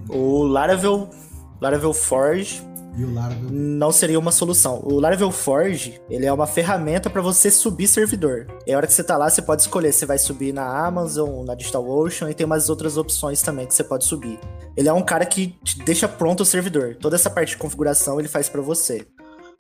O 0.07 0.43
Laravel, 0.43 1.09
Laravel 1.61 1.95
Forge 1.95 2.63
e 2.97 3.05
o 3.05 3.15
Laravel? 3.15 3.51
Não 3.51 3.93
seria 3.93 4.19
uma 4.19 4.33
solução. 4.33 4.81
O 4.85 4.99
Laravel 4.99 5.31
Forge, 5.31 6.01
ele 6.09 6.27
é 6.27 6.33
uma 6.33 6.47
ferramenta 6.47 7.09
para 7.09 7.23
você 7.23 7.51
subir 7.51 7.87
servidor. 7.87 8.47
E 8.67 8.73
a 8.73 8.77
hora 8.77 8.87
que 8.87 8.93
você 8.93 9.05
tá 9.05 9.17
lá, 9.17 9.29
você 9.29 9.43
pode 9.43 9.63
escolher 9.63 9.93
se 9.93 10.07
vai 10.07 10.19
subir 10.19 10.53
na 10.53 10.87
Amazon, 10.87 11.45
na 11.45 11.55
DigitalOcean 11.55 12.31
e 12.31 12.35
tem 12.35 12.47
umas 12.47 12.69
outras 12.69 12.97
opções 12.97 13.43
também 13.43 13.67
que 13.67 13.75
você 13.75 13.85
pode 13.85 14.05
subir. 14.05 14.39
Ele 14.77 14.89
é 14.89 14.93
um 14.93 15.03
cara 15.03 15.25
que 15.25 15.57
deixa 15.85 16.09
pronto 16.09 16.43
o 16.43 16.47
servidor. 16.47 16.97
Toda 16.97 17.17
essa 17.17 17.31
parte 17.31 17.51
de 17.51 17.57
configuração 17.57 18.19
ele 18.19 18.29
faz 18.29 18.49
para 18.49 18.61
você. 18.61 19.07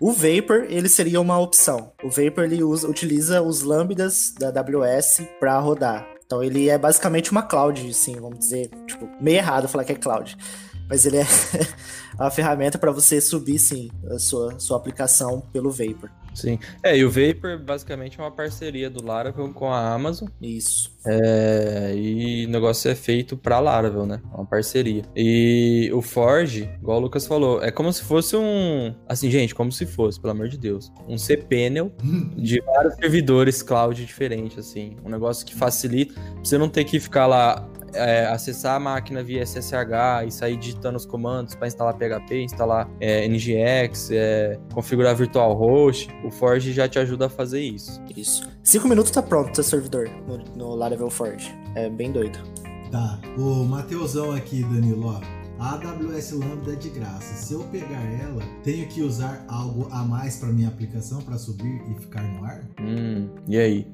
O 0.00 0.12
Vapor, 0.12 0.64
ele 0.70 0.88
seria 0.88 1.20
uma 1.20 1.38
opção. 1.38 1.92
O 2.02 2.08
Vapor, 2.08 2.44
ele 2.44 2.62
usa, 2.62 2.88
utiliza 2.88 3.42
os 3.42 3.62
lambdas 3.62 4.32
da 4.38 4.48
AWS 4.48 5.20
para 5.38 5.58
rodar. 5.58 6.08
Então 6.24 6.42
ele 6.42 6.70
é 6.70 6.78
basicamente 6.78 7.32
uma 7.32 7.42
cloud, 7.42 7.92
sim, 7.92 8.14
vamos 8.14 8.38
dizer, 8.38 8.70
tipo, 8.86 9.06
meio 9.20 9.38
errado 9.38 9.68
falar 9.68 9.84
que 9.84 9.92
é 9.92 9.96
cloud. 9.96 10.38
Mas 10.90 11.06
ele 11.06 11.18
é 11.18 11.26
a 12.18 12.28
ferramenta 12.30 12.76
para 12.76 12.90
você 12.90 13.20
subir, 13.20 13.60
sim, 13.60 13.88
a 14.10 14.18
sua, 14.18 14.58
sua 14.58 14.76
aplicação 14.76 15.40
pelo 15.52 15.70
Vapor. 15.70 16.10
Sim. 16.34 16.58
É, 16.82 16.96
e 16.96 17.04
o 17.04 17.10
Vapor 17.10 17.58
basicamente 17.58 18.18
é 18.18 18.22
uma 18.22 18.30
parceria 18.30 18.88
do 18.88 19.04
Laravel 19.04 19.52
com 19.52 19.72
a 19.72 19.92
Amazon. 19.92 20.28
Isso. 20.40 20.92
É, 21.06 21.92
e 21.94 22.46
o 22.46 22.48
negócio 22.48 22.90
é 22.90 22.94
feito 22.94 23.36
para 23.36 23.58
Laravel, 23.58 24.06
né? 24.06 24.20
É 24.32 24.36
uma 24.36 24.46
parceria. 24.46 25.02
E 25.14 25.90
o 25.92 26.00
Forge, 26.02 26.70
igual 26.80 26.98
o 26.98 27.02
Lucas 27.02 27.26
falou, 27.26 27.62
é 27.62 27.70
como 27.70 27.92
se 27.92 28.02
fosse 28.02 28.36
um. 28.36 28.94
Assim, 29.08 29.30
gente, 29.30 29.54
como 29.54 29.72
se 29.72 29.86
fosse, 29.86 30.20
pelo 30.20 30.32
amor 30.32 30.48
de 30.48 30.58
Deus. 30.58 30.92
Um 31.08 31.18
cPanel 31.18 31.92
de 32.36 32.60
vários 32.62 32.94
servidores 32.94 33.62
cloud 33.62 34.04
diferentes, 34.04 34.58
assim. 34.58 34.96
Um 35.04 35.08
negócio 35.08 35.46
que 35.46 35.54
facilita. 35.54 36.14
Você 36.42 36.58
não 36.58 36.68
ter 36.68 36.84
que 36.84 36.98
ficar 37.00 37.26
lá 37.26 37.68
é, 37.94 38.26
acessar 38.26 38.76
a 38.76 38.80
máquina 38.80 39.22
via 39.22 39.44
SSH 39.44 40.26
e 40.26 40.30
sair 40.30 40.56
digitando 40.56 40.96
os 40.96 41.06
comandos 41.06 41.54
para 41.54 41.66
instalar 41.66 41.94
PHP, 41.94 42.42
instalar 42.42 42.88
é, 43.00 43.26
NGX, 43.26 44.10
é, 44.12 44.58
configurar 44.72 45.14
virtual 45.16 45.54
host, 45.54 46.08
o 46.24 46.30
Forge 46.30 46.72
já 46.72 46.88
te 46.88 46.98
ajuda 46.98 47.26
a 47.26 47.28
fazer 47.28 47.60
isso. 47.60 48.02
Isso. 48.16 48.48
Cinco 48.62 48.88
minutos 48.88 49.10
tá 49.10 49.22
pronto 49.22 49.52
o 49.52 49.54
seu 49.54 49.64
servidor 49.64 50.08
no, 50.26 50.38
no 50.56 50.74
Laravel 50.74 51.10
Forge. 51.10 51.54
É 51.74 51.88
bem 51.88 52.12
doido. 52.12 52.38
Tá. 52.90 53.20
O 53.38 53.64
Mateusão 53.64 54.32
aqui, 54.32 54.62
Danilo, 54.64 55.06
ó. 55.06 55.39
A 55.60 55.74
AWS 55.74 56.32
Lambda 56.32 56.72
é 56.72 56.74
de 56.74 56.88
graça. 56.88 57.34
Se 57.34 57.52
eu 57.52 57.62
pegar 57.64 58.02
ela, 58.02 58.42
tenho 58.64 58.88
que 58.88 59.02
usar 59.02 59.44
algo 59.46 59.88
a 59.92 60.02
mais 60.02 60.36
para 60.38 60.48
minha 60.48 60.68
aplicação 60.68 61.20
para 61.20 61.36
subir 61.36 61.82
e 61.90 62.00
ficar 62.00 62.22
no 62.22 62.42
ar? 62.46 62.64
Hum, 62.80 63.28
e 63.46 63.58
aí? 63.58 63.86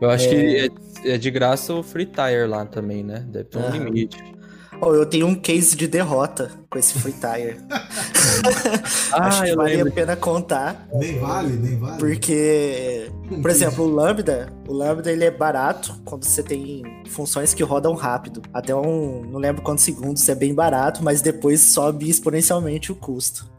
Eu 0.00 0.08
acho 0.08 0.24
é... 0.24 0.28
que 0.30 0.72
é, 1.04 1.12
é, 1.12 1.18
de 1.18 1.30
graça 1.30 1.74
o 1.74 1.82
Free 1.82 2.06
Tire 2.06 2.46
lá 2.48 2.64
também, 2.64 3.04
né? 3.04 3.22
Deve 3.28 3.44
ter 3.44 3.58
um 3.58 3.66
ah. 3.66 3.70
limite. 3.70 4.39
Oh, 4.82 4.94
eu 4.94 5.04
tenho 5.04 5.26
um 5.26 5.34
case 5.34 5.76
de 5.76 5.86
derrota 5.86 6.50
com 6.70 6.78
esse 6.78 6.98
Free 6.98 7.12
Tire. 7.12 7.58
ah, 9.12 9.26
Acho 9.26 9.42
que 9.42 9.54
vale 9.54 9.76
lembro. 9.76 9.92
a 9.92 9.94
pena 9.94 10.16
contar. 10.16 10.88
Nem 10.94 11.18
vale, 11.18 11.52
nem 11.52 11.78
vale. 11.78 11.98
Porque, 11.98 13.10
por 13.42 13.50
exemplo, 13.50 13.84
o 13.84 13.88
Lambda, 13.88 14.50
o 14.66 14.72
Lambda 14.72 15.12
ele 15.12 15.24
é 15.24 15.30
barato 15.30 16.00
quando 16.04 16.24
você 16.24 16.42
tem 16.42 16.82
funções 17.08 17.52
que 17.52 17.62
rodam 17.62 17.94
rápido. 17.94 18.40
Até 18.54 18.74
um, 18.74 19.22
não 19.22 19.38
lembro 19.38 19.60
quantos 19.60 19.84
segundos, 19.84 20.26
é 20.30 20.34
bem 20.34 20.54
barato, 20.54 21.04
mas 21.04 21.20
depois 21.20 21.60
sobe 21.60 22.08
exponencialmente 22.08 22.90
o 22.90 22.94
custo. 22.94 23.50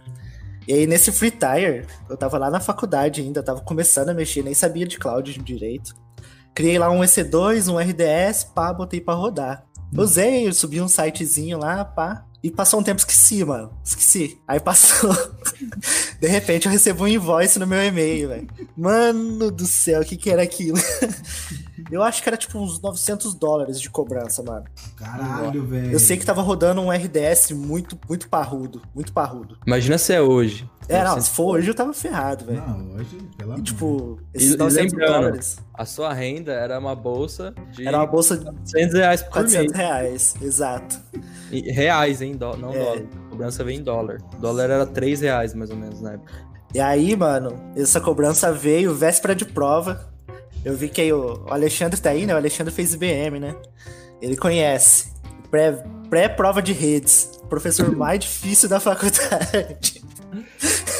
E 0.67 0.73
aí, 0.73 0.87
nesse 0.87 1.11
Free 1.11 1.31
Tire, 1.31 1.85
eu 2.09 2.17
tava 2.17 2.39
lá 2.39 2.49
na 2.49 2.59
faculdade 2.59 3.21
ainda, 3.21 3.43
tava 3.43 3.61
começando 3.61 4.09
a 4.09 4.13
mexer, 4.13 4.43
nem 4.43 4.55
sabia 4.55 4.87
de 4.87 4.97
cloud 4.97 5.37
direito. 5.43 5.93
Criei 6.55 6.79
lá 6.79 6.89
um 6.89 7.01
EC2, 7.01 7.71
um 7.71 7.77
RDS, 7.77 8.43
pá, 8.43 8.73
botei 8.73 8.99
pra 8.99 9.13
rodar. 9.13 9.65
Usei, 9.95 10.47
eu 10.47 10.53
subi 10.53 10.81
um 10.81 10.87
sitezinho 10.87 11.57
lá, 11.57 11.83
pá. 11.83 12.25
E 12.43 12.49
passou 12.49 12.79
um 12.79 12.83
tempo, 12.83 12.99
esqueci, 12.99 13.45
mano. 13.45 13.71
Esqueci. 13.83 14.39
Aí 14.47 14.59
passou. 14.59 15.15
De 16.19 16.27
repente 16.27 16.65
eu 16.65 16.71
recebo 16.71 17.03
um 17.03 17.07
invoice 17.07 17.59
no 17.59 17.67
meu 17.67 17.83
e-mail, 17.83 18.29
velho. 18.29 18.47
Mano 18.75 19.51
do 19.51 19.65
céu, 19.65 20.01
o 20.01 20.05
que 20.05 20.17
que 20.17 20.29
era 20.29 20.41
aquilo? 20.41 20.77
Eu 21.91 22.01
acho 22.01 22.23
que 22.23 22.29
era 22.29 22.37
tipo 22.37 22.57
uns 22.57 22.79
900 22.79 23.33
dólares 23.33 23.79
de 23.79 23.89
cobrança, 23.89 24.41
mano. 24.43 24.63
Caralho, 24.95 25.65
velho. 25.65 25.91
Eu 25.91 25.99
sei 25.99 26.15
que 26.15 26.25
tava 26.25 26.41
rodando 26.41 26.79
um 26.79 26.89
RDS 26.89 27.51
muito, 27.51 27.99
muito 28.07 28.29
parrudo. 28.29 28.81
Muito 28.95 29.11
parrudo. 29.11 29.57
Imagina 29.67 29.97
se 29.97 30.13
é 30.13 30.21
hoje. 30.21 30.69
É, 30.91 31.03
não, 31.03 31.21
se 31.21 31.29
for 31.29 31.57
hoje 31.57 31.69
eu 31.69 31.75
tava 31.75 31.93
ferrado, 31.93 32.45
velho. 32.45 32.61
Não, 32.67 32.95
hoje, 32.95 33.17
pelo 33.37 33.53
amor. 33.53 33.63
Tipo, 33.63 34.19
esses 34.33 34.53
e, 34.53 34.57
900 34.57 34.93
dólares. 34.93 35.57
A 35.73 35.85
sua 35.85 36.13
renda 36.13 36.51
era 36.51 36.77
uma 36.77 36.95
bolsa 36.95 37.53
de. 37.71 37.87
Era 37.87 37.97
uma 37.97 38.07
bolsa 38.07 38.37
de 38.37 38.45
400 38.45 38.93
reais 38.95 39.21
por 39.23 39.31
400 39.31 39.65
mês. 39.65 39.71
reais, 39.77 40.35
exato. 40.41 40.99
E, 41.51 41.71
reais, 41.71 42.21
hein? 42.21 42.37
Não 42.39 42.71
é. 42.71 42.79
dólar. 42.79 42.97
A 42.97 43.29
cobrança 43.29 43.63
vem 43.63 43.79
em 43.79 43.83
dólar. 43.83 44.17
O 44.35 44.37
dólar 44.37 44.69
era 44.69 44.85
3 44.85 45.21
reais 45.21 45.53
mais 45.53 45.69
ou 45.69 45.77
menos 45.77 46.01
na 46.01 46.13
época. 46.13 46.31
E 46.73 46.79
aí, 46.79 47.15
mano, 47.15 47.53
essa 47.75 47.99
cobrança 47.99 48.51
veio 48.51 48.93
véspera 48.95 49.35
de 49.35 49.45
prova. 49.45 50.09
Eu 50.63 50.75
vi 50.75 50.87
que 50.89 51.11
o 51.11 51.45
Alexandre 51.49 51.99
tá 51.99 52.11
aí, 52.11 52.25
né? 52.25 52.33
O 52.33 52.37
Alexandre 52.37 52.73
fez 52.73 52.93
IBM, 52.93 53.39
né? 53.39 53.55
Ele 54.21 54.37
conhece. 54.37 55.11
Pré-prova 56.09 56.61
de 56.61 56.71
redes. 56.71 57.41
Professor 57.49 57.91
mais 57.95 58.19
difícil 58.19 58.69
da 58.69 58.79
faculdade. 58.79 60.01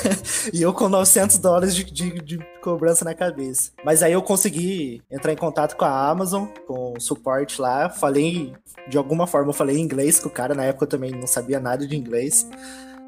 e 0.54 0.62
eu 0.62 0.74
com 0.74 0.90
900 0.90 1.38
dólares 1.38 1.76
de, 1.76 1.84
de, 1.84 2.12
de, 2.22 2.40
cobrança 2.62 3.04
na 3.04 3.14
cabeça. 3.14 3.72
Mas 3.84 4.04
aí 4.04 4.14
eu 4.14 4.22
consegui 4.22 5.02
entrar 5.10 5.34
em 5.34 5.38
contato 5.38 5.76
com 5.76 5.86
a 5.86 6.10
Amazon, 6.10 6.46
com 6.68 6.94
o 6.94 7.00
suporte 7.00 7.60
lá. 7.62 7.90
Falei, 7.90 8.54
de 8.88 8.98
alguma 8.98 9.28
forma, 9.28 9.50
eu 9.50 9.54
falei 9.54 9.78
inglês 9.78 10.20
com 10.20 10.30
o 10.30 10.32
cara. 10.32 10.54
Na 10.54 10.66
época 10.66 10.86
eu 10.86 10.90
também 10.90 11.12
não 11.12 11.28
sabia 11.28 11.60
nada 11.60 11.88
de 11.88 11.96
inglês. 11.96 12.48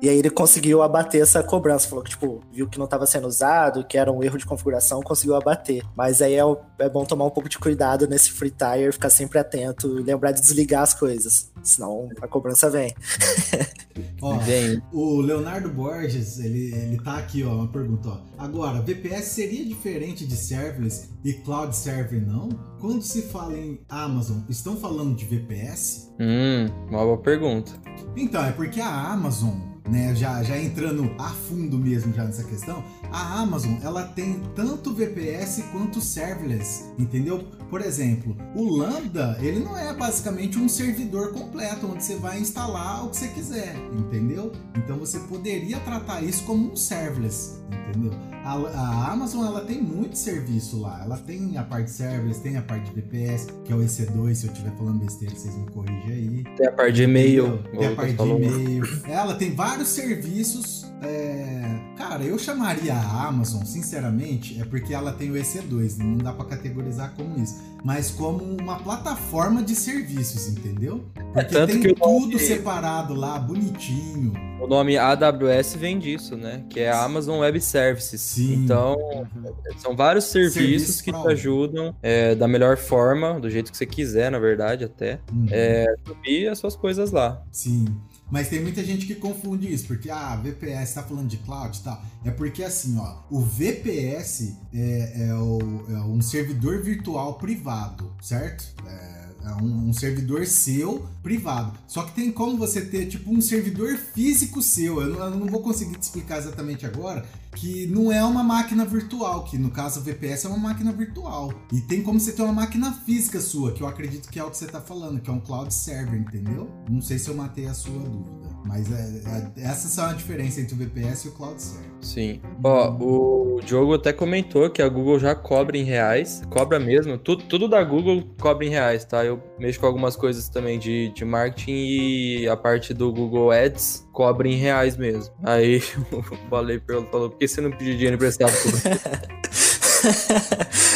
E 0.02 0.10
aí 0.10 0.18
ele 0.18 0.30
conseguiu 0.30 0.82
abater 0.82 1.22
essa 1.22 1.41
cobrança. 1.41 1.88
Falou 1.88 2.04
que, 2.04 2.10
tipo, 2.10 2.41
viu 2.52 2.68
que 2.68 2.78
não 2.78 2.86
estava 2.86 3.06
sendo 3.06 3.26
usado, 3.26 3.86
que 3.86 3.98
era 3.98 4.12
um 4.12 4.22
erro 4.22 4.38
de 4.38 4.46
configuração, 4.46 5.02
conseguiu 5.02 5.36
abater. 5.36 5.82
Mas 5.96 6.22
aí 6.22 6.34
é, 6.34 6.41
é 6.80 6.89
bom 6.89 7.06
tomar 7.06 7.26
um 7.26 7.30
pouco 7.30 7.48
de 7.48 7.58
cuidado 7.58 8.06
nesse 8.06 8.32
free 8.32 8.52
tire, 8.52 8.91
ficar 8.91 9.10
sempre 9.10 9.39
atento 9.39 10.00
e 10.00 10.04
lembrar 10.04 10.34
de 10.34 10.41
desligar 10.41 10.82
as 10.82 10.94
coisas. 10.94 11.50
Senão 11.64 12.10
a 12.22 12.28
cobrança 12.28 12.70
vem. 12.70 12.94
ó, 14.22 14.38
vem. 14.38 14.82
O 14.91 15.22
Leonardo 15.22 15.70
Borges, 15.70 16.39
ele, 16.39 16.74
ele 16.74 16.98
tá 16.98 17.18
aqui, 17.18 17.44
ó, 17.44 17.54
uma 17.56 17.68
pergunta, 17.68 18.10
ó. 18.10 18.22
Agora, 18.38 18.82
VPS 18.82 19.26
seria 19.26 19.66
diferente 19.66 20.26
de 20.26 20.36
serverless 20.36 21.10
e 21.24 21.34
cloud 21.34 21.76
server 21.76 22.26
não? 22.26 22.50
Quando 22.80 23.02
se 23.02 23.24
fala 23.24 23.58
em 23.58 23.80
Amazon, 23.89 24.39
estão 24.50 24.76
falando 24.76 25.16
de 25.16 25.26
VPS? 25.26 26.12
Hum, 26.20 26.68
uma 26.89 27.04
boa 27.04 27.18
pergunta. 27.18 27.72
Então, 28.16 28.44
é 28.44 28.52
porque 28.52 28.82
a 28.82 29.12
Amazon 29.12 29.73
né, 29.90 30.16
já, 30.16 30.42
já 30.44 30.58
entrando 30.58 31.14
a 31.18 31.30
fundo 31.30 31.78
mesmo 31.78 32.14
já 32.14 32.24
nessa 32.24 32.44
questão, 32.44 32.84
a 33.12 33.42
Amazon 33.42 33.76
ela 33.82 34.04
tem 34.04 34.42
tanto 34.56 34.94
VPS 34.94 35.64
quanto 35.72 36.00
serverless, 36.00 36.86
entendeu? 36.98 37.44
Por 37.70 37.82
exemplo, 37.82 38.36
o 38.56 38.78
Lambda 38.78 39.38
ele 39.42 39.60
não 39.60 39.78
é 39.78 39.94
basicamente 39.94 40.58
um 40.58 40.70
servidor 40.70 41.32
completo 41.32 41.88
onde 41.88 42.04
você 42.04 42.16
vai 42.16 42.40
instalar 42.40 43.06
o 43.06 43.10
que 43.10 43.18
você 43.18 43.28
quiser, 43.30 43.76
entendeu? 43.92 44.52
Então 44.78 44.98
você 44.98 45.20
poderia 45.20 45.80
tratar 45.80 46.22
isso 46.24 46.44
como 46.44 46.72
um 46.72 46.76
serverless, 46.76 47.60
entendeu? 47.68 48.12
A, 48.44 48.56
a, 48.56 49.12
Amazon 49.14 49.46
ela 49.46 49.62
tem 49.62 49.82
muito 49.82 50.18
serviço 50.18 50.82
lá. 50.82 51.02
Ela 51.04 51.18
tem 51.18 51.58
a 51.58 51.64
parte 51.64 51.86
de 51.86 51.91
serverless, 51.91 52.41
tem 52.41 52.58
a 52.58 52.62
parte 52.62 52.91
de 52.91 53.02
VPS, 53.02 53.48
que 53.64 53.72
é 53.72 53.76
o 53.76 53.80
EC2. 53.80 54.36
Se 54.36 54.48
eu 54.48 54.52
estiver 54.52 54.72
falando 54.78 55.00
besteira, 55.00 55.34
vocês 55.34 55.56
me 55.56 55.66
corrigem 55.72 56.12
aí. 56.12 56.44
Tem 56.58 56.68
a 56.68 56.72
parte 56.72 56.94
de 56.94 57.04
e-mail. 57.04 57.64
Tem 57.72 57.88
a 57.88 57.96
parte 57.96 58.14
de 58.14 58.24
e-mail. 58.24 58.84
Ela 59.08 59.36
tem 59.36 59.56
vários 59.56 59.88
serviços. 59.88 60.86
É... 61.02 61.64
Cara, 61.98 62.24
eu 62.24 62.38
chamaria 62.38 62.94
a 62.94 63.28
Amazon, 63.28 63.64
sinceramente, 63.64 64.60
é 64.62 64.66
porque 64.66 64.94
ela 64.94 65.14
tem 65.14 65.32
o 65.32 65.36
EC2. 65.36 65.98
Não 66.00 66.18
dá 66.18 66.34
para 66.34 66.46
categorizar 66.46 67.14
como 67.16 67.41
isso. 67.41 67.62
Mas 67.84 68.12
como 68.12 68.44
uma 68.44 68.78
plataforma 68.80 69.62
de 69.62 69.76
serviços, 69.76 70.48
entendeu? 70.48 71.06
É 71.36 71.44
porque 71.44 71.58
é, 71.58 71.66
tem 71.66 71.82
tudo 71.82 72.00
nome... 72.00 72.39
separado 72.39 73.14
lá, 73.14 73.38
bonitinho. 73.38 74.34
O 74.62 74.68
nome 74.68 74.98
AWS 74.98 75.76
vem 75.76 76.00
disso, 76.00 76.38
né? 76.38 76.64
Que 76.70 76.80
é 76.80 76.91
Amazon 76.91 77.39
Web 77.39 77.60
Services. 77.60 78.33
Sim. 78.34 78.54
Então, 78.54 78.96
uhum. 78.96 79.54
são 79.78 79.96
vários 79.96 80.26
serviços 80.26 80.54
Serviço 80.54 81.04
que 81.04 81.12
te 81.12 81.28
ajudam 81.28 81.96
é, 82.02 82.34
da 82.36 82.48
melhor 82.48 82.78
forma, 82.78 83.40
do 83.40 83.50
jeito 83.50 83.72
que 83.72 83.78
você 83.78 83.86
quiser, 83.86 84.32
na 84.32 84.40
verdade, 84.40 84.84
até, 84.84 85.20
uhum. 85.32 85.48
é, 85.52 85.86
subir 86.06 86.48
as 86.48 86.58
suas 86.58 86.76
coisas 86.76 87.12
lá. 87.12 87.44
Sim. 87.52 87.86
Mas 88.32 88.50
tem 88.50 88.62
muita 88.62 88.84
gente 88.84 89.06
que 89.06 89.14
confunde 89.14 89.72
isso, 89.72 89.86
porque, 89.86 90.10
ah, 90.10 90.36
VPS, 90.36 90.96
tá 90.96 91.04
falando 91.04 91.28
de 91.28 91.38
cloud 91.38 91.78
e 91.78 91.84
tal. 91.84 92.02
É 92.26 92.32
porque, 92.32 92.64
assim, 92.64 92.98
ó, 92.98 93.18
o 93.30 93.40
VPS 93.42 94.58
é, 94.74 95.28
é, 95.28 95.34
o, 95.36 95.60
é 95.90 96.00
um 96.02 96.22
servidor 96.22 96.82
virtual 96.82 97.36
privado, 97.36 98.12
certo? 98.20 98.74
É 98.88 99.24
é 99.46 99.62
um, 99.62 99.90
um, 99.90 99.94
servidor 99.94 100.46
seu 100.46 101.06
privado. 101.22 101.78
Só 101.86 102.04
que 102.04 102.14
tem 102.14 102.32
como 102.32 102.58
você 102.58 102.82
ter 102.82 103.08
tipo 103.08 103.30
um 103.32 103.42
servidor 103.42 103.98
físico 103.98 104.62
seu. 104.62 105.02
Eu 105.02 105.10
não, 105.10 105.26
eu 105.26 105.32
não, 105.32 105.48
vou 105.48 105.62
conseguir 105.62 105.98
te 105.98 106.04
explicar 106.04 106.38
exatamente 106.38 106.86
agora. 106.86 107.26
Que 107.56 107.88
não 107.88 108.12
é 108.12 108.24
uma 108.24 108.43
máquina 108.43 108.86
virtual, 108.86 109.43
que 109.43 109.58
no 109.58 109.70
caso 109.70 109.99
o 109.99 110.04
VPS 110.04 110.45
é 110.45 110.49
uma 110.49 110.58
máquina 110.58 110.91
virtual. 110.91 111.54
E 111.72 111.82
tem 111.82 112.01
como 112.01 112.20
você 112.20 112.32
ter 112.32 112.41
uma 112.41 112.54
máquina 112.54 112.91
física 112.91 113.39
sua, 113.39 113.72
que 113.72 113.82
eu 113.82 113.88
acredito 113.88 114.30
que 114.30 114.39
é 114.39 114.43
o 114.43 114.49
que 114.49 114.58
você 114.58 114.66
está 114.66 114.82
falando, 114.82 115.20
que 115.22 115.30
é 115.30 115.34
um 115.34 115.39
cloud 115.39 115.74
server, 115.74 116.20
entendeu? 116.20 116.70
Não 116.89 117.01
sei 117.01 117.18
se 117.18 117.30
eu 117.30 117.36
matei 117.36 117.68
a 117.68 117.74
sua 117.74 117.93
dúvida. 117.93 118.54
Mas 118.66 118.91
é, 118.91 119.51
é, 119.58 119.64
essa 119.64 119.88
são 119.88 120.06
a 120.06 120.14
diferença 120.14 120.62
entre 120.62 120.74
o 120.74 120.78
VPS 120.78 121.26
e 121.26 121.28
o 121.28 121.32
Cloud 121.32 121.62
Server. 121.62 121.91
Sim. 122.01 122.41
Ó, 122.64 122.91
o 122.91 123.62
Diogo 123.62 123.93
até 123.93 124.14
comentou 124.14 124.70
que 124.70 124.82
a 124.82 124.88
Google 124.88 125.20
já 125.20 125.36
cobra 125.36 125.78
em 125.78 125.84
reais, 125.84 126.41
cobra 126.49 126.80
mesmo. 126.80 127.18
Tudo, 127.18 127.43
tudo 127.43 127.68
da 127.68 127.84
Google 127.84 128.24
cobra 128.39 128.66
em 128.66 128.70
reais, 128.70 129.04
tá? 129.06 129.24
Eu 129.24 129.41
mexo 129.60 129.80
com 129.80 129.86
algumas 129.86 130.16
coisas 130.16 130.47
também 130.49 130.80
de, 130.80 131.10
de 131.10 131.26
marketing 131.26 131.72
e 131.72 132.47
a 132.47 132.56
parte 132.56 132.93
do 132.93 133.12
Google 133.12 133.51
Ads 133.51 134.08
cobra 134.12 134.47
em 134.47 134.56
reais 134.56 134.95
mesmo. 134.95 135.34
Aí 135.43 135.82
o 136.12 136.70
ele, 136.70 136.82
falou, 137.12 137.36
que 137.48 137.56
você 137.56 137.62
não 137.62 137.72
pediu 137.72 137.94
dinheiro 137.94 138.16
emprestado? 138.16 138.54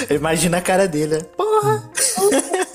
Imagina 0.10 0.58
a 0.58 0.62
cara 0.62 0.88
dele. 0.88 1.18
Né? 1.18 1.22
Porra! 1.36 1.89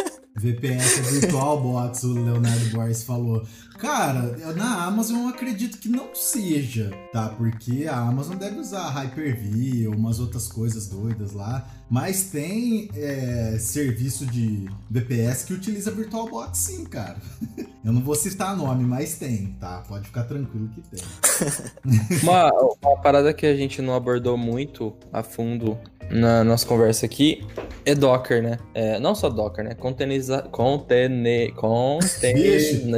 VPS 0.43 1.21
Virtual 1.21 1.61
Box, 1.63 2.05
o 2.05 2.13
Leonardo 2.15 2.71
Borges 2.71 3.05
falou. 3.05 3.47
Cara, 3.79 4.37
na 4.55 4.85
Amazon 4.85 5.23
eu 5.23 5.29
acredito 5.29 5.79
que 5.79 5.89
não 5.89 6.15
seja, 6.15 6.91
tá? 7.13 7.29
Porque 7.31 7.87
a 7.89 7.97
Amazon 7.97 8.37
deve 8.37 8.59
usar 8.59 8.89
Hyper-V 8.91 9.89
ou 9.89 9.95
umas 9.95 10.21
outras 10.21 10.49
coisas 10.49 10.87
doidas 10.89 11.33
lá. 11.33 11.67
Mas 11.89 12.25
tem 12.25 12.89
é, 12.95 13.57
serviço 13.59 14.25
de 14.27 14.69
VPS 14.91 15.45
que 15.45 15.53
utiliza 15.53 15.91
VirtualBox 15.91 16.59
sim, 16.59 16.85
cara. 16.85 17.19
Eu 17.85 17.93
não 17.93 18.01
vou 18.01 18.15
citar 18.15 18.57
nome, 18.57 18.85
mas 18.85 19.17
tem, 19.17 19.57
tá? 19.59 19.83
Pode 19.89 20.07
ficar 20.07 20.25
tranquilo 20.25 20.69
que 20.69 20.81
tem. 20.83 21.03
uma, 22.23 22.53
uma 22.53 22.97
parada 23.01 23.35
que 23.35 23.45
a 23.45 23.57
gente 23.57 23.83
não 23.83 23.95
abordou 23.95 24.37
muito 24.37 24.95
a 25.13 25.23
fundo 25.25 25.77
na 26.13 26.45
nossa 26.45 26.67
conversa 26.67 27.07
aqui 27.07 27.45
é 27.85 27.95
Docker, 27.95 28.43
né? 28.43 28.59
É, 28.75 29.01
não 29.01 29.15
só 29.15 29.29
Docker, 29.29 29.65
né? 29.65 29.75
Containeriza... 29.75 30.43
Contene... 30.51 31.53
Containerização. 31.53 32.93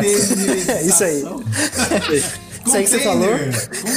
Isso 0.86 1.04
aí. 1.04 1.22
isso 2.70 2.76
aí 2.76 2.84
que 2.84 2.90
você 2.90 3.00
falou? 3.00 3.28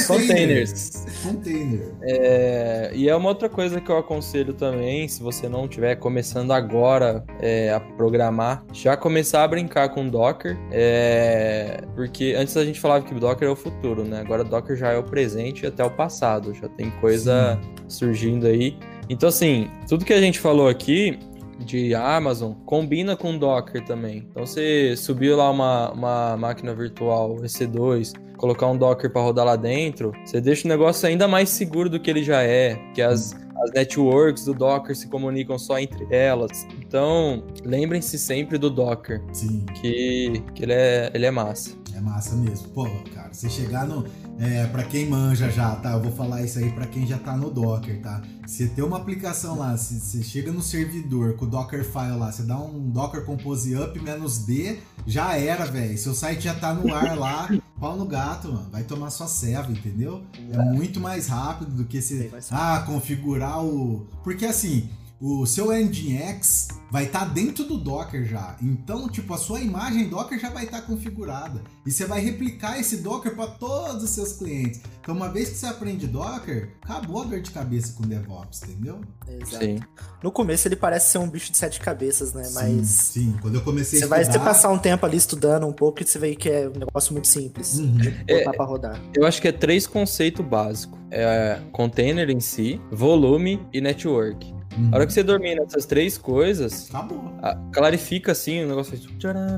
Containers. 0.06 1.04
Container. 1.22 1.92
É, 2.02 2.90
e 2.94 3.08
é 3.08 3.14
uma 3.14 3.28
outra 3.28 3.48
coisa 3.48 3.80
que 3.80 3.90
eu 3.90 3.96
aconselho 3.96 4.52
também, 4.52 5.06
se 5.08 5.22
você 5.22 5.48
não 5.48 5.64
estiver 5.64 5.94
começando 5.96 6.52
agora 6.52 7.24
é, 7.40 7.72
a 7.72 7.80
programar, 7.80 8.64
já 8.72 8.96
começar 8.96 9.44
a 9.44 9.48
brincar 9.48 9.88
com 9.90 10.08
Docker, 10.08 10.56
é, 10.70 11.82
porque 11.94 12.34
antes 12.36 12.56
a 12.56 12.64
gente 12.64 12.80
falava 12.80 13.04
que 13.04 13.14
Docker 13.14 13.48
é 13.48 13.50
o 13.50 13.56
futuro, 13.56 14.04
né? 14.04 14.20
Agora 14.20 14.42
Docker 14.42 14.76
já 14.76 14.92
é 14.92 14.98
o 14.98 15.02
presente 15.02 15.64
e 15.64 15.66
até 15.66 15.84
o 15.84 15.90
passado, 15.90 16.52
já 16.54 16.68
tem 16.68 16.90
coisa 17.00 17.58
Sim. 17.62 17.84
surgindo 17.88 18.46
aí. 18.46 18.76
Então, 19.08 19.28
assim, 19.28 19.70
tudo 19.88 20.04
que 20.04 20.12
a 20.12 20.20
gente 20.20 20.40
falou 20.40 20.68
aqui 20.68 21.18
de 21.58 21.94
Amazon 21.94 22.52
combina 22.66 23.16
com 23.16 23.38
Docker 23.38 23.84
também. 23.84 24.26
Então, 24.30 24.44
você 24.44 24.96
subiu 24.96 25.36
lá 25.36 25.50
uma, 25.50 25.92
uma 25.92 26.36
máquina 26.36 26.74
virtual 26.74 27.36
EC2, 27.36 28.12
colocar 28.36 28.66
um 28.66 28.76
Docker 28.76 29.10
para 29.10 29.22
rodar 29.22 29.44
lá 29.44 29.56
dentro, 29.56 30.12
você 30.24 30.40
deixa 30.40 30.66
o 30.66 30.68
negócio 30.68 31.08
ainda 31.08 31.26
mais 31.26 31.48
seguro 31.48 31.88
do 31.88 32.00
que 32.00 32.10
ele 32.10 32.22
já 32.22 32.42
é, 32.42 32.76
que 32.94 33.00
as, 33.00 33.34
as 33.62 33.70
networks 33.72 34.44
do 34.44 34.54
Docker 34.54 34.96
se 34.96 35.08
comunicam 35.08 35.58
só 35.58 35.78
entre 35.78 36.06
elas. 36.10 36.66
Então, 36.78 37.44
lembrem-se 37.64 38.18
sempre 38.18 38.58
do 38.58 38.70
Docker. 38.70 39.22
Sim. 39.32 39.64
Que, 39.80 40.42
que 40.54 40.62
ele, 40.62 40.72
é, 40.72 41.10
ele 41.14 41.26
é 41.26 41.30
massa. 41.30 41.76
É 41.96 42.00
massa 42.00 42.34
mesmo. 42.36 42.68
Pô, 42.68 42.86
cara, 43.14 43.32
você 43.32 43.48
chegar 43.48 43.86
no. 43.86 44.04
É, 44.38 44.66
para 44.66 44.82
quem 44.82 45.08
manja 45.08 45.50
já, 45.50 45.76
tá? 45.76 45.92
Eu 45.92 46.02
vou 46.02 46.12
falar 46.12 46.42
isso 46.42 46.58
aí 46.58 46.70
para 46.72 46.86
quem 46.86 47.06
já 47.06 47.18
tá 47.18 47.36
no 47.36 47.50
Docker, 47.50 48.00
tá? 48.00 48.20
Você 48.46 48.66
tem 48.66 48.84
uma 48.84 48.96
aplicação 48.96 49.58
lá, 49.58 49.76
você 49.76 50.22
chega 50.22 50.50
no 50.50 50.60
servidor 50.60 51.34
com 51.34 51.44
o 51.44 51.48
Dockerfile 51.48 52.18
lá, 52.18 52.32
você 52.32 52.42
dá 52.42 52.58
um 52.58 52.90
Docker 52.90 53.24
Compose 53.24 53.76
Up 53.76 53.98
menos 54.00 54.38
D, 54.38 54.78
já 55.06 55.36
era, 55.36 55.64
velho. 55.64 55.96
Seu 55.96 56.14
site 56.14 56.44
já 56.44 56.54
tá 56.54 56.74
no 56.74 56.92
ar 56.92 57.16
lá, 57.16 57.48
pau 57.78 57.96
no 57.96 58.06
gato, 58.06 58.52
mano. 58.52 58.68
Vai 58.70 58.82
tomar 58.82 59.10
sua 59.10 59.28
serva, 59.28 59.70
entendeu? 59.70 60.22
É 60.52 60.58
muito 60.58 61.00
mais 61.00 61.28
rápido 61.28 61.70
do 61.70 61.84
que 61.84 62.02
você. 62.02 62.30
Ah, 62.50 62.82
configurar 62.86 63.64
o. 63.64 64.06
Porque 64.22 64.44
assim 64.44 64.88
o 65.20 65.46
seu 65.46 65.72
Nginx 65.72 66.68
vai 66.90 67.04
estar 67.04 67.20
tá 67.20 67.24
dentro 67.24 67.64
do 67.64 67.78
Docker 67.78 68.24
já. 68.24 68.56
Então, 68.60 69.08
tipo, 69.08 69.32
a 69.32 69.38
sua 69.38 69.60
imagem 69.60 70.08
Docker 70.08 70.38
já 70.38 70.50
vai 70.50 70.64
estar 70.64 70.80
tá 70.80 70.86
configurada. 70.86 71.62
E 71.86 71.90
você 71.90 72.04
vai 72.04 72.20
replicar 72.20 72.78
esse 72.78 72.98
Docker 72.98 73.34
para 73.34 73.46
todos 73.46 74.02
os 74.02 74.10
seus 74.10 74.34
clientes. 74.34 74.80
Então, 75.00 75.14
uma 75.14 75.28
vez 75.28 75.50
que 75.50 75.56
você 75.56 75.66
aprende 75.66 76.06
Docker, 76.06 76.70
acabou 76.82 77.22
a 77.22 77.24
dor 77.24 77.40
de 77.40 77.50
cabeça 77.50 77.94
com 77.94 78.02
DevOps, 78.02 78.62
entendeu? 78.62 79.00
Exato. 79.26 79.64
Sim. 79.64 79.80
No 80.22 80.30
começo 80.30 80.68
ele 80.68 80.76
parece 80.76 81.12
ser 81.12 81.18
um 81.18 81.28
bicho 81.28 81.50
de 81.50 81.58
sete 81.58 81.80
cabeças, 81.80 82.32
né? 82.32 82.48
Mas. 82.52 82.86
Sim, 82.88 83.34
quando 83.40 83.56
eu 83.56 83.62
comecei 83.62 84.00
a 84.00 84.02
estudar... 84.02 84.24
Você 84.24 84.38
vai 84.38 84.46
passar 84.46 84.70
um 84.70 84.78
tempo 84.78 85.04
ali 85.06 85.16
estudando 85.16 85.66
um 85.66 85.72
pouco 85.72 86.02
e 86.02 86.06
você 86.06 86.18
vê 86.18 86.34
que 86.34 86.48
é 86.48 86.68
um 86.68 86.78
negócio 86.78 87.12
muito 87.12 87.28
simples. 87.28 87.78
Uhum. 87.78 87.98
É, 88.28 88.50
pra 88.50 88.64
rodar. 88.64 89.00
Eu 89.14 89.26
acho 89.26 89.40
que 89.40 89.48
é 89.48 89.52
três 89.52 89.86
conceitos 89.86 90.44
básicos: 90.44 90.98
é 91.10 91.60
container 91.72 92.28
em 92.30 92.40
si, 92.40 92.80
volume 92.90 93.60
e 93.72 93.80
network. 93.80 94.54
Uhum. 94.76 94.90
A 94.92 94.96
hora 94.96 95.06
que 95.06 95.12
você 95.12 95.22
dormir 95.22 95.54
nessas 95.54 95.86
três 95.86 96.18
coisas, 96.18 96.88
Acabou. 96.90 97.32
clarifica 97.72 98.32
assim, 98.32 98.64
o 98.64 98.68
negócio 98.68 98.96
faz, 98.96 99.08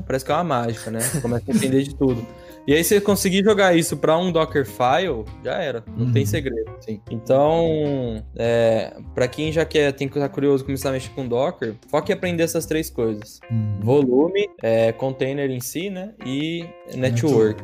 parece 0.05 0.25
que 0.25 0.31
é 0.31 0.35
uma 0.35 0.43
mágica, 0.43 0.91
né? 0.91 0.99
Você 0.99 1.21
começa 1.21 1.43
a 1.51 1.55
entender 1.55 1.83
de 1.83 1.95
tudo. 1.95 2.25
E 2.67 2.73
aí, 2.73 2.83
você 2.83 2.99
conseguir 2.99 3.45
jogar 3.45 3.77
isso 3.77 3.95
para 3.95 4.17
um 4.17 4.29
Dockerfile, 4.29 5.23
já 5.41 5.53
era. 5.53 5.83
Não 5.87 6.07
uhum. 6.07 6.11
tem 6.11 6.25
segredo, 6.25 6.69
assim. 6.77 6.99
Então, 7.09 8.21
é, 8.35 8.93
para 9.15 9.25
quem 9.25 9.53
já 9.53 9.63
quer, 9.63 9.93
tem 9.93 10.09
que 10.09 10.17
estar 10.17 10.27
curioso 10.27 10.65
começar 10.65 10.89
a 10.89 10.91
mexer 10.91 11.09
com 11.11 11.25
Docker, 11.25 11.75
foque 11.87 12.11
em 12.11 12.15
aprender 12.15 12.43
essas 12.43 12.65
três 12.65 12.89
coisas: 12.89 13.39
uhum. 13.49 13.79
volume, 13.81 14.49
é, 14.61 14.91
container 14.91 15.49
em 15.49 15.61
si, 15.61 15.89
né? 15.89 16.13
E 16.25 16.65
network. 16.93 17.63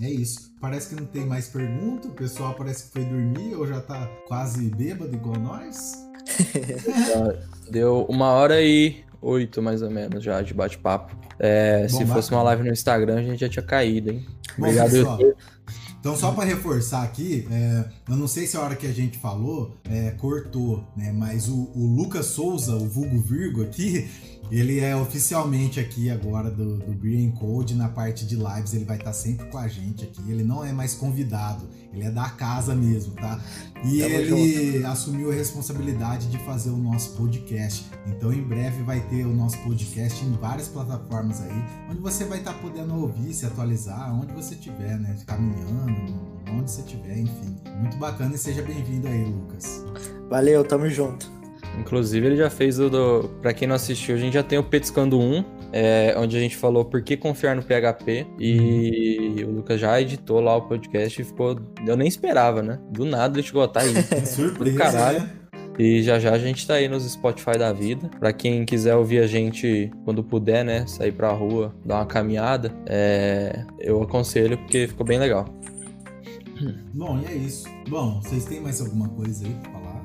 É 0.00 0.10
isso. 0.10 0.54
Parece 0.60 0.90
que 0.90 1.00
não 1.00 1.06
tem 1.06 1.24
mais 1.24 1.48
pergunta. 1.48 2.08
O 2.08 2.12
pessoal 2.12 2.54
parece 2.54 2.86
que 2.86 2.92
foi 2.92 3.04
dormir 3.04 3.54
ou 3.54 3.66
já 3.66 3.80
tá 3.80 4.06
quase 4.28 4.68
bêbado 4.70 5.14
igual 5.14 5.36
nós. 5.38 6.05
Deu 7.70 8.06
uma 8.08 8.32
hora 8.32 8.62
e 8.62 9.04
oito, 9.20 9.60
mais 9.60 9.82
ou 9.82 9.90
menos, 9.90 10.22
já 10.22 10.40
de 10.42 10.54
bate-papo. 10.54 11.16
É, 11.38 11.86
se 11.88 12.06
fosse 12.06 12.30
uma 12.30 12.42
live 12.42 12.62
no 12.62 12.70
Instagram, 12.70 13.18
a 13.18 13.22
gente 13.22 13.40
já 13.40 13.48
tinha 13.48 13.64
caído, 13.64 14.10
hein? 14.10 14.26
Obrigado, 14.56 14.90
pessoal. 14.90 15.18
Então, 16.06 16.16
só 16.16 16.30
para 16.30 16.44
reforçar 16.44 17.02
aqui, 17.02 17.48
é, 17.50 17.84
eu 18.08 18.16
não 18.16 18.28
sei 18.28 18.46
se 18.46 18.56
a 18.56 18.60
hora 18.60 18.76
que 18.76 18.86
a 18.86 18.92
gente 18.92 19.18
falou 19.18 19.76
é, 19.90 20.12
cortou, 20.12 20.84
né? 20.96 21.10
Mas 21.12 21.48
o, 21.48 21.68
o 21.74 21.84
Lucas 21.96 22.26
Souza, 22.26 22.76
o 22.76 22.88
vulgo 22.88 23.20
Virgo 23.20 23.64
aqui, 23.64 24.08
ele 24.50 24.80
é 24.80 24.94
oficialmente 24.94 25.80
aqui 25.80 26.10
agora 26.10 26.50
do, 26.50 26.78
do 26.78 26.92
Beer 26.92 27.32
Code 27.32 27.74
na 27.74 27.88
parte 27.88 28.26
de 28.26 28.36
lives. 28.36 28.74
Ele 28.74 28.84
vai 28.84 28.96
estar 28.96 29.12
sempre 29.12 29.46
com 29.46 29.58
a 29.58 29.68
gente 29.68 30.04
aqui. 30.04 30.22
Ele 30.30 30.44
não 30.44 30.64
é 30.64 30.72
mais 30.72 30.94
convidado, 30.94 31.68
ele 31.92 32.04
é 32.04 32.10
da 32.10 32.28
casa 32.30 32.74
mesmo, 32.74 33.14
tá? 33.14 33.40
E 33.84 34.00
Tamo 34.00 34.14
ele 34.14 34.72
junto. 34.72 34.86
assumiu 34.86 35.30
a 35.30 35.34
responsabilidade 35.34 36.28
de 36.28 36.38
fazer 36.38 36.70
o 36.70 36.76
nosso 36.76 37.16
podcast. 37.16 37.86
Então, 38.06 38.32
em 38.32 38.42
breve 38.42 38.82
vai 38.82 39.00
ter 39.08 39.24
o 39.24 39.34
nosso 39.34 39.58
podcast 39.58 40.24
em 40.24 40.32
várias 40.32 40.68
plataformas 40.68 41.40
aí, 41.40 41.64
onde 41.90 42.00
você 42.00 42.24
vai 42.24 42.38
estar 42.38 42.54
podendo 42.54 42.94
ouvir, 42.94 43.34
se 43.34 43.46
atualizar, 43.46 44.14
onde 44.14 44.32
você 44.32 44.54
estiver, 44.54 44.98
né? 44.98 45.16
Caminhando, 45.26 46.14
onde 46.50 46.70
você 46.70 46.80
estiver, 46.82 47.18
enfim. 47.18 47.56
Muito 47.80 47.96
bacana 47.98 48.34
e 48.34 48.38
seja 48.38 48.62
bem-vindo 48.62 49.08
aí, 49.08 49.24
Lucas. 49.24 49.84
Valeu, 50.28 50.64
tamo 50.64 50.88
junto. 50.88 51.35
Inclusive, 51.78 52.26
ele 52.26 52.36
já 52.36 52.50
fez 52.50 52.78
o 52.78 52.88
do. 52.88 53.30
Pra 53.42 53.52
quem 53.52 53.68
não 53.68 53.74
assistiu, 53.74 54.14
a 54.14 54.18
gente 54.18 54.34
já 54.34 54.42
tem 54.42 54.58
o 54.58 54.62
Petiscando 54.62 55.18
1, 55.18 55.44
é, 55.72 56.14
onde 56.16 56.36
a 56.36 56.40
gente 56.40 56.56
falou 56.56 56.84
por 56.84 57.02
que 57.02 57.16
confiar 57.16 57.54
no 57.54 57.62
PHP. 57.62 58.26
E 58.38 59.44
o 59.46 59.50
Lucas 59.50 59.80
já 59.80 60.00
editou 60.00 60.40
lá 60.40 60.56
o 60.56 60.62
podcast 60.62 61.20
e 61.20 61.24
ficou. 61.24 61.58
Eu 61.86 61.96
nem 61.96 62.08
esperava, 62.08 62.62
né? 62.62 62.78
Do 62.90 63.04
nada 63.04 63.38
ele 63.38 63.46
chegou 63.46 63.62
a 63.62 63.66
estar 63.66 63.80
tá 63.80 63.86
aí. 63.86 63.94
Surpresa. 64.26 64.78
Caralho. 64.78 65.20
Né? 65.20 65.30
E 65.78 66.02
já 66.02 66.18
já 66.18 66.32
a 66.32 66.38
gente 66.38 66.66
tá 66.66 66.74
aí 66.74 66.88
nos 66.88 67.04
Spotify 67.04 67.58
da 67.58 67.72
vida. 67.72 68.08
Pra 68.18 68.32
quem 68.32 68.64
quiser 68.64 68.94
ouvir 68.94 69.18
a 69.18 69.26
gente 69.26 69.90
quando 70.04 70.24
puder, 70.24 70.64
né? 70.64 70.86
Sair 70.86 71.12
pra 71.12 71.30
rua, 71.32 71.74
dar 71.84 71.96
uma 71.96 72.06
caminhada. 72.06 72.72
É, 72.86 73.64
eu 73.78 74.02
aconselho 74.02 74.56
porque 74.58 74.88
ficou 74.88 75.04
bem 75.04 75.18
legal. 75.18 75.44
Bom, 76.94 77.20
e 77.20 77.26
é 77.26 77.34
isso. 77.34 77.68
Bom, 77.88 78.20
vocês 78.22 78.46
têm 78.46 78.60
mais 78.60 78.80
alguma 78.80 79.08
coisa 79.10 79.44
aí 79.44 79.54
pra 79.62 79.72
falar? 79.72 80.02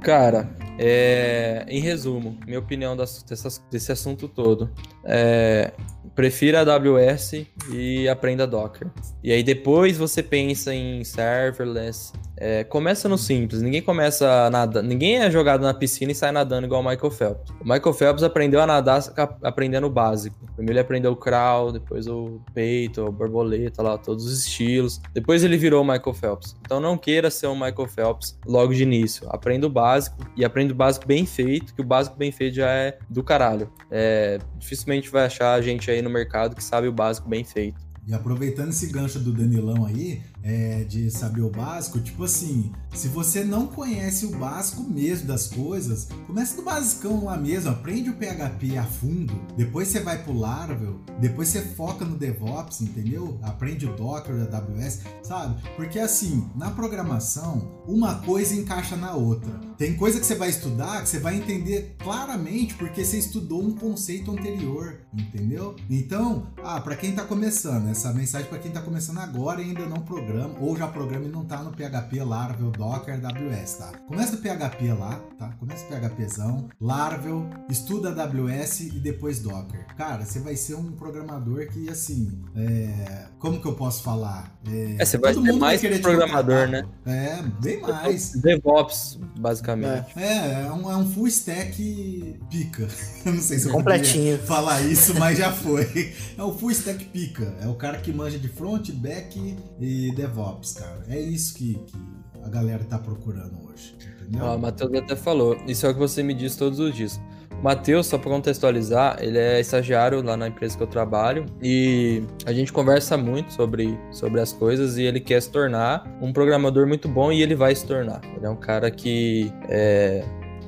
Cara, 0.00 0.56
é, 0.78 1.64
em 1.68 1.80
resumo, 1.80 2.38
minha 2.46 2.58
opinião 2.58 2.96
desse 2.96 3.92
assunto 3.92 4.28
todo. 4.28 4.70
É, 5.04 5.72
prefira 6.14 6.60
a 6.60 6.74
AWS 6.74 7.46
e 7.70 8.08
aprenda 8.08 8.46
Docker. 8.46 8.88
E 9.22 9.32
aí 9.32 9.42
depois 9.42 9.96
você 9.96 10.22
pensa 10.22 10.74
em 10.74 11.02
serverless, 11.04 12.12
é, 12.36 12.64
começa 12.64 13.08
no 13.08 13.16
simples, 13.16 13.62
ninguém 13.62 13.80
começa 13.80 14.50
nada, 14.50 14.82
ninguém 14.82 15.18
é 15.18 15.30
jogado 15.30 15.62
na 15.62 15.72
piscina 15.72 16.12
e 16.12 16.14
sai 16.14 16.32
nadando 16.32 16.66
igual 16.66 16.80
o 16.80 16.84
Michael 16.84 17.10
Phelps. 17.10 17.50
O 17.60 17.64
Michael 17.64 17.94
Phelps 17.94 18.22
aprendeu 18.22 18.60
a 18.60 18.66
nadar 18.66 19.02
aprendendo 19.42 19.86
o 19.86 19.90
básico. 19.90 20.36
Primeiro 20.54 20.72
ele 20.72 20.80
aprendeu 20.80 21.12
o 21.12 21.16
crawl, 21.16 21.72
depois 21.72 22.06
o 22.06 22.40
peito, 22.52 23.06
a 23.06 23.10
borboleta, 23.10 23.82
lá, 23.82 23.98
todos 23.98 24.24
os 24.24 24.46
estilos. 24.46 25.00
Depois 25.12 25.44
ele 25.44 25.56
virou 25.56 25.82
o 25.82 25.84
Michael 25.84 26.14
Phelps. 26.14 26.56
Então 26.60 26.80
não 26.80 26.96
queira 26.96 27.30
ser 27.30 27.46
um 27.46 27.54
Michael 27.54 27.88
Phelps 27.88 28.38
logo 28.46 28.74
de 28.74 28.82
início. 28.82 29.26
Aprenda 29.30 29.66
o 29.66 29.70
básico 29.70 30.16
e 30.36 30.44
aprenda 30.44 30.72
o 30.72 30.76
básico 30.76 31.06
bem 31.06 31.26
feito, 31.26 31.74
que 31.74 31.80
o 31.80 31.84
básico 31.84 32.16
bem 32.16 32.30
feito 32.32 32.56
já 32.56 32.70
é 32.70 32.98
do 33.08 33.22
caralho. 33.22 33.70
É, 33.90 34.38
dificilmente 34.58 35.10
vai 35.10 35.26
achar 35.26 35.60
gente 35.62 35.90
aí 35.90 35.93
no 36.02 36.10
mercado 36.10 36.54
que 36.54 36.62
sabe 36.62 36.88
o 36.88 36.92
básico 36.92 37.28
bem 37.28 37.44
feito. 37.44 37.80
E 38.06 38.12
aproveitando 38.12 38.70
esse 38.70 38.86
gancho 38.88 39.18
do 39.18 39.32
Danilão 39.32 39.86
aí, 39.86 40.22
é, 40.44 40.84
de 40.84 41.10
saber 41.10 41.40
o 41.40 41.48
básico, 41.48 41.98
tipo 41.98 42.22
assim, 42.22 42.70
se 42.92 43.08
você 43.08 43.42
não 43.42 43.66
conhece 43.66 44.26
o 44.26 44.36
básico 44.36 44.82
mesmo 44.82 45.26
das 45.26 45.46
coisas, 45.46 46.08
começa 46.26 46.54
do 46.54 46.62
basicão 46.62 47.24
lá 47.24 47.36
mesmo, 47.36 47.70
aprende 47.70 48.10
o 48.10 48.14
PHP 48.14 48.76
a 48.76 48.84
fundo, 48.84 49.34
depois 49.56 49.88
você 49.88 50.00
vai 50.00 50.22
pro 50.22 50.38
Laravel, 50.38 51.00
depois 51.18 51.48
você 51.48 51.62
foca 51.62 52.04
no 52.04 52.18
DevOps, 52.18 52.82
entendeu? 52.82 53.38
Aprende 53.42 53.86
o 53.86 53.96
Docker 53.96 54.36
da 54.46 54.58
AWS, 54.58 55.00
sabe? 55.22 55.62
Porque 55.76 55.98
assim, 55.98 56.46
na 56.54 56.70
programação, 56.70 57.82
uma 57.88 58.16
coisa 58.16 58.54
encaixa 58.54 58.96
na 58.96 59.14
outra. 59.14 59.58
Tem 59.78 59.96
coisa 59.96 60.20
que 60.20 60.26
você 60.26 60.34
vai 60.34 60.50
estudar 60.50 61.02
que 61.02 61.08
você 61.08 61.18
vai 61.18 61.36
entender 61.36 61.96
claramente 61.98 62.74
porque 62.74 63.04
você 63.04 63.18
estudou 63.18 63.62
um 63.62 63.74
conceito 63.74 64.30
anterior, 64.30 65.00
entendeu? 65.12 65.74
Então, 65.88 66.48
ah, 66.62 66.80
para 66.80 66.96
quem 66.96 67.12
tá 67.12 67.24
começando, 67.24 67.88
essa 67.88 68.12
mensagem 68.12 68.48
para 68.48 68.58
quem 68.58 68.70
tá 68.70 68.82
começando 68.82 69.18
agora 69.18 69.62
e 69.62 69.64
ainda 69.64 69.86
não 69.86 70.02
programa 70.02 70.33
programa, 70.34 70.54
ou 70.60 70.76
já 70.76 70.88
programa 70.88 71.24
e 71.26 71.28
não 71.28 71.44
tá 71.44 71.62
no 71.62 71.70
PHP, 71.70 72.24
Laravel, 72.24 72.70
Docker, 72.72 73.14
AWS, 73.14 73.74
tá? 73.74 73.92
Começa 74.08 74.34
o 74.34 74.38
PHP 74.38 74.92
lá, 74.92 75.20
tá? 75.38 75.48
Começa 75.60 75.84
o 75.84 75.88
PHPzão, 75.88 76.68
Laravel, 76.80 77.48
estuda 77.68 78.10
AWS 78.10 78.80
e 78.80 78.98
depois 78.98 79.38
Docker. 79.38 79.86
Cara, 79.96 80.24
você 80.24 80.40
vai 80.40 80.56
ser 80.56 80.74
um 80.74 80.90
programador 80.92 81.68
que, 81.68 81.88
assim, 81.88 82.42
é... 82.56 83.26
como 83.38 83.60
que 83.60 83.66
eu 83.66 83.74
posso 83.74 84.02
falar? 84.02 84.52
É, 84.66 84.96
é 84.98 85.04
você 85.04 85.18
vai 85.18 85.34
ser 85.34 85.52
mais 85.52 85.80
vai 85.80 85.98
programador, 86.00 86.68
né? 86.68 86.84
É, 87.06 87.42
bem 87.62 87.80
mais. 87.80 88.32
DevOps, 88.42 89.20
basicamente. 89.38 90.06
É, 90.16 90.22
é, 90.22 90.66
é 90.66 90.72
um, 90.72 90.90
é 90.90 90.96
um 90.96 91.08
full 91.08 91.28
stack 91.28 92.40
pica. 92.50 92.88
Eu 93.24 93.32
não 93.32 93.40
sei 93.40 93.58
se 93.58 93.66
eu 93.66 93.72
Completinho. 93.72 94.38
falar 94.40 94.82
isso, 94.82 95.18
mas 95.18 95.38
já 95.38 95.50
foi. 95.50 95.84
É 96.36 96.42
o 96.42 96.52
full 96.52 96.70
stack 96.72 97.02
pica. 97.06 97.54
É 97.62 97.66
o 97.66 97.74
cara 97.74 97.98
que 97.98 98.12
manja 98.12 98.38
de 98.38 98.48
front, 98.48 98.90
back 98.90 99.56
e 99.80 100.12
DevOps, 100.26 100.74
cara. 100.74 101.04
É 101.08 101.20
isso 101.20 101.54
que, 101.54 101.74
que 101.74 101.96
a 102.42 102.48
galera 102.48 102.84
tá 102.84 102.98
procurando 102.98 103.56
hoje. 103.68 103.94
Entendeu? 104.20 104.46
Ah, 104.46 104.54
o 104.54 104.58
Matheus 104.58 104.94
até 104.94 105.16
falou. 105.16 105.56
Isso 105.66 105.86
é 105.86 105.90
o 105.90 105.92
que 105.92 105.98
você 106.00 106.22
me 106.22 106.34
diz 106.34 106.56
todos 106.56 106.78
os 106.78 106.94
dias. 106.94 107.20
Matheus, 107.62 108.06
só 108.06 108.18
para 108.18 108.30
contextualizar, 108.30 109.16
ele 109.22 109.38
é 109.38 109.58
estagiário 109.58 110.22
lá 110.22 110.36
na 110.36 110.48
empresa 110.48 110.76
que 110.76 110.82
eu 110.82 110.86
trabalho 110.86 111.46
e 111.62 112.22
a 112.44 112.52
gente 112.52 112.70
conversa 112.70 113.16
muito 113.16 113.52
sobre, 113.54 113.98
sobre 114.12 114.40
as 114.40 114.52
coisas 114.52 114.98
e 114.98 115.02
ele 115.04 115.18
quer 115.18 115.40
se 115.40 115.50
tornar 115.50 116.04
um 116.20 116.30
programador 116.30 116.86
muito 116.86 117.08
bom 117.08 117.32
e 117.32 117.40
ele 117.40 117.54
vai 117.54 117.74
se 117.74 117.86
tornar. 117.86 118.20
Ele 118.36 118.44
é 118.44 118.50
um 118.50 118.56
cara 118.56 118.90
que 118.90 119.50
é, 119.70 120.22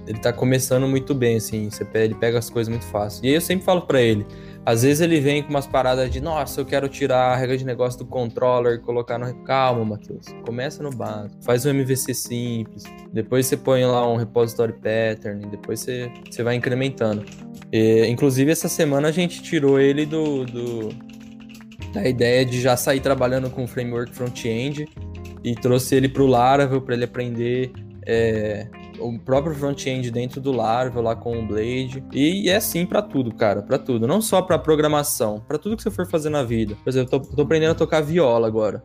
ele 0.07 0.19
tá 0.21 0.33
começando 0.33 0.89
muito 0.89 1.15
bem, 1.15 1.37
assim, 1.37 1.69
ele 1.93 2.15
pega 2.15 2.39
as 2.39 2.49
coisas 2.49 2.71
muito 2.71 2.87
fácil. 2.87 3.27
E 3.27 3.29
aí 3.29 3.35
eu 3.35 3.41
sempre 3.43 3.65
falo 3.67 3.83
para 3.83 4.01
ele, 4.01 4.27
às 4.67 4.83
vezes 4.83 5.01
ele 5.01 5.21
vem 5.21 5.45
com 5.45 5.51
umas 5.51 5.65
paradas 5.65 6.11
de, 6.11 6.21
nossa, 6.21 6.61
eu 6.61 6.67
quero 6.67 6.89
tirar 6.89 7.33
a 7.33 7.37
regra 7.37 7.57
de 7.57 7.65
negócio 7.65 8.01
do 8.01 8.05
controller 8.05 8.75
e 8.75 8.79
colocar 8.81 9.17
no. 9.17 9.33
Calma, 9.45 9.85
Matheus. 9.85 10.27
Começa 10.45 10.83
no 10.83 10.91
básico. 10.91 11.41
Faz 11.45 11.65
um 11.65 11.71
MVC 11.71 12.13
simples. 12.13 12.83
Depois 13.13 13.47
você 13.47 13.57
põe 13.57 13.85
lá 13.85 14.05
um 14.11 14.17
repository 14.17 14.73
pattern. 14.73 15.47
Depois 15.47 15.79
você, 15.79 16.11
você 16.29 16.43
vai 16.43 16.57
incrementando. 16.57 17.25
E, 17.73 18.07
inclusive, 18.09 18.51
essa 18.51 18.69
semana 18.69 19.07
a 19.07 19.13
gente 19.13 19.41
tirou 19.41 19.79
ele 19.79 20.05
do, 20.05 20.45
do 20.45 20.89
da 21.93 22.07
ideia 22.09 22.45
de 22.45 22.61
já 22.61 22.77
sair 22.77 22.99
trabalhando 22.99 23.49
com 23.49 23.69
framework 23.69 24.13
front-end 24.13 24.89
e 25.45 25.55
trouxe 25.55 25.95
ele 25.95 26.09
para 26.09 26.25
o 26.25 26.27
Laravel 26.27 26.83
para 26.83 26.97
ele 26.97 27.05
aprender 27.05 27.71
é, 28.05 28.67
o 29.01 29.19
próprio 29.19 29.55
front-end 29.55 30.11
dentro 30.11 30.41
do 30.41 30.53
Laravel 30.53 31.03
lá 31.03 31.15
com 31.17 31.39
o 31.39 31.47
Blade. 31.47 32.03
E 32.13 32.49
é 32.49 32.57
assim 32.57 32.87
para 32.87 33.03
tudo, 33.03 33.35
cara, 33.35 33.63
para 33.63 33.79
tudo, 33.79 34.07
não 34.07 34.21
só 34.21 34.43
para 34.43 34.59
programação, 34.59 35.43
para 35.47 35.59
tudo 35.59 35.77
que 35.77 35.83
você 35.83 35.91
for 35.91 36.07
fazer 36.07 36.31
na 36.31 36.43
vida. 36.43 36.77
Por 36.83 36.89
exemplo, 36.89 37.15
eu 37.15 37.21
tô, 37.21 37.37
tô 37.37 37.43
aprendendo 37.43 37.73
a 37.73 37.75
tocar 37.75 38.01
viola 38.01 38.47
agora. 38.47 38.83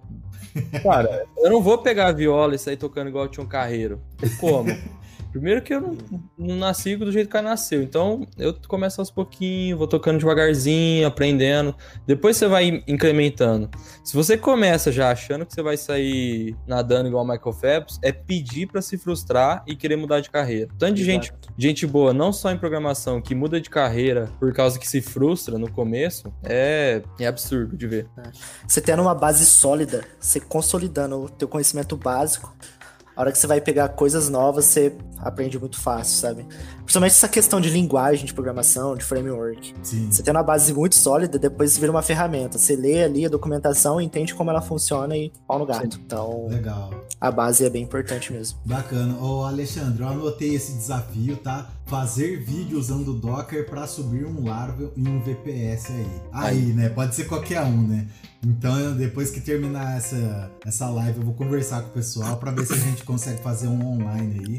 Cara, 0.84 1.26
eu 1.38 1.49
não 1.49 1.62
vou 1.62 1.78
pegar 1.78 2.07
a 2.07 2.12
viola 2.12 2.55
e 2.55 2.59
sair 2.59 2.76
tocando 2.76 3.07
igual 3.07 3.28
tinha 3.28 3.43
um 3.43 3.47
carreiro. 3.47 4.01
Como? 4.39 4.70
Primeiro 5.32 5.61
que 5.61 5.73
eu 5.73 5.82
não, 5.82 5.97
não 6.38 6.55
nasci 6.57 6.95
do 6.95 7.11
jeito 7.11 7.29
que 7.29 7.38
ela 7.38 7.49
nasceu. 7.49 7.82
Então 7.82 8.27
eu 8.38 8.53
começo 8.67 8.99
aos 9.01 9.09
pouquinhos, 9.09 9.77
vou 9.77 9.88
tocando 9.88 10.19
devagarzinho, 10.19 11.07
aprendendo. 11.07 11.75
Depois 12.05 12.38
você 12.38 12.47
vai 12.47 12.84
incrementando. 12.88 13.69
Se 14.03 14.15
você 14.15 14.38
começa 14.38 14.91
já 14.91 15.11
achando 15.11 15.45
que 15.45 15.53
você 15.53 15.61
vai 15.61 15.77
sair 15.77 16.55
nadando 16.67 17.07
igual 17.07 17.23
o 17.23 17.27
Michael 17.27 17.53
Phelps, 17.53 17.99
é 18.01 18.11
pedir 18.11 18.67
para 18.67 18.82
se 18.82 18.97
frustrar 18.97 19.63
e 19.65 19.75
querer 19.75 19.95
mudar 19.95 20.19
de 20.19 20.29
carreira. 20.29 20.69
Tanto 20.77 20.95
de 20.95 21.03
gente, 21.03 21.34
gente 21.57 21.88
boa, 21.88 22.13
não 22.13 22.34
só 22.34 22.51
em 22.51 22.57
programação, 22.57 23.21
que 23.21 23.34
muda 23.34 23.59
de 23.59 23.69
carreira 23.69 24.29
por 24.39 24.53
causa 24.53 24.77
que 24.77 24.88
se 24.88 25.01
frustra 25.01 25.57
no 25.57 25.71
começo, 25.71 26.34
é, 26.43 27.01
é 27.19 27.27
absurdo 27.27 27.77
de 27.77 27.88
ver. 27.88 28.07
Você 28.67 28.82
tendo 28.82 29.01
uma 29.01 29.15
base 29.15 29.45
sólida, 29.45 30.03
você 30.19 30.39
consolidando 30.39 31.23
o 31.23 31.29
teu 31.29 31.47
conhecimento 31.47 31.95
básico, 31.95 32.53
a 33.22 33.26
hora 33.26 33.32
que 33.32 33.38
você 33.38 33.45
vai 33.45 33.61
pegar 33.61 33.89
coisas 33.89 34.30
novas, 34.30 34.65
você 34.65 34.95
aprende 35.19 35.59
muito 35.59 35.80
fácil, 35.80 36.19
sabe? 36.19 36.43
Principalmente 36.78 37.11
essa 37.11 37.28
questão 37.28 37.61
de 37.61 37.69
linguagem 37.69 38.26
de 38.26 38.34
programação, 38.34 38.95
de 38.95 39.03
framework. 39.05 39.76
Sim. 39.84 40.11
Você 40.11 40.24
tem 40.24 40.34
uma 40.34 40.41
base 40.41 40.74
muito 40.74 40.95
sólida, 40.95 41.38
depois 41.38 41.78
vira 41.78 41.91
uma 41.91 42.01
ferramenta. 42.01 42.57
Você 42.57 42.76
lê 42.76 43.03
ali 43.03 43.24
a 43.24 43.30
documentação, 43.30 44.01
entende 44.01 44.34
como 44.34 44.49
ela 44.49 44.59
funciona 44.59 45.15
e 45.15 45.32
pau 45.47 45.59
no 45.59 45.67
gato. 45.67 45.93
Sim. 45.93 46.01
Então, 46.03 46.47
Legal. 46.47 46.89
a 47.19 47.30
base 47.30 47.63
é 47.63 47.69
bem 47.69 47.84
importante 47.84 48.34
mesmo. 48.34 48.57
Bacana. 48.65 49.15
Ô, 49.22 49.43
Alexandre, 49.45 50.01
eu 50.01 50.07
anotei 50.07 50.55
esse 50.55 50.74
desafio, 50.74 51.38
tá? 51.38 51.69
Fazer 51.91 52.37
vídeo 52.37 52.79
usando 52.79 53.13
Docker 53.13 53.69
para 53.69 53.85
subir 53.85 54.25
um 54.25 54.45
Laravel 54.45 54.93
e 54.95 55.09
um 55.09 55.19
VPS 55.19 55.91
aí. 55.91 56.21
Aí, 56.31 56.61
né? 56.73 56.87
Pode 56.87 57.13
ser 57.13 57.25
qualquer 57.25 57.61
um, 57.63 57.85
né? 57.85 58.07
Então, 58.41 58.95
depois 58.95 59.29
que 59.29 59.41
terminar 59.41 59.97
essa, 59.97 60.49
essa 60.65 60.89
live, 60.89 61.19
eu 61.19 61.25
vou 61.25 61.33
conversar 61.33 61.81
com 61.81 61.89
o 61.89 61.91
pessoal 61.91 62.37
para 62.37 62.51
ver 62.51 62.65
se 62.65 62.71
a 62.71 62.77
gente 62.77 63.03
consegue 63.03 63.41
fazer 63.43 63.67
um 63.67 63.85
online 63.85 64.39
aí. 64.39 64.57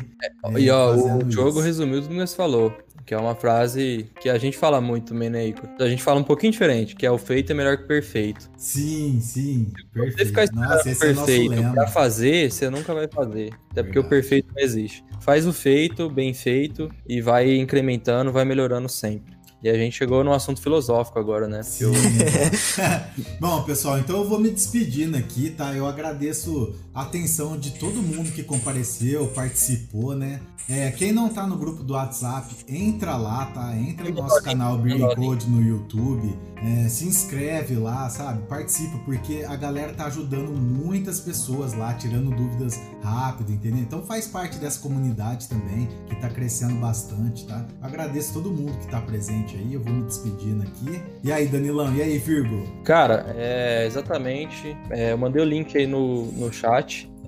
É, 0.54 0.60
e 0.60 0.68
ó, 0.68 0.94
o 0.94 1.30
jogo 1.30 1.58
resumiu 1.60 2.02
tudo 2.02 2.10
que 2.10 2.20
você 2.20 2.36
falou. 2.36 2.70
Que 3.04 3.14
é 3.14 3.18
uma 3.18 3.34
frase 3.34 4.10
que 4.20 4.28
a 4.28 4.38
gente 4.38 4.56
fala 4.56 4.80
muito 4.80 5.12
também, 5.12 5.28
né, 5.28 5.48
Ico? 5.48 5.68
A 5.80 5.88
gente 5.88 6.02
fala 6.02 6.20
um 6.20 6.24
pouquinho 6.24 6.52
diferente, 6.52 6.94
que 6.94 7.04
é 7.04 7.10
o 7.10 7.18
feito 7.18 7.50
é 7.50 7.54
melhor 7.54 7.76
que 7.76 7.84
o 7.84 7.86
perfeito. 7.86 8.48
Sim, 8.56 9.20
sim. 9.20 9.72
Perfeito. 9.92 10.18
você 10.18 10.26
ficar 10.26 10.44
esperando 10.44 10.68
Nossa, 10.68 10.88
o 10.88 10.92
é 10.92 10.94
perfeito 10.94 11.52
é 11.54 11.72
pra 11.72 11.86
fazer, 11.88 12.50
você 12.50 12.70
nunca 12.70 12.94
vai 12.94 13.08
fazer. 13.08 13.48
Até 13.70 13.82
Verdade. 13.82 13.86
porque 13.86 13.98
o 13.98 14.04
perfeito 14.04 14.52
não 14.54 14.62
existe. 14.62 15.04
Faz 15.20 15.46
o 15.46 15.52
feito, 15.52 16.08
bem 16.08 16.32
feito, 16.32 16.88
e 17.08 17.20
vai 17.20 17.56
incrementando, 17.56 18.32
vai 18.32 18.44
melhorando 18.44 18.88
sempre. 18.88 19.42
E 19.62 19.68
a 19.70 19.74
gente 19.74 19.96
chegou 19.96 20.24
num 20.24 20.32
assunto 20.32 20.60
filosófico 20.60 21.20
agora, 21.20 21.46
né? 21.46 21.60
Eu... 21.78 21.92
Bom, 23.38 23.62
pessoal, 23.62 23.96
então 24.00 24.16
eu 24.16 24.28
vou 24.28 24.40
me 24.40 24.50
despedindo 24.50 25.16
aqui, 25.16 25.50
tá? 25.50 25.72
Eu 25.72 25.86
agradeço 25.86 26.74
atenção 26.94 27.58
de 27.58 27.72
todo 27.72 28.02
mundo 28.02 28.30
que 28.32 28.42
compareceu, 28.42 29.26
participou, 29.28 30.14
né? 30.14 30.40
É, 30.68 30.90
quem 30.92 31.12
não 31.12 31.28
tá 31.28 31.46
no 31.46 31.56
grupo 31.56 31.82
do 31.82 31.94
WhatsApp, 31.94 32.54
entra 32.68 33.16
lá, 33.16 33.46
tá? 33.46 33.76
Entra 33.76 34.08
no 34.08 34.22
nosso 34.22 34.42
canal 34.42 34.78
Beer 34.78 35.14
Code 35.16 35.48
no 35.50 35.60
YouTube, 35.60 36.38
é, 36.62 36.88
se 36.88 37.04
inscreve 37.04 37.74
lá, 37.74 38.08
sabe? 38.08 38.46
Participa, 38.46 38.96
porque 39.04 39.44
a 39.46 39.56
galera 39.56 39.92
tá 39.92 40.06
ajudando 40.06 40.52
muitas 40.52 41.18
pessoas 41.18 41.74
lá, 41.74 41.92
tirando 41.94 42.30
dúvidas 42.30 42.80
rápido, 43.02 43.52
entendeu? 43.52 43.80
Então 43.80 44.02
faz 44.02 44.28
parte 44.28 44.58
dessa 44.58 44.78
comunidade 44.80 45.48
também, 45.48 45.88
que 46.06 46.14
tá 46.16 46.28
crescendo 46.28 46.74
bastante, 46.76 47.46
tá? 47.46 47.66
agradeço 47.80 48.32
todo 48.32 48.50
mundo 48.50 48.78
que 48.78 48.86
tá 48.86 49.00
presente 49.00 49.56
aí, 49.56 49.74
eu 49.74 49.80
vou 49.80 49.92
me 49.92 50.04
despedindo 50.04 50.62
aqui. 50.62 51.02
E 51.24 51.32
aí, 51.32 51.48
Danilão, 51.48 51.92
e 51.94 52.02
aí, 52.02 52.18
Virgo? 52.18 52.64
Cara, 52.84 53.34
é, 53.36 53.84
exatamente. 53.86 54.76
É, 54.90 55.12
eu 55.12 55.18
mandei 55.18 55.42
o 55.42 55.44
link 55.44 55.76
aí 55.76 55.86
no, 55.86 56.26
no 56.32 56.52
chat 56.52 56.81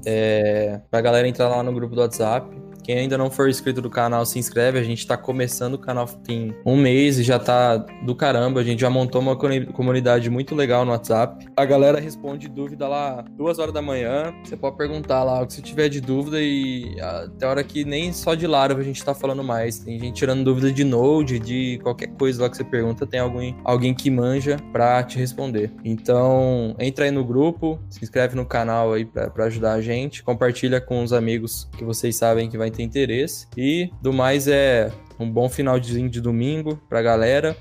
é, 0.07 0.80
pra 0.90 1.00
galera 1.00 1.26
entrar 1.26 1.48
lá 1.48 1.62
no 1.62 1.72
grupo 1.72 1.94
do 1.94 2.00
WhatsApp. 2.00 2.63
Quem 2.85 2.99
ainda 2.99 3.16
não 3.16 3.30
for 3.30 3.49
inscrito 3.49 3.80
do 3.80 3.89
canal, 3.89 4.26
se 4.26 4.39
inscreve. 4.39 4.78
A 4.78 4.82
gente 4.82 5.07
tá 5.07 5.16
começando 5.16 5.74
o 5.74 5.78
canal 5.78 6.07
tem 6.07 6.55
um 6.66 6.76
mês 6.76 7.18
e 7.18 7.22
já 7.22 7.39
tá 7.39 7.78
do 7.78 8.14
caramba. 8.14 8.61
A 8.61 8.64
gente 8.64 8.80
já 8.80 8.91
montou 8.91 9.22
uma 9.22 9.37
comunidade 9.37 10.28
muito 10.28 10.55
legal 10.55 10.85
no 10.85 10.93
WhatsApp. 10.93 11.47
A 11.57 11.64
galera 11.64 11.99
responde 11.99 12.47
dúvida 12.47 12.87
lá 12.87 13.24
duas 13.37 13.59
horas 13.59 13.72
da 13.72 13.80
manhã. 13.80 14.35
Você 14.45 14.57
pode 14.57 14.76
perguntar 14.76 15.24
lá 15.24 15.43
o 15.43 15.47
que 15.47 15.55
você 15.55 15.62
tiver 15.62 15.89
de 15.89 16.01
dúvida 16.01 16.41
e 16.41 16.95
até 17.01 17.47
hora 17.47 17.64
que 17.64 17.85
nem 17.85 18.12
só 18.12 18.35
de 18.35 18.47
Laravel 18.47 18.82
a 18.82 18.87
gente 18.87 19.03
tá 19.03 19.14
falando 19.14 19.43
mais. 19.43 19.78
Tem 19.78 19.99
gente 19.99 20.14
tirando 20.14 20.45
dúvida 20.45 20.70
de 20.70 20.85
Node, 20.85 21.39
de 21.39 21.80
qualquer 21.82 22.09
coisa 22.09 22.43
lá 22.43 22.51
que 22.51 22.57
você 22.57 22.64
pergunta, 22.64 23.07
tem 23.07 23.20
alguém, 23.20 23.57
alguém 23.64 23.95
que 23.95 24.11
manja 24.11 24.59
pra 24.72 25.03
te 25.03 25.18
responder. 25.18 25.72
Então, 25.82 26.74
entra 26.78 27.07
aí 27.07 27.11
no 27.11 27.24
grupo, 27.24 27.78
se 27.89 28.05
inscreve 28.05 28.37
no 28.37 28.45
canal 28.45 28.93
aí 28.93 29.07
pra, 29.07 29.30
pra 29.30 29.47
ajudar 29.47 29.72
a 29.72 29.80
gente, 29.80 30.22
compartilha 30.22 30.80
com 30.80 31.03
os 31.03 31.12
amigos 31.12 31.68
que 31.78 31.85
vocês 31.85 32.16
sabem 32.16 32.49
que 32.51 32.59
vai 32.59 32.70
ter 32.75 32.83
interesse. 32.83 33.47
E 33.57 33.91
do 34.03 34.12
mais 34.12 34.49
é 34.49 34.93
um 35.18 35.31
bom 35.31 35.49
finalzinho 35.49 36.09
de 36.09 36.20
domingo 36.20 36.77
pra 36.89 37.03
galera. 37.03 37.57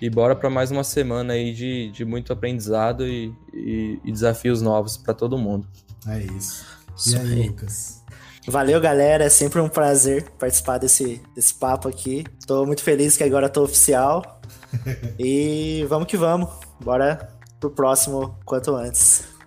E 0.00 0.08
bora 0.08 0.36
para 0.36 0.48
mais 0.48 0.70
uma 0.70 0.84
semana 0.84 1.32
aí 1.32 1.52
de, 1.52 1.90
de 1.90 2.04
muito 2.04 2.32
aprendizado 2.32 3.06
e, 3.06 3.34
e, 3.52 3.98
e 4.04 4.12
desafios 4.12 4.62
novos 4.62 4.96
para 4.96 5.12
todo 5.12 5.36
mundo. 5.36 5.66
É 6.06 6.20
isso. 6.20 6.64
E 7.06 7.16
aí, 7.16 7.48
Lucas? 7.48 8.04
Valeu, 8.46 8.80
galera. 8.80 9.24
É 9.24 9.28
sempre 9.28 9.60
um 9.60 9.68
prazer 9.68 10.30
participar 10.38 10.78
desse, 10.78 11.20
desse 11.34 11.52
papo 11.52 11.88
aqui. 11.88 12.24
Tô 12.46 12.64
muito 12.64 12.82
feliz 12.82 13.16
que 13.16 13.24
agora 13.24 13.48
tô 13.48 13.62
oficial. 13.62 14.40
e 15.18 15.84
vamos 15.88 16.06
que 16.06 16.16
vamos. 16.16 16.48
Bora 16.80 17.28
pro 17.60 17.70
próximo 17.70 18.38
quanto 18.44 18.74
antes. 18.74 19.37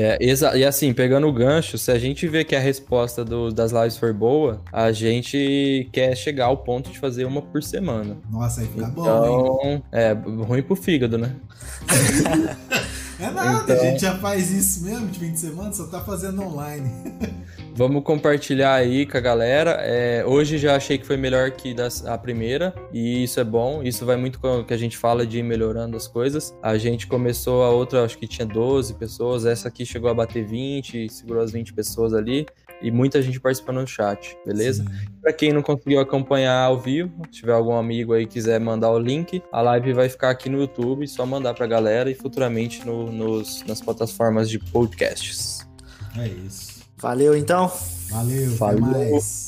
É, 0.00 0.16
e 0.20 0.64
assim, 0.64 0.92
pegando 0.92 1.26
o 1.26 1.32
gancho, 1.32 1.76
se 1.76 1.90
a 1.90 1.98
gente 1.98 2.28
vê 2.28 2.44
que 2.44 2.54
a 2.54 2.60
resposta 2.60 3.24
do, 3.24 3.52
das 3.52 3.72
lives 3.72 3.96
for 3.96 4.14
boa, 4.14 4.62
a 4.72 4.92
gente 4.92 5.88
quer 5.92 6.16
chegar 6.16 6.44
ao 6.44 6.58
ponto 6.58 6.88
de 6.88 7.00
fazer 7.00 7.24
uma 7.24 7.42
por 7.42 7.60
semana. 7.64 8.16
Nossa, 8.30 8.60
aí 8.60 8.68
fica 8.68 8.86
então, 8.86 8.92
bom. 8.94 9.58
Então, 9.60 9.82
é 9.90 10.12
ruim 10.12 10.62
pro 10.62 10.76
fígado, 10.76 11.18
né? 11.18 11.34
É 13.20 13.30
nada, 13.30 13.72
então... 13.72 13.76
a 13.76 13.90
gente 13.90 14.00
já 14.00 14.16
faz 14.18 14.50
isso 14.52 14.84
mesmo 14.84 15.08
de 15.08 15.18
fim 15.18 15.32
de 15.32 15.40
semana, 15.40 15.72
só 15.72 15.86
tá 15.86 16.00
fazendo 16.00 16.40
online. 16.42 16.88
Vamos 17.74 18.02
compartilhar 18.02 18.74
aí 18.74 19.06
com 19.06 19.16
a 19.16 19.20
galera. 19.20 19.72
É, 19.80 20.24
hoje 20.24 20.58
já 20.58 20.76
achei 20.76 20.98
que 20.98 21.06
foi 21.06 21.16
melhor 21.16 21.50
que 21.50 21.74
das, 21.74 22.04
a 22.06 22.16
primeira, 22.16 22.74
e 22.92 23.24
isso 23.24 23.38
é 23.40 23.44
bom. 23.44 23.82
Isso 23.82 24.06
vai 24.06 24.16
muito 24.16 24.38
com 24.40 24.60
o 24.60 24.64
que 24.64 24.72
a 24.72 24.76
gente 24.76 24.96
fala 24.96 25.26
de 25.26 25.38
ir 25.38 25.42
melhorando 25.42 25.96
as 25.96 26.06
coisas. 26.06 26.54
A 26.62 26.78
gente 26.78 27.06
começou 27.06 27.64
a 27.64 27.70
outra, 27.70 28.04
acho 28.04 28.18
que 28.18 28.26
tinha 28.26 28.46
12 28.46 28.94
pessoas, 28.94 29.44
essa 29.44 29.68
aqui 29.68 29.84
chegou 29.84 30.10
a 30.10 30.14
bater 30.14 30.44
20, 30.44 31.08
segurou 31.08 31.42
as 31.42 31.52
20 31.52 31.72
pessoas 31.72 32.14
ali 32.14 32.46
e 32.80 32.90
muita 32.90 33.20
gente 33.20 33.40
participando 33.40 33.80
no 33.80 33.86
chat, 33.86 34.36
beleza? 34.46 34.84
Para 35.20 35.32
quem 35.32 35.52
não 35.52 35.62
conseguiu 35.62 36.00
acompanhar 36.00 36.64
ao 36.64 36.78
vivo, 36.78 37.10
se 37.26 37.40
tiver 37.40 37.52
algum 37.52 37.76
amigo 37.76 38.12
aí 38.12 38.26
que 38.26 38.34
quiser 38.34 38.60
mandar 38.60 38.90
o 38.90 38.98
link, 38.98 39.42
a 39.52 39.60
live 39.60 39.92
vai 39.92 40.08
ficar 40.08 40.30
aqui 40.30 40.48
no 40.48 40.58
YouTube, 40.58 41.06
só 41.06 41.26
mandar 41.26 41.54
pra 41.54 41.66
galera 41.66 42.10
e 42.10 42.14
futuramente 42.14 42.86
no, 42.86 43.10
nos, 43.10 43.64
nas 43.64 43.80
plataformas 43.80 44.48
de 44.48 44.58
podcasts. 44.58 45.66
É 46.16 46.28
isso. 46.28 46.78
Valeu 46.96 47.36
então. 47.36 47.70
Valeu, 48.10 48.50
Falou. 48.56 48.90
até 48.90 49.10
mais. 49.10 49.47